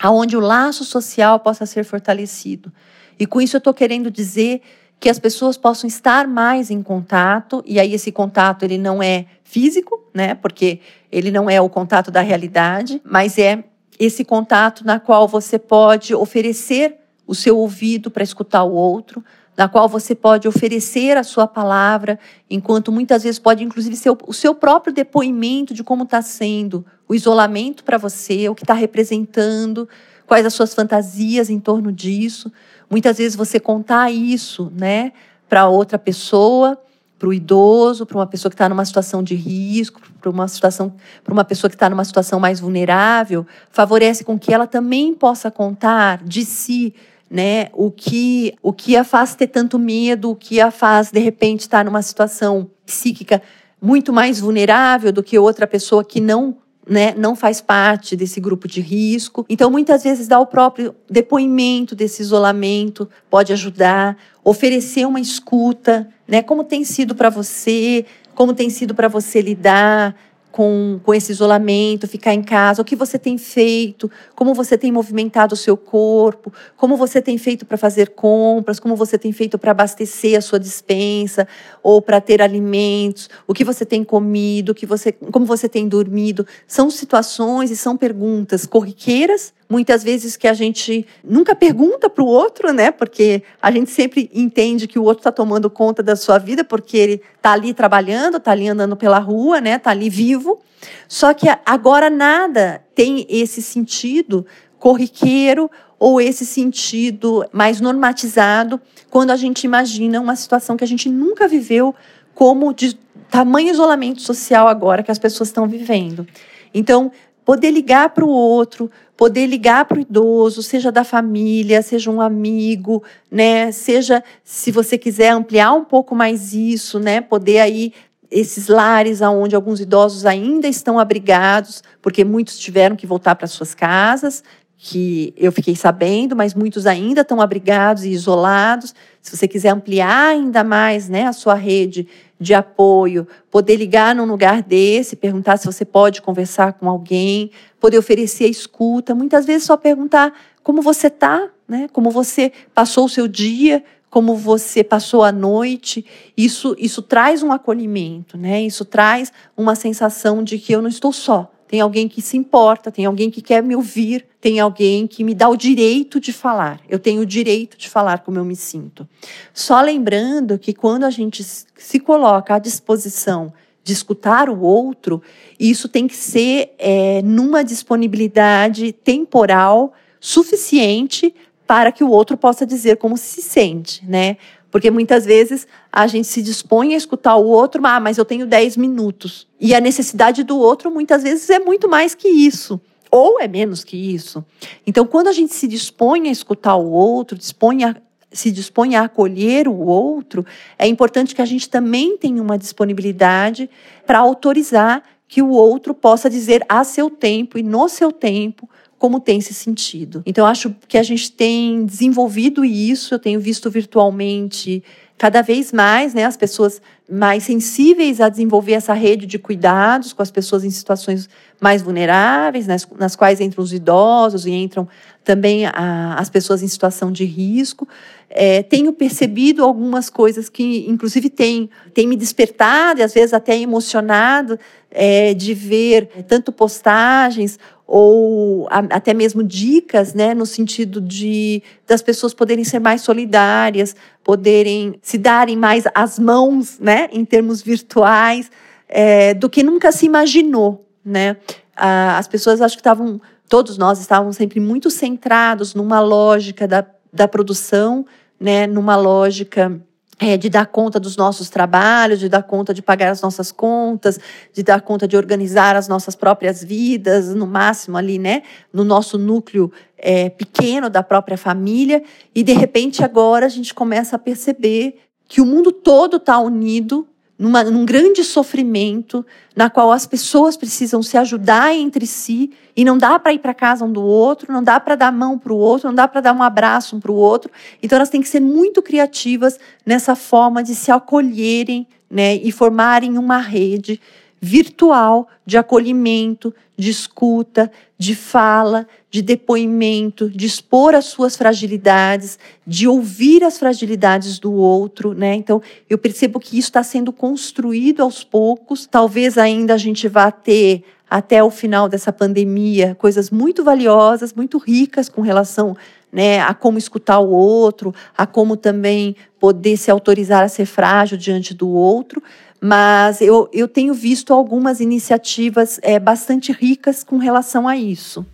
aonde 0.00 0.36
o 0.36 0.40
laço 0.40 0.84
social 0.84 1.38
possa 1.38 1.66
ser 1.66 1.84
fortalecido. 1.84 2.72
E 3.18 3.26
com 3.26 3.40
isso 3.40 3.56
eu 3.56 3.58
estou 3.58 3.74
querendo 3.74 4.10
dizer 4.10 4.62
que 5.00 5.08
as 5.08 5.18
pessoas 5.18 5.56
possam 5.56 5.86
estar 5.86 6.26
mais 6.26 6.70
em 6.70 6.82
contato, 6.82 7.62
e 7.66 7.78
aí 7.78 7.92
esse 7.92 8.10
contato 8.10 8.64
ele 8.64 8.78
não 8.78 9.02
é 9.02 9.26
físico, 9.42 10.02
né? 10.14 10.34
Porque 10.34 10.80
ele 11.12 11.30
não 11.30 11.48
é 11.48 11.60
o 11.60 11.68
contato 11.68 12.10
da 12.10 12.20
realidade, 12.20 13.00
mas 13.04 13.38
é 13.38 13.64
esse 13.98 14.24
contato 14.24 14.84
na 14.84 14.98
qual 14.98 15.28
você 15.28 15.58
pode 15.58 16.14
oferecer 16.14 16.96
o 17.26 17.34
seu 17.34 17.56
ouvido 17.56 18.10
para 18.10 18.22
escutar 18.22 18.64
o 18.64 18.72
outro, 18.72 19.24
na 19.56 19.68
qual 19.68 19.88
você 19.88 20.14
pode 20.14 20.48
oferecer 20.48 21.16
a 21.16 21.22
sua 21.22 21.46
palavra, 21.46 22.18
enquanto 22.50 22.90
muitas 22.90 23.22
vezes 23.22 23.38
pode, 23.38 23.62
inclusive, 23.62 23.94
ser 23.96 24.10
o 24.26 24.32
seu 24.32 24.54
próprio 24.54 24.92
depoimento 24.92 25.72
de 25.72 25.84
como 25.84 26.02
está 26.02 26.20
sendo 26.20 26.84
o 27.08 27.14
isolamento 27.14 27.84
para 27.84 27.96
você, 27.96 28.48
o 28.48 28.54
que 28.54 28.64
está 28.64 28.74
representando, 28.74 29.88
quais 30.26 30.44
as 30.44 30.54
suas 30.54 30.74
fantasias 30.74 31.50
em 31.50 31.60
torno 31.60 31.92
disso. 31.92 32.50
Muitas 32.90 33.18
vezes 33.18 33.36
você 33.36 33.58
contar 33.58 34.10
isso, 34.10 34.72
né, 34.74 35.12
para 35.48 35.68
outra 35.68 35.98
pessoa, 35.98 36.78
para 37.18 37.28
o 37.28 37.32
idoso, 37.32 38.04
para 38.04 38.18
uma 38.18 38.26
pessoa 38.26 38.50
que 38.50 38.54
está 38.54 38.68
numa 38.68 38.84
situação 38.84 39.22
de 39.22 39.34
risco, 39.34 40.00
para 40.20 40.30
uma 40.30 40.46
situação, 40.48 40.94
para 41.22 41.32
uma 41.32 41.44
pessoa 41.44 41.70
que 41.70 41.76
está 41.76 41.88
numa 41.88 42.04
situação 42.04 42.38
mais 42.40 42.60
vulnerável, 42.60 43.46
favorece 43.70 44.24
com 44.24 44.38
que 44.38 44.52
ela 44.52 44.66
também 44.66 45.14
possa 45.14 45.50
contar 45.50 46.22
de 46.24 46.44
si 46.44 46.94
né? 47.30 47.68
O 47.72 47.90
que 47.90 48.54
o 48.62 48.72
que 48.72 48.96
a 48.96 49.02
faz 49.02 49.34
ter 49.34 49.48
tanto 49.48 49.78
medo, 49.78 50.30
o 50.30 50.36
que 50.36 50.60
a 50.60 50.70
faz 50.70 51.10
de 51.10 51.18
repente 51.18 51.60
estar 51.60 51.84
numa 51.84 52.02
situação 52.02 52.70
psíquica 52.86 53.42
muito 53.80 54.12
mais 54.12 54.38
vulnerável 54.38 55.12
do 55.12 55.22
que 55.22 55.38
outra 55.38 55.66
pessoa 55.66 56.04
que 56.04 56.20
não 56.20 56.56
né, 56.88 57.14
não 57.16 57.34
faz 57.34 57.60
parte 57.60 58.14
desse 58.16 58.40
grupo 58.40 58.68
de 58.68 58.80
risco. 58.80 59.44
Então, 59.48 59.70
muitas 59.70 60.02
vezes, 60.02 60.28
dar 60.28 60.40
o 60.40 60.46
próprio 60.46 60.94
depoimento 61.08 61.94
desse 61.94 62.22
isolamento 62.22 63.08
pode 63.30 63.52
ajudar, 63.52 64.16
oferecer 64.42 65.06
uma 65.06 65.20
escuta, 65.20 66.08
né, 66.28 66.42
como 66.42 66.64
tem 66.64 66.84
sido 66.84 67.14
para 67.14 67.30
você, 67.30 68.04
como 68.34 68.52
tem 68.52 68.68
sido 68.68 68.94
para 68.94 69.08
você 69.08 69.40
lidar 69.40 70.14
com, 70.54 71.00
com 71.02 71.12
esse 71.12 71.32
isolamento, 71.32 72.06
ficar 72.06 72.32
em 72.32 72.40
casa, 72.40 72.80
o 72.80 72.84
que 72.84 72.94
você 72.94 73.18
tem 73.18 73.36
feito, 73.36 74.08
como 74.36 74.54
você 74.54 74.78
tem 74.78 74.92
movimentado 74.92 75.54
o 75.54 75.56
seu 75.56 75.76
corpo, 75.76 76.52
como 76.76 76.96
você 76.96 77.20
tem 77.20 77.36
feito 77.36 77.66
para 77.66 77.76
fazer 77.76 78.10
compras, 78.10 78.78
como 78.78 78.94
você 78.94 79.18
tem 79.18 79.32
feito 79.32 79.58
para 79.58 79.72
abastecer 79.72 80.38
a 80.38 80.40
sua 80.40 80.60
dispensa 80.60 81.48
ou 81.82 82.00
para 82.00 82.20
ter 82.20 82.40
alimentos, 82.40 83.28
o 83.48 83.52
que 83.52 83.64
você 83.64 83.84
tem 83.84 84.04
comido, 84.04 84.76
que 84.76 84.86
você, 84.86 85.10
como 85.10 85.44
você 85.44 85.68
tem 85.68 85.88
dormido. 85.88 86.46
São 86.68 86.88
situações 86.88 87.72
e 87.72 87.76
são 87.76 87.96
perguntas 87.96 88.64
corriqueiras, 88.64 89.52
muitas 89.68 90.02
vezes 90.02 90.36
que 90.36 90.46
a 90.46 90.54
gente 90.54 91.06
nunca 91.22 91.54
pergunta 91.54 92.08
para 92.08 92.22
o 92.22 92.26
outro, 92.26 92.72
né? 92.72 92.90
Porque 92.90 93.42
a 93.60 93.70
gente 93.70 93.90
sempre 93.90 94.30
entende 94.32 94.86
que 94.86 94.98
o 94.98 95.02
outro 95.02 95.20
está 95.20 95.32
tomando 95.32 95.70
conta 95.70 96.02
da 96.02 96.16
sua 96.16 96.38
vida, 96.38 96.64
porque 96.64 96.96
ele 96.96 97.22
está 97.36 97.52
ali 97.52 97.72
trabalhando, 97.72 98.36
está 98.36 98.52
ali 98.52 98.68
andando 98.68 98.96
pela 98.96 99.18
rua, 99.18 99.60
né? 99.60 99.76
Está 99.76 99.90
ali 99.90 100.08
vivo. 100.10 100.60
Só 101.08 101.32
que 101.32 101.46
agora 101.64 102.10
nada 102.10 102.84
tem 102.94 103.26
esse 103.28 103.62
sentido 103.62 104.46
corriqueiro 104.78 105.70
ou 105.98 106.20
esse 106.20 106.44
sentido 106.44 107.44
mais 107.52 107.80
normatizado 107.80 108.80
quando 109.08 109.30
a 109.30 109.36
gente 109.36 109.64
imagina 109.64 110.20
uma 110.20 110.36
situação 110.36 110.76
que 110.76 110.84
a 110.84 110.86
gente 110.86 111.08
nunca 111.08 111.48
viveu 111.48 111.94
como 112.34 112.74
de 112.74 112.94
tamanho 113.30 113.70
isolamento 113.70 114.20
social 114.20 114.68
agora 114.68 115.02
que 115.02 115.10
as 115.10 115.18
pessoas 115.18 115.48
estão 115.48 115.66
vivendo. 115.66 116.26
Então, 116.74 117.10
poder 117.44 117.70
ligar 117.70 118.10
para 118.10 118.24
o 118.24 118.28
outro, 118.28 118.90
poder 119.16 119.46
ligar 119.46 119.84
para 119.84 119.98
o 119.98 120.00
idoso, 120.00 120.62
seja 120.62 120.90
da 120.90 121.04
família, 121.04 121.82
seja 121.82 122.10
um 122.10 122.20
amigo, 122.20 123.02
né? 123.30 123.70
Seja, 123.70 124.24
se 124.42 124.70
você 124.70 124.96
quiser 124.96 125.30
ampliar 125.30 125.72
um 125.72 125.84
pouco 125.84 126.14
mais 126.14 126.54
isso, 126.54 126.98
né? 126.98 127.20
Poder 127.20 127.60
aí 127.60 127.92
esses 128.30 128.66
lares 128.66 129.20
onde 129.20 129.54
alguns 129.54 129.78
idosos 129.80 130.26
ainda 130.26 130.66
estão 130.66 130.98
abrigados, 130.98 131.82
porque 132.02 132.24
muitos 132.24 132.58
tiveram 132.58 132.96
que 132.96 133.06
voltar 133.06 133.36
para 133.36 133.46
suas 133.46 133.74
casas, 133.74 134.42
que 134.76 135.32
eu 135.36 135.52
fiquei 135.52 135.76
sabendo, 135.76 136.34
mas 136.34 136.52
muitos 136.52 136.86
ainda 136.86 137.20
estão 137.20 137.40
abrigados 137.40 138.04
e 138.04 138.10
isolados. 138.10 138.94
Se 139.22 139.36
você 139.36 139.46
quiser 139.46 139.70
ampliar 139.70 140.30
ainda 140.30 140.64
mais 140.64 141.08
né, 141.08 141.26
a 141.26 141.32
sua 141.32 141.54
rede 141.54 142.08
de 142.38 142.52
apoio, 142.54 143.26
poder 143.50 143.76
ligar 143.76 144.14
num 144.14 144.24
lugar 144.24 144.62
desse, 144.62 145.16
perguntar 145.16 145.56
se 145.56 145.66
você 145.66 145.84
pode 145.84 146.20
conversar 146.20 146.74
com 146.74 146.88
alguém, 146.88 147.50
poder 147.80 147.98
oferecer 147.98 148.44
a 148.44 148.48
escuta, 148.48 149.14
muitas 149.14 149.46
vezes 149.46 149.64
só 149.64 149.76
perguntar 149.76 150.32
como 150.62 150.82
você 150.82 151.06
está, 151.06 151.48
né? 151.68 151.88
Como 151.92 152.10
você 152.10 152.52
passou 152.74 153.06
o 153.06 153.08
seu 153.08 153.28
dia, 153.28 153.84
como 154.10 154.36
você 154.36 154.82
passou 154.82 155.22
a 155.22 155.32
noite. 155.32 156.04
Isso 156.36 156.74
isso 156.78 157.02
traz 157.02 157.42
um 157.42 157.52
acolhimento, 157.52 158.36
né? 158.36 158.62
Isso 158.62 158.84
traz 158.84 159.32
uma 159.56 159.74
sensação 159.74 160.42
de 160.42 160.58
que 160.58 160.72
eu 160.72 160.82
não 160.82 160.88
estou 160.88 161.12
só 161.12 161.53
tem 161.66 161.80
alguém 161.80 162.08
que 162.08 162.20
se 162.20 162.36
importa, 162.36 162.90
tem 162.90 163.04
alguém 163.04 163.30
que 163.30 163.40
quer 163.40 163.62
me 163.62 163.74
ouvir, 163.74 164.26
tem 164.40 164.60
alguém 164.60 165.06
que 165.06 165.24
me 165.24 165.34
dá 165.34 165.48
o 165.48 165.56
direito 165.56 166.20
de 166.20 166.32
falar. 166.32 166.80
Eu 166.88 166.98
tenho 166.98 167.22
o 167.22 167.26
direito 167.26 167.76
de 167.76 167.88
falar 167.88 168.18
como 168.18 168.38
eu 168.38 168.44
me 168.44 168.56
sinto. 168.56 169.08
Só 169.52 169.80
lembrando 169.80 170.58
que 170.58 170.72
quando 170.72 171.04
a 171.04 171.10
gente 171.10 171.42
se 171.42 172.00
coloca 172.00 172.54
à 172.54 172.58
disposição 172.58 173.52
de 173.82 173.92
escutar 173.92 174.48
o 174.48 174.60
outro, 174.60 175.22
isso 175.58 175.88
tem 175.88 176.06
que 176.06 176.16
ser 176.16 176.74
é, 176.78 177.20
numa 177.22 177.62
disponibilidade 177.62 178.92
temporal 178.92 179.92
suficiente 180.18 181.34
para 181.66 181.92
que 181.92 182.04
o 182.04 182.10
outro 182.10 182.36
possa 182.36 182.66
dizer 182.66 182.96
como 182.96 183.16
se 183.16 183.42
sente, 183.42 184.04
né? 184.06 184.36
Porque 184.74 184.90
muitas 184.90 185.24
vezes 185.24 185.68
a 185.92 186.04
gente 186.08 186.26
se 186.26 186.42
dispõe 186.42 186.94
a 186.94 186.96
escutar 186.96 187.36
o 187.36 187.46
outro, 187.46 187.80
ah, 187.86 188.00
mas 188.00 188.18
eu 188.18 188.24
tenho 188.24 188.44
10 188.44 188.76
minutos. 188.76 189.46
E 189.60 189.72
a 189.72 189.78
necessidade 189.78 190.42
do 190.42 190.58
outro 190.58 190.90
muitas 190.90 191.22
vezes 191.22 191.48
é 191.48 191.60
muito 191.60 191.88
mais 191.88 192.12
que 192.12 192.26
isso. 192.26 192.80
Ou 193.08 193.40
é 193.40 193.46
menos 193.46 193.84
que 193.84 193.96
isso. 193.96 194.44
Então, 194.84 195.06
quando 195.06 195.28
a 195.28 195.32
gente 195.32 195.54
se 195.54 195.68
dispõe 195.68 196.26
a 196.26 196.32
escutar 196.32 196.74
o 196.74 196.90
outro, 196.90 197.38
dispõe 197.38 197.84
a, 197.84 197.94
se 198.32 198.50
dispõe 198.50 198.96
a 198.96 199.02
acolher 199.02 199.68
o 199.68 199.78
outro, 199.78 200.44
é 200.76 200.88
importante 200.88 201.36
que 201.36 201.42
a 201.42 201.46
gente 201.46 201.68
também 201.68 202.16
tenha 202.16 202.42
uma 202.42 202.58
disponibilidade 202.58 203.70
para 204.04 204.18
autorizar 204.18 205.04
que 205.28 205.40
o 205.40 205.50
outro 205.50 205.94
possa 205.94 206.28
dizer 206.28 206.66
a 206.68 206.82
seu 206.82 207.08
tempo 207.08 207.56
e 207.58 207.62
no 207.62 207.88
seu 207.88 208.10
tempo 208.10 208.68
como 208.98 209.20
tem 209.20 209.40
se 209.40 209.52
sentido. 209.52 210.22
Então, 210.24 210.46
acho 210.46 210.74
que 210.88 210.96
a 210.96 211.02
gente 211.02 211.30
tem 211.32 211.84
desenvolvido 211.84 212.64
isso, 212.64 213.14
eu 213.14 213.18
tenho 213.18 213.40
visto 213.40 213.70
virtualmente 213.70 214.82
cada 215.16 215.42
vez 215.42 215.72
mais, 215.72 216.12
né, 216.12 216.24
as 216.24 216.36
pessoas 216.36 216.82
mais 217.08 217.44
sensíveis 217.44 218.20
a 218.20 218.28
desenvolver 218.28 218.72
essa 218.72 218.94
rede 218.94 219.26
de 219.26 219.38
cuidados 219.38 220.12
com 220.12 220.22
as 220.22 220.30
pessoas 220.30 220.64
em 220.64 220.70
situações 220.70 221.28
mais 221.60 221.82
vulneráveis, 221.82 222.66
nas, 222.66 222.86
nas 222.98 223.14
quais 223.14 223.40
entram 223.40 223.62
os 223.62 223.72
idosos 223.72 224.46
e 224.46 224.50
entram 224.50 224.88
também 225.22 225.66
a, 225.66 226.14
as 226.18 226.28
pessoas 226.30 226.62
em 226.62 226.68
situação 226.68 227.12
de 227.12 227.24
risco. 227.24 227.86
É, 228.28 228.62
tenho 228.62 228.92
percebido 228.92 229.62
algumas 229.62 230.10
coisas 230.10 230.48
que, 230.48 230.86
inclusive, 230.88 231.30
tem, 231.30 231.70
tem 231.92 232.06
me 232.06 232.16
despertado 232.16 233.00
e 233.00 233.02
às 233.02 233.14
vezes 233.14 233.32
até 233.32 233.56
emocionado 233.58 234.58
é, 234.90 235.34
de 235.34 235.52
ver 235.54 236.08
tanto 236.26 236.50
postagens 236.52 237.58
ou 237.86 238.66
a, 238.70 238.78
até 238.78 239.12
mesmo 239.12 239.42
dicas, 239.42 240.14
né, 240.14 240.34
no 240.34 240.46
sentido 240.46 241.00
de 241.00 241.62
das 241.86 242.02
pessoas 242.02 242.32
poderem 242.32 242.64
ser 242.64 242.78
mais 242.78 243.02
solidárias, 243.02 243.94
poderem 244.22 244.98
se 245.02 245.18
darem 245.18 245.56
mais 245.56 245.84
as 245.94 246.18
mãos, 246.18 246.78
né, 246.78 247.08
em 247.12 247.24
termos 247.24 247.62
virtuais, 247.62 248.50
é, 248.88 249.34
do 249.34 249.50
que 249.50 249.62
nunca 249.62 249.92
se 249.92 250.06
imaginou, 250.06 250.86
né? 251.04 251.36
As 251.76 252.28
pessoas 252.28 252.60
acho 252.60 252.76
que 252.76 252.80
estavam, 252.80 253.20
todos 253.48 253.76
nós 253.76 253.98
estávamos 253.98 254.36
sempre 254.36 254.60
muito 254.60 254.90
centrados 254.90 255.74
numa 255.74 255.98
lógica 256.00 256.68
da, 256.68 256.86
da 257.12 257.26
produção, 257.26 258.06
né, 258.38 258.66
numa 258.66 258.94
lógica 258.94 259.80
é, 260.18 260.36
de 260.36 260.48
dar 260.48 260.66
conta 260.66 261.00
dos 261.00 261.16
nossos 261.16 261.48
trabalhos, 261.48 262.20
de 262.20 262.28
dar 262.28 262.42
conta 262.42 262.72
de 262.72 262.82
pagar 262.82 263.10
as 263.10 263.20
nossas 263.20 263.50
contas, 263.50 264.18
de 264.52 264.62
dar 264.62 264.80
conta 264.82 265.08
de 265.08 265.16
organizar 265.16 265.76
as 265.76 265.88
nossas 265.88 266.14
próprias 266.14 266.62
vidas, 266.62 267.34
no 267.34 267.46
máximo 267.46 267.96
ali, 267.96 268.18
né, 268.18 268.42
no 268.72 268.84
nosso 268.84 269.18
núcleo 269.18 269.72
é, 269.98 270.28
pequeno 270.28 270.88
da 270.88 271.02
própria 271.02 271.36
família, 271.36 272.02
e 272.34 272.42
de 272.42 272.52
repente 272.52 273.02
agora 273.02 273.46
a 273.46 273.48
gente 273.50 273.74
começa 273.74 274.16
a 274.16 274.18
perceber 274.18 274.98
que 275.26 275.40
o 275.40 275.46
mundo 275.46 275.72
todo 275.72 276.18
está 276.18 276.38
unido 276.38 277.08
numa, 277.38 277.64
num 277.64 277.84
grande 277.84 278.22
sofrimento, 278.22 279.24
na 279.56 279.68
qual 279.68 279.90
as 279.90 280.06
pessoas 280.06 280.56
precisam 280.56 281.02
se 281.02 281.16
ajudar 281.16 281.74
entre 281.74 282.06
si 282.06 282.52
e 282.76 282.84
não 282.84 282.96
dá 282.96 283.18
para 283.18 283.32
ir 283.32 283.40
para 283.40 283.52
casa 283.52 283.84
um 283.84 283.92
do 283.92 284.02
outro, 284.02 284.52
não 284.52 284.62
dá 284.62 284.78
para 284.78 284.94
dar 284.94 285.12
mão 285.12 285.38
para 285.38 285.52
o 285.52 285.56
outro, 285.56 285.88
não 285.88 285.94
dá 285.94 286.06
para 286.06 286.20
dar 286.20 286.32
um 286.32 286.42
abraço 286.42 286.96
um 286.96 287.00
para 287.00 287.12
o 287.12 287.16
outro. 287.16 287.50
Então 287.82 287.96
elas 287.96 288.08
têm 288.08 288.20
que 288.20 288.28
ser 288.28 288.40
muito 288.40 288.80
criativas 288.80 289.58
nessa 289.84 290.14
forma 290.14 290.62
de 290.62 290.74
se 290.74 290.90
acolherem, 290.90 291.86
né, 292.10 292.36
e 292.36 292.52
formarem 292.52 293.18
uma 293.18 293.38
rede 293.38 294.00
virtual 294.40 295.28
de 295.46 295.56
acolhimento, 295.56 296.54
de 296.76 296.90
escuta, 296.90 297.70
de 297.96 298.14
fala, 298.14 298.86
de 299.10 299.22
depoimento, 299.22 300.28
de 300.28 300.46
expor 300.46 300.94
as 300.94 301.06
suas 301.06 301.36
fragilidades, 301.36 302.38
de 302.66 302.88
ouvir 302.88 303.44
as 303.44 303.58
fragilidades 303.58 304.38
do 304.38 304.52
outro, 304.52 305.14
né? 305.14 305.34
Então, 305.34 305.62
eu 305.88 305.96
percebo 305.96 306.40
que 306.40 306.58
isso 306.58 306.68
está 306.68 306.82
sendo 306.82 307.12
construído 307.12 308.02
aos 308.02 308.24
poucos. 308.24 308.86
Talvez 308.86 309.38
ainda 309.38 309.74
a 309.74 309.78
gente 309.78 310.08
vá 310.08 310.30
ter 310.30 310.84
até 311.08 311.44
o 311.44 311.50
final 311.50 311.88
dessa 311.88 312.12
pandemia 312.12 312.96
coisas 312.96 313.30
muito 313.30 313.62
valiosas, 313.62 314.32
muito 314.32 314.58
ricas 314.58 315.08
com 315.08 315.20
relação 315.20 315.76
né, 316.14 316.40
a 316.40 316.54
como 316.54 316.78
escutar 316.78 317.18
o 317.18 317.30
outro, 317.30 317.92
a 318.16 318.24
como 318.24 318.56
também 318.56 319.16
poder 319.38 319.76
se 319.76 319.90
autorizar 319.90 320.44
a 320.44 320.48
ser 320.48 320.64
frágil 320.64 321.18
diante 321.18 321.52
do 321.52 321.68
outro, 321.68 322.22
mas 322.66 323.20
eu, 323.20 323.46
eu 323.52 323.68
tenho 323.68 323.92
visto 323.92 324.32
algumas 324.32 324.80
iniciativas 324.80 325.78
é, 325.82 325.98
bastante 325.98 326.50
ricas 326.50 327.04
com 327.04 327.18
relação 327.18 327.68
a 327.68 327.76
isso. 327.76 328.24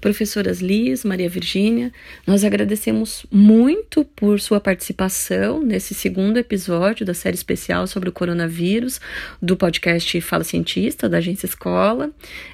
Professoras 0.00 0.60
Liz, 0.60 1.04
Maria 1.04 1.28
Virgínia, 1.28 1.92
nós 2.26 2.44
agradecemos 2.44 3.26
muito 3.30 4.04
por 4.04 4.40
sua 4.40 4.60
participação 4.60 5.62
nesse 5.62 5.94
segundo 5.94 6.38
episódio 6.38 7.04
da 7.04 7.14
série 7.14 7.34
especial 7.34 7.86
sobre 7.86 8.08
o 8.08 8.12
coronavírus 8.12 9.00
do 9.40 9.56
podcast 9.56 10.20
Fala 10.20 10.44
Cientista, 10.44 11.08
da 11.08 11.18
Agência 11.18 11.46
Escola. 11.46 12.10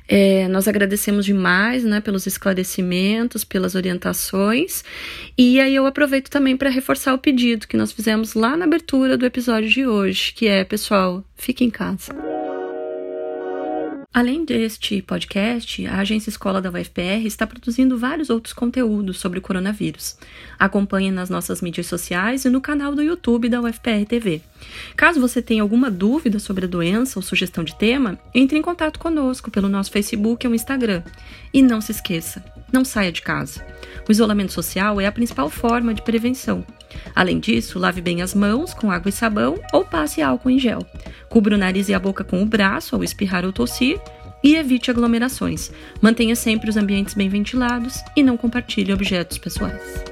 É, 0.09 0.49
nós 0.49 0.69
agradecemos 0.69 1.25
demais 1.25 1.85
né, 1.85 2.01
pelos 2.01 2.27
esclarecimentos, 2.27 3.45
pelas 3.45 3.75
orientações. 3.75 4.85
E 5.37 5.61
aí 5.61 5.75
eu 5.75 5.87
aproveito 5.87 6.29
também 6.29 6.57
para 6.57 6.71
reforçar 6.71 7.15
o 7.15 7.19
pedido 7.19 7.67
que 7.67 7.77
nós 7.77 7.93
fizemos 7.93 8.35
lá 8.35 8.57
na 8.57 8.65
abertura 8.65 9.17
do 9.17 9.27
episódio 9.27 9.69
de 9.69 9.87
hoje, 9.87 10.33
que 10.33 10.47
é, 10.47 10.65
pessoal, 10.65 11.25
fique 11.37 11.65
em 11.65 11.71
casa. 11.71 12.42
Além 14.15 14.45
deste 14.45 15.01
podcast, 15.01 15.87
a 15.87 16.01
Agência 16.01 16.29
Escola 16.29 16.61
da 16.61 16.69
UFPR 16.69 17.25
está 17.25 17.47
produzindo 17.47 17.97
vários 17.97 18.29
outros 18.29 18.53
conteúdos 18.53 19.19
sobre 19.19 19.39
o 19.39 19.43
coronavírus. 19.43 20.19
Acompanhe 20.59 21.11
nas 21.11 21.31
nossas 21.31 21.63
mídias 21.63 21.87
sociais 21.87 22.45
e 22.45 22.51
no 22.51 22.61
canal 22.61 22.95
do 22.95 23.03
YouTube 23.03 23.49
da 23.49 23.63
UFPR 23.63 24.05
TV. 24.07 24.43
Caso 24.95 25.19
você 25.19 25.41
tenha 25.41 25.63
alguma 25.63 25.91
dúvida 25.91 26.39
sobre 26.39 26.67
a 26.67 26.69
doença 26.69 27.19
ou 27.19 27.23
sugestão 27.23 27.65
de 27.65 27.75
tema, 27.75 28.19
entre 28.35 28.59
em 28.59 28.63
contato 28.63 28.99
conosco 28.99 29.51
pelo 29.51 29.67
nosso 29.67 29.91
Facebook 29.91 30.47
ou 30.47 30.55
Instagram. 30.55 31.03
E 31.51 31.63
não 31.63 31.81
se 31.81 31.93
esqueça, 31.93 32.45
não 32.73 32.85
saia 32.85 33.13
de 33.13 33.23
casa. 33.23 33.65
O 34.09 34.13
isolamento 34.13 34.53
social 34.53 35.01
é 35.01 35.07
a 35.07 35.13
principal 35.13 35.49
forma 35.51 35.95
de 35.95 36.03
prevenção. 36.03 36.65
Além 37.15 37.39
disso, 37.39 37.79
lave 37.79 38.01
bem 38.01 38.23
as 38.23 38.35
mãos 38.35 38.75
com 38.75 38.91
água 38.91 39.09
e 39.09 39.13
sabão 39.13 39.61
ou 39.73 39.85
passe 39.85 40.23
álcool 40.23 40.51
em 40.51 40.59
gel. 40.59 40.87
Cubra 41.29 41.55
o 41.55 41.59
nariz 41.59 41.89
e 41.89 41.95
a 41.95 41.99
boca 41.99 42.25
com 42.25 42.43
o 42.43 42.47
braço 42.47 42.95
ao 42.95 43.05
espirrar 43.05 43.45
ou 43.45 43.53
tossir 43.53 44.01
e 44.43 44.57
evite 44.57 44.91
aglomerações. 44.91 45.71
Mantenha 46.01 46.35
sempre 46.35 46.69
os 46.69 46.77
ambientes 46.77 47.15
bem 47.15 47.29
ventilados 47.29 48.03
e 48.17 48.23
não 48.23 48.37
compartilhe 48.37 48.93
objetos 48.93 49.39
pessoais. 49.39 50.05